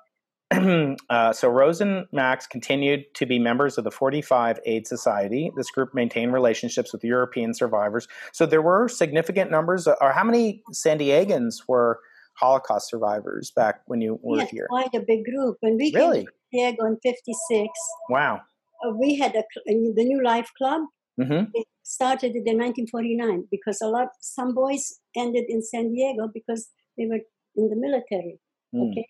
uh, 1.10 1.32
so 1.32 1.48
Rose 1.48 1.80
and 1.80 2.06
Max 2.12 2.46
continued 2.46 3.04
to 3.14 3.24
be 3.26 3.38
members 3.38 3.78
of 3.78 3.84
the 3.84 3.90
45 3.90 4.60
Aid 4.66 4.86
Society. 4.86 5.50
This 5.56 5.70
group 5.70 5.94
maintained 5.94 6.32
relationships 6.34 6.92
with 6.92 7.02
European 7.02 7.54
survivors. 7.54 8.06
So 8.32 8.44
there 8.44 8.60
were 8.60 8.86
significant 8.88 9.50
numbers. 9.50 9.88
Or 9.88 10.12
how 10.12 10.24
many 10.24 10.62
San 10.72 10.98
Diegans 10.98 11.62
were 11.68 12.00
Holocaust 12.34 12.90
survivors 12.90 13.50
back 13.50 13.80
when 13.86 14.02
you 14.02 14.18
were 14.22 14.40
had 14.40 14.48
here? 14.50 14.66
quite 14.68 14.94
a 14.94 15.00
big 15.00 15.24
group. 15.24 15.56
When 15.60 15.76
we 15.78 15.90
Really? 15.94 16.18
came 16.18 16.26
to 16.26 16.32
San 16.54 16.70
Diego 16.72 16.84
in 16.86 16.98
56, 17.02 17.68
Wow. 18.10 18.42
uh, 18.86 18.90
we 18.98 19.16
had 19.16 19.34
a, 19.34 19.44
the 19.66 20.04
New 20.04 20.22
Life 20.22 20.50
Club. 20.58 20.82
hmm 21.16 21.44
It 21.54 21.66
started 21.82 22.32
in 22.34 22.58
1949 22.58 23.48
because 23.50 23.80
a 23.82 23.88
lot, 23.88 24.08
some 24.20 24.54
boys 24.54 25.00
ended 25.16 25.44
in 25.48 25.62
San 25.62 25.92
Diego 25.92 26.28
because 26.32 26.70
they 26.96 27.06
were 27.06 27.20
in 27.56 27.68
the 27.68 27.76
military. 27.76 28.38
Mm. 28.74 28.90
Okay. 28.90 29.06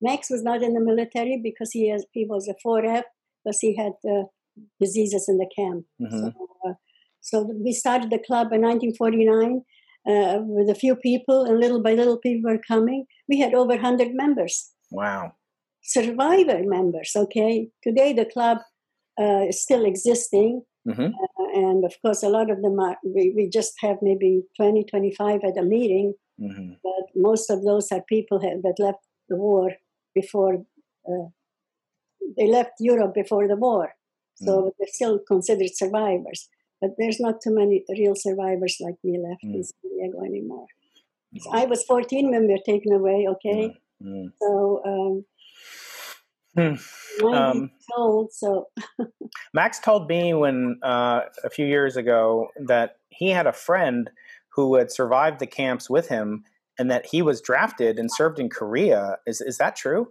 Max 0.00 0.28
was 0.30 0.42
not 0.42 0.62
in 0.62 0.74
the 0.74 0.80
military 0.80 1.40
because 1.42 1.70
he 1.72 1.88
has, 1.90 2.04
he 2.12 2.26
was 2.28 2.48
a 2.48 2.54
4F 2.66 3.04
because 3.44 3.58
he 3.60 3.74
had 3.76 3.92
uh, 4.08 4.24
diseases 4.80 5.26
in 5.28 5.38
the 5.38 5.48
camp. 5.56 5.84
Mhm. 6.00 6.10
So, 6.20 6.48
uh, 6.66 6.74
so 7.20 7.50
we 7.64 7.72
started 7.72 8.10
the 8.10 8.18
club 8.18 8.52
in 8.52 8.60
1949 8.60 9.62
uh, 10.06 10.40
with 10.44 10.68
a 10.68 10.74
few 10.74 10.94
people, 10.96 11.44
and 11.44 11.58
little 11.58 11.82
by 11.82 11.94
little 11.94 12.18
people 12.18 12.50
were 12.50 12.60
coming. 12.68 13.06
We 13.28 13.38
had 13.38 13.54
over 13.54 13.72
100 13.76 14.14
members, 14.14 14.72
Wow. 14.90 15.32
survivor 15.82 16.60
members. 16.64 17.12
Okay, 17.16 17.70
today 17.82 18.12
the 18.12 18.26
club 18.26 18.58
uh, 19.18 19.46
is 19.48 19.62
still 19.62 19.84
existing, 19.86 20.62
hmm 20.84 21.10
uh, 21.22 21.48
and 21.54 21.84
of 21.84 21.94
course, 22.02 22.22
a 22.22 22.28
lot 22.28 22.50
of 22.50 22.62
them 22.62 22.78
are. 22.80 22.96
We, 23.04 23.32
we 23.36 23.48
just 23.48 23.74
have 23.80 23.98
maybe 24.02 24.42
20, 24.56 24.84
25 24.84 25.40
at 25.44 25.56
a 25.58 25.62
meeting, 25.62 26.14
hmm 26.38 26.72
but 26.82 27.04
most 27.14 27.50
of 27.50 27.62
those 27.64 27.90
are 27.92 28.02
people 28.02 28.40
ha- 28.40 28.60
that 28.62 28.78
left 28.78 28.98
the 29.28 29.36
war 29.36 29.72
before 30.14 30.64
uh, 31.08 31.28
they 32.36 32.46
left 32.48 32.72
Europe 32.80 33.14
before 33.14 33.46
the 33.48 33.56
war, 33.56 33.94
so 34.34 34.74
they're 34.78 34.88
still 34.88 35.18
considered 35.18 35.74
survivors. 35.74 36.48
But 36.80 36.90
there's 36.98 37.20
not 37.20 37.40
too 37.40 37.54
many 37.54 37.84
real 37.88 38.14
survivors 38.14 38.76
like 38.80 38.96
me 39.04 39.18
left 39.18 39.44
in 39.44 39.60
Mm. 39.60 39.64
San 39.64 39.90
Diego 39.90 40.20
anymore. 40.24 40.66
So 41.38 41.50
I 41.52 41.64
was 41.66 41.84
14 41.84 42.30
when 42.30 42.46
we 42.46 42.54
were 42.54 42.66
taken 42.66 42.92
away. 42.92 43.26
Okay, 43.28 43.74
Mm. 44.02 44.32
so 44.42 44.82
um, 44.84 45.24
Hmm. 46.56 46.74
Um, 47.26 47.58
years 47.58 47.70
old. 47.96 48.32
So 48.32 48.68
Max 49.52 49.78
told 49.80 50.08
me 50.08 50.34
when 50.34 50.78
uh, 50.82 51.22
a 51.42 51.50
few 51.50 51.66
years 51.66 51.96
ago 51.96 52.48
that 52.66 52.96
he 53.08 53.30
had 53.30 53.46
a 53.46 53.52
friend 53.52 54.10
who 54.50 54.76
had 54.76 54.90
survived 54.90 55.40
the 55.40 55.46
camps 55.46 55.90
with 55.90 56.08
him, 56.08 56.44
and 56.78 56.90
that 56.90 57.06
he 57.06 57.22
was 57.22 57.40
drafted 57.40 57.98
and 57.98 58.10
served 58.12 58.38
in 58.38 58.48
Korea. 58.48 59.16
Is 59.26 59.40
is 59.40 59.58
that 59.58 59.76
true? 59.76 60.08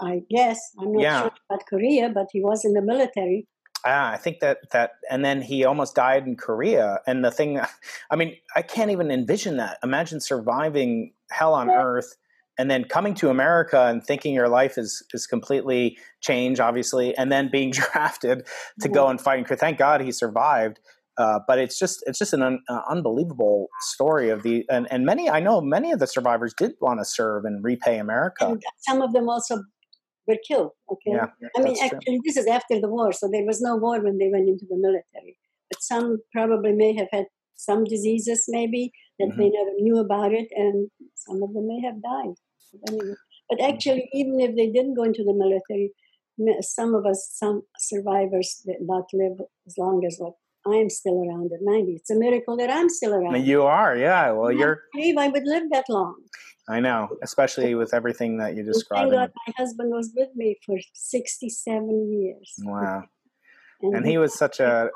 I 0.00 0.22
guess 0.30 0.58
I'm 0.80 0.92
not 0.92 1.02
Yeah. 1.02 1.20
sure 1.22 1.30
about 1.48 1.66
Korea, 1.66 2.08
but 2.08 2.26
he 2.32 2.42
was 2.42 2.64
in 2.64 2.72
the 2.72 2.82
military. 2.82 3.46
Ah, 3.84 4.10
I 4.10 4.16
think 4.16 4.40
that 4.40 4.58
that, 4.72 4.92
and 5.10 5.24
then 5.24 5.40
he 5.42 5.64
almost 5.64 5.94
died 5.94 6.26
in 6.26 6.34
Korea. 6.36 7.00
And 7.06 7.24
the 7.24 7.30
thing, 7.30 7.60
I 8.10 8.16
mean, 8.16 8.36
I 8.56 8.62
can't 8.62 8.90
even 8.90 9.10
envision 9.12 9.58
that. 9.58 9.78
Imagine 9.84 10.20
surviving 10.20 11.12
hell 11.30 11.54
on 11.54 11.70
earth 11.70 12.16
and 12.58 12.70
then 12.70 12.84
coming 12.84 13.14
to 13.14 13.28
America 13.30 13.86
and 13.86 14.04
thinking 14.04 14.34
your 14.34 14.48
life 14.48 14.78
is 14.78 15.02
is 15.14 15.26
completely 15.26 15.98
changed, 16.20 16.60
obviously, 16.60 17.16
and 17.16 17.30
then 17.30 17.48
being 17.50 17.70
drafted 17.80 18.46
to 18.80 18.88
go 18.88 19.08
and 19.08 19.20
fight. 19.20 19.48
And 19.50 19.58
thank 19.58 19.78
God 19.78 20.00
he 20.00 20.12
survived. 20.12 20.80
Uh, 21.18 21.40
but 21.48 21.58
it's 21.58 21.78
just 21.78 22.02
it's 22.06 22.18
just 22.18 22.34
an 22.34 22.42
un, 22.42 22.58
uh, 22.68 22.80
unbelievable 22.90 23.68
story 23.80 24.28
of 24.28 24.42
the 24.42 24.64
and, 24.68 24.86
and 24.90 25.06
many 25.06 25.30
I 25.30 25.40
know 25.40 25.62
many 25.62 25.90
of 25.92 25.98
the 25.98 26.06
survivors 26.06 26.52
did 26.56 26.72
want 26.80 27.00
to 27.00 27.04
serve 27.06 27.44
and 27.46 27.64
repay 27.64 27.98
America. 27.98 28.46
And 28.48 28.62
some 28.80 29.00
of 29.00 29.14
them 29.14 29.26
also 29.28 29.62
were 30.26 30.36
killed. 30.46 30.72
Okay, 30.92 31.12
Yeah, 31.12 31.26
I 31.56 31.62
mean, 31.62 31.76
true. 31.76 31.86
actually, 31.86 32.20
this 32.24 32.36
is 32.36 32.46
after 32.46 32.78
the 32.80 32.88
war, 32.88 33.12
so 33.12 33.28
there 33.32 33.44
was 33.46 33.62
no 33.62 33.76
war 33.76 33.98
when 34.00 34.18
they 34.18 34.28
went 34.30 34.48
into 34.48 34.66
the 34.68 34.76
military. 34.76 35.38
But 35.70 35.82
some 35.82 36.18
probably 36.32 36.72
may 36.72 36.94
have 36.96 37.08
had 37.12 37.24
some 37.54 37.84
diseases, 37.84 38.44
maybe 38.48 38.92
that 39.18 39.28
Mm-hmm. 39.28 39.40
they 39.40 39.48
never 39.48 39.70
knew 39.78 39.98
about 39.98 40.34
it, 40.34 40.48
and 40.54 40.90
some 41.14 41.42
of 41.42 41.54
them 41.54 41.66
may 41.66 41.80
have 41.80 42.02
died. 42.02 42.34
But, 42.72 42.92
anyway, 42.92 43.14
but 43.48 43.60
actually, 43.62 44.08
even 44.12 44.40
if 44.40 44.56
they 44.56 44.68
didn't 44.70 44.94
go 44.94 45.02
into 45.02 45.24
the 45.24 45.34
military, 45.34 45.92
some 46.60 46.94
of 46.94 47.06
us, 47.06 47.30
some 47.32 47.62
survivors, 47.78 48.62
did 48.66 48.76
not 48.80 49.04
live 49.12 49.38
as 49.66 49.78
long 49.78 50.04
as 50.06 50.16
what 50.18 50.34
I 50.66 50.76
am 50.76 50.90
still 50.90 51.22
around 51.22 51.52
at 51.52 51.60
90. 51.62 51.92
It's 51.92 52.10
a 52.10 52.16
miracle 52.16 52.56
that 52.56 52.70
I'm 52.70 52.88
still 52.88 53.14
around. 53.14 53.44
You 53.46 53.62
are, 53.62 53.96
yeah. 53.96 54.32
Well, 54.32 54.48
I 54.48 54.52
you're. 54.52 54.74
can't 54.76 54.92
believe 54.94 55.16
I 55.18 55.28
would 55.28 55.44
live 55.44 55.64
that 55.70 55.84
long. 55.88 56.16
I 56.68 56.80
know, 56.80 57.08
especially 57.22 57.76
with 57.76 57.94
everything 57.94 58.38
that 58.38 58.56
you 58.56 58.64
described. 58.64 59.10
Thank 59.10 59.12
God 59.12 59.30
my 59.46 59.52
husband 59.56 59.92
was 59.92 60.10
with 60.16 60.30
me 60.34 60.56
for 60.66 60.76
67 60.94 62.12
years. 62.12 62.54
Wow. 62.58 63.04
and 63.82 64.04
he 64.06 64.18
was 64.18 64.34
such 64.34 64.58
a 64.58 64.90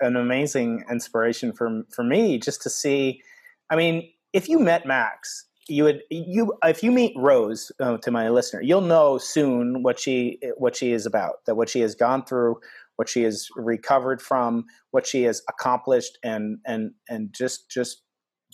an 0.00 0.16
amazing 0.16 0.84
inspiration 0.90 1.52
for 1.52 1.82
for 1.94 2.04
me 2.04 2.38
just 2.38 2.60
to 2.62 2.70
see 2.70 3.22
i 3.70 3.76
mean 3.76 4.10
if 4.32 4.48
you 4.48 4.58
met 4.58 4.86
max 4.86 5.46
you 5.68 5.84
would 5.84 6.02
you 6.10 6.52
if 6.64 6.82
you 6.82 6.92
meet 6.92 7.12
rose 7.16 7.72
uh, 7.80 7.96
to 7.98 8.10
my 8.10 8.28
listener 8.28 8.62
you'll 8.62 8.80
know 8.80 9.18
soon 9.18 9.82
what 9.82 9.98
she 9.98 10.38
what 10.56 10.76
she 10.76 10.92
is 10.92 11.06
about 11.06 11.44
that 11.46 11.56
what 11.56 11.68
she 11.68 11.80
has 11.80 11.94
gone 11.94 12.24
through 12.24 12.56
what 12.96 13.08
she 13.08 13.22
has 13.22 13.48
recovered 13.56 14.20
from 14.22 14.64
what 14.90 15.06
she 15.06 15.22
has 15.22 15.42
accomplished 15.48 16.18
and 16.22 16.58
and 16.66 16.92
and 17.08 17.34
just 17.36 17.70
just 17.70 18.02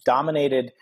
dominated 0.04 0.72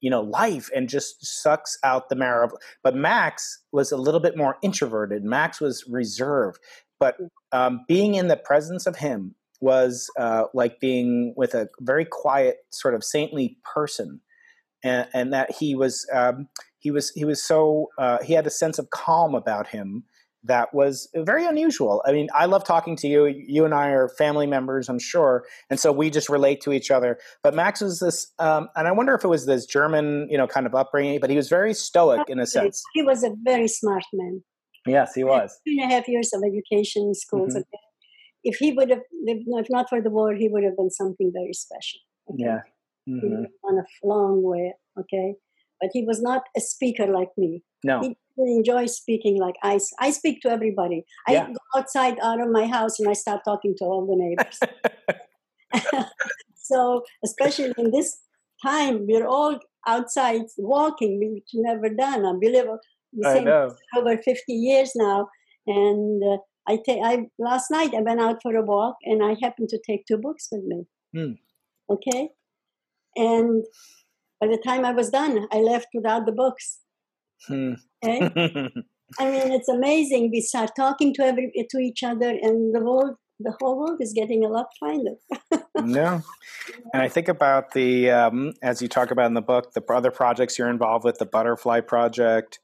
you 0.00 0.10
know 0.10 0.22
life 0.22 0.70
and 0.74 0.88
just 0.88 1.16
sucks 1.24 1.76
out 1.84 2.08
the 2.08 2.16
marrow 2.16 2.48
but 2.82 2.94
max 2.94 3.62
was 3.72 3.92
a 3.92 3.96
little 3.96 4.20
bit 4.20 4.36
more 4.36 4.56
introverted. 4.62 5.24
Max 5.24 5.60
was 5.60 5.84
reserved 5.88 6.60
but 6.98 7.16
um, 7.52 7.80
being 7.88 8.14
in 8.14 8.28
the 8.28 8.36
presence 8.36 8.86
of 8.86 8.96
him 8.96 9.34
was 9.62 10.10
uh, 10.18 10.44
like 10.54 10.80
being 10.80 11.34
with 11.36 11.54
a 11.54 11.68
very 11.80 12.04
quiet 12.04 12.58
sort 12.70 12.94
of 12.94 13.02
saintly 13.02 13.58
person 13.74 14.20
and, 14.82 15.08
and 15.12 15.32
that 15.32 15.52
he 15.52 15.74
was 15.74 16.06
um, 16.12 16.48
he 16.78 16.90
was 16.90 17.10
he 17.10 17.24
was 17.24 17.42
so 17.42 17.88
uh, 17.98 18.18
he 18.22 18.32
had 18.32 18.46
a 18.46 18.50
sense 18.50 18.78
of 18.78 18.90
calm 18.90 19.34
about 19.34 19.66
him 19.68 20.04
that 20.44 20.72
was 20.72 21.08
very 21.14 21.44
unusual. 21.44 22.02
I 22.06 22.12
mean, 22.12 22.28
I 22.34 22.46
love 22.46 22.64
talking 22.64 22.96
to 22.96 23.06
you. 23.08 23.26
You 23.26 23.66
and 23.66 23.74
I 23.74 23.88
are 23.88 24.08
family 24.08 24.46
members, 24.46 24.88
I'm 24.88 24.98
sure, 24.98 25.44
and 25.68 25.78
so 25.78 25.92
we 25.92 26.08
just 26.08 26.28
relate 26.30 26.62
to 26.62 26.72
each 26.72 26.90
other. 26.90 27.18
But 27.42 27.54
Max 27.54 27.82
was 27.82 28.00
this, 28.00 28.32
um, 28.38 28.68
and 28.74 28.88
I 28.88 28.92
wonder 28.92 29.14
if 29.14 29.22
it 29.22 29.28
was 29.28 29.44
this 29.46 29.66
German, 29.66 30.28
you 30.30 30.38
know, 30.38 30.46
kind 30.46 30.66
of 30.66 30.74
upbringing. 30.74 31.20
But 31.20 31.30
he 31.30 31.36
was 31.36 31.48
very 31.48 31.74
stoic 31.74 32.28
in 32.28 32.38
a 32.38 32.46
sense. 32.46 32.82
He 32.94 33.02
was 33.02 33.22
a 33.22 33.34
very 33.44 33.68
smart 33.68 34.04
man. 34.14 34.42
Yes, 34.86 35.14
he 35.14 35.24
was. 35.24 35.60
Two 35.66 35.76
and 35.78 35.92
a 35.92 35.94
half 35.94 36.08
years 36.08 36.32
of 36.32 36.42
education 36.42 37.02
in 37.02 37.14
schools. 37.14 37.54
Mhm. 37.54 37.64
If 38.42 38.56
he 38.56 38.72
would 38.72 38.88
have, 38.88 39.02
if 39.26 39.42
if 39.46 39.66
not 39.68 39.90
for 39.90 40.00
the 40.00 40.08
war, 40.08 40.32
he 40.34 40.48
would 40.48 40.64
have 40.64 40.76
been 40.76 40.90
something 40.90 41.30
very 41.34 41.52
special. 41.52 42.00
Okay? 42.30 42.44
Yeah. 42.44 42.60
He 43.20 43.28
Mhm. 43.28 43.42
have 43.42 43.52
gone 43.62 43.78
a 43.78 44.06
long 44.06 44.42
way. 44.42 44.74
Okay. 44.98 45.34
But 45.80 45.90
he 45.92 46.02
was 46.04 46.20
not 46.22 46.42
a 46.56 46.60
speaker 46.60 47.06
like 47.06 47.30
me. 47.36 47.62
No. 47.84 48.00
He 48.02 48.08
didn't 48.36 48.56
enjoy 48.58 48.86
speaking 48.86 49.38
like 49.38 49.54
I, 49.62 49.78
I 49.98 50.10
speak 50.10 50.40
to 50.42 50.50
everybody. 50.50 51.04
I 51.28 51.32
Yeah. 51.32 51.46
go 51.48 51.78
outside 51.78 52.18
out 52.22 52.40
of 52.40 52.50
my 52.50 52.66
house 52.66 53.00
and 53.00 53.08
I 53.08 53.14
start 53.14 53.40
talking 53.44 53.74
to 53.78 53.84
all 53.84 54.06
the 54.06 54.16
neighbors. 54.24 54.58
so 56.54 57.02
especially 57.24 57.72
in 57.78 57.90
this 57.90 58.18
time, 58.64 59.06
we're 59.06 59.26
all 59.26 59.58
outside 59.86 60.42
walking, 60.58 61.18
which 61.34 61.48
we 61.54 61.60
never 61.62 61.88
done. 61.88 62.26
I 62.26 62.32
believe 62.38 62.66
I 63.24 63.40
know. 63.40 63.74
over 63.96 64.16
50 64.16 64.52
years 64.52 64.92
now. 64.94 65.28
And 65.66 66.22
uh, 66.22 66.38
I 66.68 66.78
take, 66.84 67.00
I 67.02 67.26
last 67.38 67.70
night 67.70 67.94
I 67.94 68.02
went 68.02 68.20
out 68.20 68.38
for 68.42 68.54
a 68.54 68.62
walk 68.62 68.96
and 69.04 69.22
I 69.22 69.34
happened 69.40 69.68
to 69.70 69.78
take 69.86 70.04
two 70.06 70.18
books 70.18 70.48
with 70.52 70.64
me. 70.64 70.84
Hmm. 71.14 71.32
Okay. 71.88 72.28
And 73.16 73.64
by 74.40 74.46
the 74.46 74.58
time 74.64 74.84
I 74.84 74.92
was 74.92 75.10
done, 75.10 75.46
I 75.52 75.58
left 75.58 75.88
without 75.94 76.26
the 76.26 76.32
books. 76.32 76.80
Hmm. 77.46 77.74
Okay. 78.04 78.20
I 79.18 79.24
mean, 79.30 79.52
it's 79.52 79.68
amazing. 79.68 80.30
We 80.30 80.40
start 80.40 80.70
talking 80.76 81.12
to 81.14 81.22
every 81.24 81.50
to 81.70 81.78
each 81.78 82.02
other, 82.04 82.30
and 82.30 82.72
the 82.74 82.80
world, 82.80 83.16
the 83.40 83.52
whole 83.60 83.76
world 83.78 83.98
is 84.00 84.12
getting 84.12 84.44
a 84.44 84.48
lot 84.48 84.66
kinder. 84.82 85.14
no. 85.82 86.22
And 86.92 87.02
I 87.02 87.08
think 87.08 87.26
about 87.28 87.72
the, 87.72 88.10
um, 88.10 88.52
as 88.62 88.80
you 88.80 88.86
talk 88.88 89.10
about 89.10 89.26
in 89.26 89.34
the 89.34 89.42
book, 89.42 89.72
the 89.72 89.82
other 89.92 90.12
projects 90.12 90.58
you're 90.58 90.70
involved 90.70 91.04
with, 91.04 91.18
the 91.18 91.26
Butterfly 91.26 91.80
Project, 91.80 92.60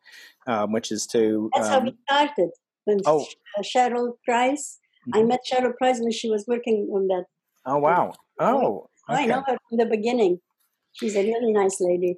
um, 0.47 0.72
which 0.72 0.92
is 0.92 1.07
to. 1.09 1.51
That's 1.55 1.68
how 1.68 1.78
um, 1.78 1.84
we 1.86 1.97
started. 2.09 2.51
When 2.84 3.01
Oh. 3.07 3.26
Uh, 3.59 3.62
Cheryl 3.62 4.12
Price, 4.24 4.78
I 5.12 5.18
Mhm. 5.22 5.28
met 5.28 5.40
Cheryl 5.51 5.76
Price 5.76 5.99
when 5.99 6.12
she 6.12 6.30
was 6.30 6.44
working 6.47 6.88
on 6.94 7.09
that. 7.09 7.24
oh, 7.64 7.78
wow. 7.78 8.12
Oh. 8.38 8.88
I 9.09 9.26
know 9.26 9.42
her 9.46 9.57
from 9.68 9.78
the 9.78 9.86
beginning. 9.86 10.40
She's 10.92 11.14
a 11.14 11.22
really 11.22 11.52
nice 11.52 11.80
lady. 11.80 12.16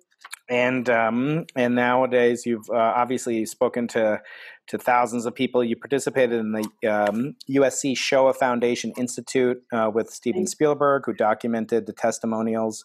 and 0.48 0.88
um, 0.88 1.44
and 1.56 1.74
nowadays 1.74 2.46
you've 2.46 2.68
uh, 2.70 2.76
obviously 2.76 3.44
spoken 3.46 3.86
to 3.88 4.20
to 4.68 4.78
thousands 4.78 5.26
of 5.26 5.34
people. 5.34 5.64
You 5.64 5.76
participated 5.76 6.38
in 6.38 6.52
the 6.52 6.88
um, 6.88 7.34
USC 7.50 7.96
Shoah 7.96 8.34
Foundation 8.34 8.92
Institute 8.96 9.62
uh, 9.72 9.90
with 9.92 10.10
Steven 10.10 10.46
Spielberg, 10.46 11.04
who 11.06 11.12
documented 11.12 11.86
the 11.86 11.92
testimonials 11.92 12.84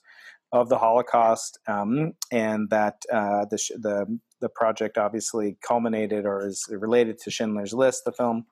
of 0.51 0.69
the 0.69 0.77
Holocaust, 0.77 1.59
um, 1.67 2.13
and 2.31 2.69
that 2.69 3.03
uh, 3.11 3.45
the 3.49 3.57
sh- 3.57 3.71
the 3.79 4.19
the 4.41 4.49
project 4.49 4.97
obviously 4.97 5.57
culminated 5.65 6.25
or 6.25 6.45
is 6.45 6.67
related 6.69 7.17
to 7.19 7.31
Schindler's 7.31 7.73
List, 7.73 8.03
the 8.05 8.11
film. 8.11 8.45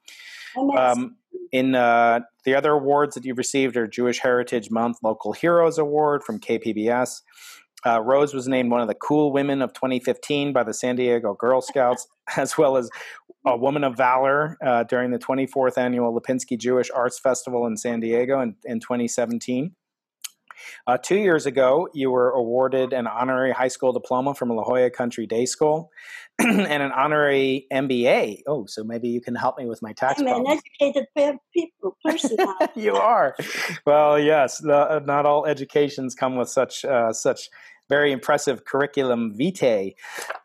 Um, 0.57 1.15
in 1.51 1.75
uh, 1.75 2.21
the 2.45 2.55
other 2.55 2.71
awards 2.71 3.15
that 3.15 3.25
you've 3.25 3.37
received 3.37 3.75
are 3.77 3.87
Jewish 3.87 4.19
Heritage 4.19 4.71
Month 4.71 4.97
Local 5.03 5.33
Heroes 5.33 5.77
Award 5.77 6.23
from 6.23 6.39
KPBS. 6.39 7.21
Uh, 7.85 7.99
Rose 8.01 8.33
was 8.33 8.47
named 8.47 8.71
one 8.71 8.81
of 8.81 8.87
the 8.87 8.95
cool 8.95 9.31
women 9.31 9.61
of 9.61 9.73
2015 9.73 10.53
by 10.53 10.63
the 10.63 10.73
San 10.73 10.95
Diego 10.95 11.33
Girl 11.33 11.61
Scouts, 11.61 12.07
as 12.37 12.57
well 12.57 12.77
as 12.77 12.89
a 13.45 13.57
woman 13.57 13.83
of 13.83 13.97
valor 13.97 14.57
uh, 14.63 14.83
during 14.83 15.11
the 15.11 15.17
24th 15.17 15.77
annual 15.77 16.17
Lipinsky 16.17 16.57
Jewish 16.57 16.91
Arts 16.91 17.19
Festival 17.19 17.65
in 17.65 17.75
San 17.75 17.99
Diego 17.99 18.39
in, 18.39 18.55
in 18.65 18.79
2017. 18.79 19.75
Uh, 20.87 20.97
two 20.97 21.17
years 21.17 21.45
ago, 21.45 21.87
you 21.93 22.11
were 22.11 22.31
awarded 22.31 22.93
an 22.93 23.07
honorary 23.07 23.51
high 23.51 23.67
school 23.67 23.93
diploma 23.93 24.33
from 24.35 24.49
La 24.49 24.63
Jolla 24.63 24.89
Country 24.89 25.25
Day 25.25 25.45
School 25.45 25.91
and 26.39 26.59
an 26.61 26.91
honorary 26.91 27.67
MBA. 27.71 28.41
Oh, 28.47 28.65
so 28.65 28.83
maybe 28.83 29.09
you 29.09 29.21
can 29.21 29.35
help 29.35 29.57
me 29.57 29.65
with 29.65 29.81
my 29.81 29.93
tax 29.93 30.19
I'm 30.19 30.27
an 30.27 30.47
educated 30.47 31.07
people 31.53 31.97
person 32.03 32.37
you 32.75 32.95
are. 32.95 33.35
Well, 33.85 34.19
yes. 34.19 34.59
The, 34.59 35.01
not 35.05 35.25
all 35.25 35.45
educations 35.45 36.15
come 36.15 36.35
with 36.35 36.49
such 36.49 36.85
uh, 36.85 37.13
such 37.13 37.49
very 37.89 38.11
impressive 38.11 38.65
curriculum 38.65 39.33
vitae. 39.35 39.95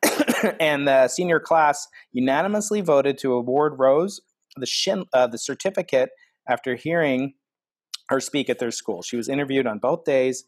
and 0.60 0.88
the 0.88 1.08
senior 1.08 1.40
class 1.40 1.86
unanimously 2.12 2.80
voted 2.80 3.18
to 3.18 3.32
award 3.32 3.74
Rose 3.78 4.20
the 4.56 4.66
shin, 4.66 5.04
uh, 5.12 5.26
the 5.26 5.38
certificate 5.38 6.10
after 6.48 6.74
hearing 6.74 7.34
her 8.08 8.20
speak 8.20 8.48
at 8.48 8.58
their 8.58 8.70
school. 8.70 9.02
She 9.02 9.16
was 9.16 9.28
interviewed 9.28 9.66
on 9.66 9.78
both 9.78 10.04
days, 10.04 10.44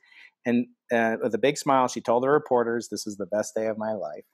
and 0.46 0.66
uh, 0.92 1.16
with 1.22 1.34
a 1.34 1.38
big 1.38 1.58
smile, 1.58 1.88
she 1.88 2.00
told 2.00 2.22
the 2.22 2.30
reporters, 2.30 2.88
"This 2.88 3.06
is 3.06 3.16
the 3.16 3.26
best 3.26 3.54
day 3.54 3.66
of 3.66 3.78
my 3.78 3.92
life." 3.92 4.24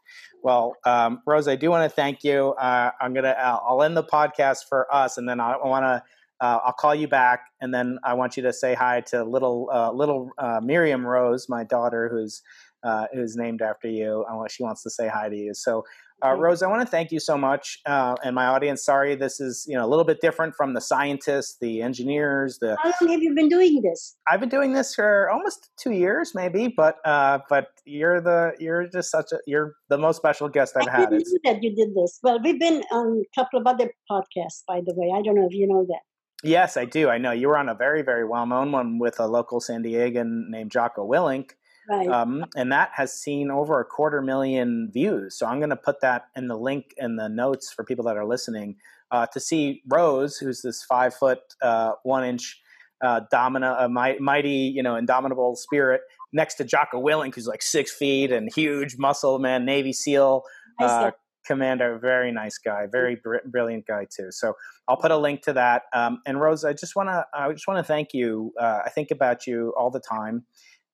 Well, 0.42 0.74
um, 0.84 1.22
Rose, 1.26 1.48
I 1.48 1.56
do 1.56 1.70
want 1.70 1.90
to 1.90 1.94
thank 1.94 2.22
you. 2.22 2.54
Uh, 2.60 2.90
I'm 3.00 3.14
gonna 3.14 3.34
I'll, 3.38 3.62
I'll 3.68 3.82
end 3.82 3.96
the 3.96 4.04
podcast 4.04 4.60
for 4.68 4.92
us, 4.94 5.18
and 5.18 5.28
then 5.28 5.40
I 5.40 5.56
want 5.56 5.84
to. 5.84 6.02
Uh, 6.40 6.58
I'll 6.64 6.72
call 6.72 6.94
you 6.94 7.06
back, 7.08 7.46
and 7.60 7.72
then 7.72 7.98
I 8.04 8.14
want 8.14 8.36
you 8.36 8.42
to 8.42 8.52
say 8.52 8.74
hi 8.74 9.00
to 9.02 9.24
little 9.24 9.70
uh, 9.72 9.92
little 9.92 10.30
uh, 10.36 10.60
Miriam 10.62 11.06
Rose, 11.06 11.48
my 11.48 11.64
daughter, 11.64 12.08
who's 12.08 12.42
uh, 12.84 13.06
who's 13.14 13.36
named 13.36 13.62
after 13.62 13.88
you. 13.88 14.24
I 14.30 14.34
want, 14.34 14.50
she 14.50 14.62
wants 14.62 14.82
to 14.82 14.90
say 14.90 15.08
hi 15.08 15.28
to 15.28 15.36
you. 15.36 15.54
So, 15.54 15.84
uh, 16.24 16.34
Rose, 16.34 16.62
I 16.62 16.68
want 16.68 16.82
to 16.82 16.86
thank 16.86 17.12
you 17.12 17.20
so 17.20 17.36
much, 17.36 17.80
uh, 17.86 18.14
and 18.24 18.34
my 18.34 18.46
audience. 18.46 18.84
Sorry, 18.84 19.14
this 19.14 19.40
is 19.40 19.64
you 19.68 19.74
know 19.74 19.84
a 19.84 19.88
little 19.88 20.04
bit 20.04 20.20
different 20.20 20.54
from 20.54 20.74
the 20.74 20.80
scientists, 20.80 21.56
the 21.60 21.82
engineers. 21.82 22.58
The 22.60 22.76
How 22.82 22.92
long 23.00 23.12
have 23.12 23.22
you 23.22 23.34
been 23.34 23.48
doing 23.48 23.82
this? 23.82 24.16
I've 24.28 24.40
been 24.40 24.48
doing 24.48 24.72
this 24.72 24.94
for 24.94 25.30
almost 25.30 25.70
two 25.76 25.92
years, 25.92 26.34
maybe, 26.34 26.68
but 26.68 26.96
uh, 27.04 27.40
but 27.48 27.68
you're 27.84 28.20
the 28.20 28.54
you're 28.58 28.86
just 28.86 29.10
such 29.10 29.32
a 29.32 29.38
you're 29.46 29.74
the 29.88 29.98
most 29.98 30.16
special 30.16 30.48
guest 30.48 30.76
I've 30.76 30.88
I 30.88 30.92
had. 30.92 31.10
didn't 31.10 31.26
know 31.26 31.52
that 31.52 31.62
you 31.62 31.74
did 31.74 31.94
this. 31.94 32.20
Well, 32.22 32.38
we've 32.42 32.60
been 32.60 32.82
on 32.92 33.22
a 33.22 33.40
couple 33.40 33.60
of 33.60 33.66
other 33.66 33.92
podcasts, 34.10 34.62
by 34.66 34.80
the 34.84 34.94
way. 34.94 35.12
I 35.14 35.22
don't 35.22 35.34
know 35.34 35.46
if 35.46 35.54
you 35.54 35.66
know 35.66 35.84
that. 35.88 36.00
Yes, 36.42 36.76
I 36.76 36.84
do. 36.84 37.08
I 37.08 37.16
know 37.16 37.32
you 37.32 37.48
were 37.48 37.56
on 37.56 37.70
a 37.70 37.74
very, 37.74 38.02
very 38.02 38.24
well 38.24 38.46
known 38.46 38.70
one 38.70 38.98
with 38.98 39.18
a 39.18 39.26
local 39.26 39.60
San 39.60 39.82
Diegan 39.82 40.48
named 40.48 40.70
Jocko 40.70 41.08
Willink. 41.08 41.52
Right. 41.88 42.08
Um, 42.08 42.46
and 42.56 42.72
that 42.72 42.90
has 42.94 43.12
seen 43.12 43.50
over 43.50 43.80
a 43.80 43.84
quarter 43.84 44.22
million 44.22 44.90
views. 44.92 45.36
So 45.38 45.46
I'm 45.46 45.58
going 45.58 45.70
to 45.70 45.76
put 45.76 46.00
that 46.00 46.26
in 46.36 46.48
the 46.48 46.56
link 46.56 46.94
in 46.96 47.16
the 47.16 47.28
notes 47.28 47.72
for 47.72 47.84
people 47.84 48.04
that 48.06 48.16
are 48.16 48.24
listening 48.24 48.76
uh, 49.10 49.26
to 49.26 49.40
see 49.40 49.82
Rose, 49.88 50.36
who's 50.38 50.62
this 50.62 50.82
five 50.82 51.14
foot, 51.14 51.40
uh, 51.62 51.92
one 52.02 52.24
inch 52.24 52.60
uh, 53.02 53.20
domina, 53.30 53.76
a 53.80 53.88
mighty, 53.88 54.72
you 54.74 54.82
know, 54.82 54.96
indomitable 54.96 55.56
spirit, 55.56 56.00
next 56.32 56.54
to 56.54 56.64
Jocko 56.64 57.02
Willink, 57.02 57.34
who's 57.34 57.46
like 57.46 57.62
six 57.62 57.92
feet 57.92 58.32
and 58.32 58.50
huge 58.54 58.96
muscle 58.98 59.38
man, 59.38 59.64
Navy 59.64 59.92
SEAL 59.92 60.42
uh, 60.80 61.10
commander, 61.46 61.98
very 61.98 62.32
nice 62.32 62.58
guy, 62.58 62.86
very 62.90 63.16
br- 63.22 63.36
brilliant 63.46 63.86
guy 63.86 64.06
too. 64.14 64.28
So 64.30 64.54
I'll 64.88 64.96
put 64.96 65.10
a 65.10 65.16
link 65.16 65.42
to 65.42 65.52
that. 65.52 65.82
Um, 65.92 66.20
and 66.26 66.40
Rose, 66.40 66.64
I 66.64 66.72
just 66.72 66.96
want 66.96 67.08
to, 67.10 67.26
I 67.34 67.52
just 67.52 67.68
want 67.68 67.78
to 67.78 67.84
thank 67.84 68.14
you. 68.14 68.52
Uh, 68.58 68.80
I 68.84 68.90
think 68.90 69.10
about 69.10 69.46
you 69.46 69.74
all 69.76 69.90
the 69.90 70.00
time. 70.00 70.44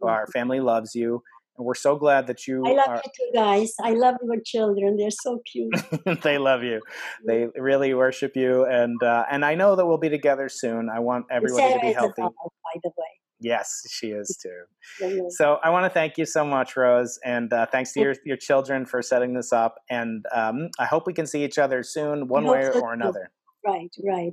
Our 0.02 0.26
family 0.28 0.60
loves 0.60 0.94
you. 0.94 1.22
And 1.56 1.66
we're 1.66 1.74
so 1.74 1.96
glad 1.96 2.26
that 2.28 2.46
you. 2.46 2.64
I 2.66 2.72
love 2.72 2.88
are, 2.88 3.02
you 3.04 3.10
too, 3.16 3.38
guys. 3.38 3.74
I 3.82 3.90
love 3.90 4.16
your 4.22 4.40
children. 4.44 4.96
They're 4.96 5.10
so 5.10 5.42
cute. 5.50 5.74
they 6.22 6.38
love 6.38 6.62
you. 6.62 6.80
They 7.26 7.48
really 7.56 7.92
worship 7.92 8.34
you, 8.34 8.64
and 8.64 9.02
uh, 9.02 9.26
and 9.30 9.44
I 9.44 9.56
know 9.56 9.76
that 9.76 9.84
we'll 9.84 9.98
be 9.98 10.08
together 10.08 10.48
soon. 10.48 10.88
I 10.88 11.00
want 11.00 11.26
everybody 11.30 11.74
to 11.74 11.80
be 11.80 11.92
healthy. 11.92 12.22
by 12.22 12.80
the 12.82 12.90
way. 12.96 13.20
Yes, 13.40 13.82
she 13.90 14.08
is 14.08 14.38
too. 14.42 15.28
so 15.30 15.58
I 15.64 15.70
want 15.70 15.86
to 15.86 15.90
thank 15.90 16.18
you 16.18 16.26
so 16.26 16.44
much, 16.44 16.76
Rose, 16.76 17.18
and 17.24 17.50
uh, 17.52 17.66
thanks 17.72 17.92
to 17.94 18.00
your, 18.00 18.14
your 18.24 18.36
children 18.36 18.84
for 18.84 19.00
setting 19.00 19.32
this 19.32 19.50
up. 19.52 19.76
And 19.88 20.24
um, 20.32 20.68
I 20.78 20.84
hope 20.84 21.06
we 21.06 21.14
can 21.14 21.26
see 21.26 21.42
each 21.42 21.58
other 21.58 21.82
soon, 21.82 22.28
one 22.28 22.44
way 22.44 22.68
or 22.68 22.92
another. 22.92 23.30
Right, 23.66 23.90
right. 24.04 24.32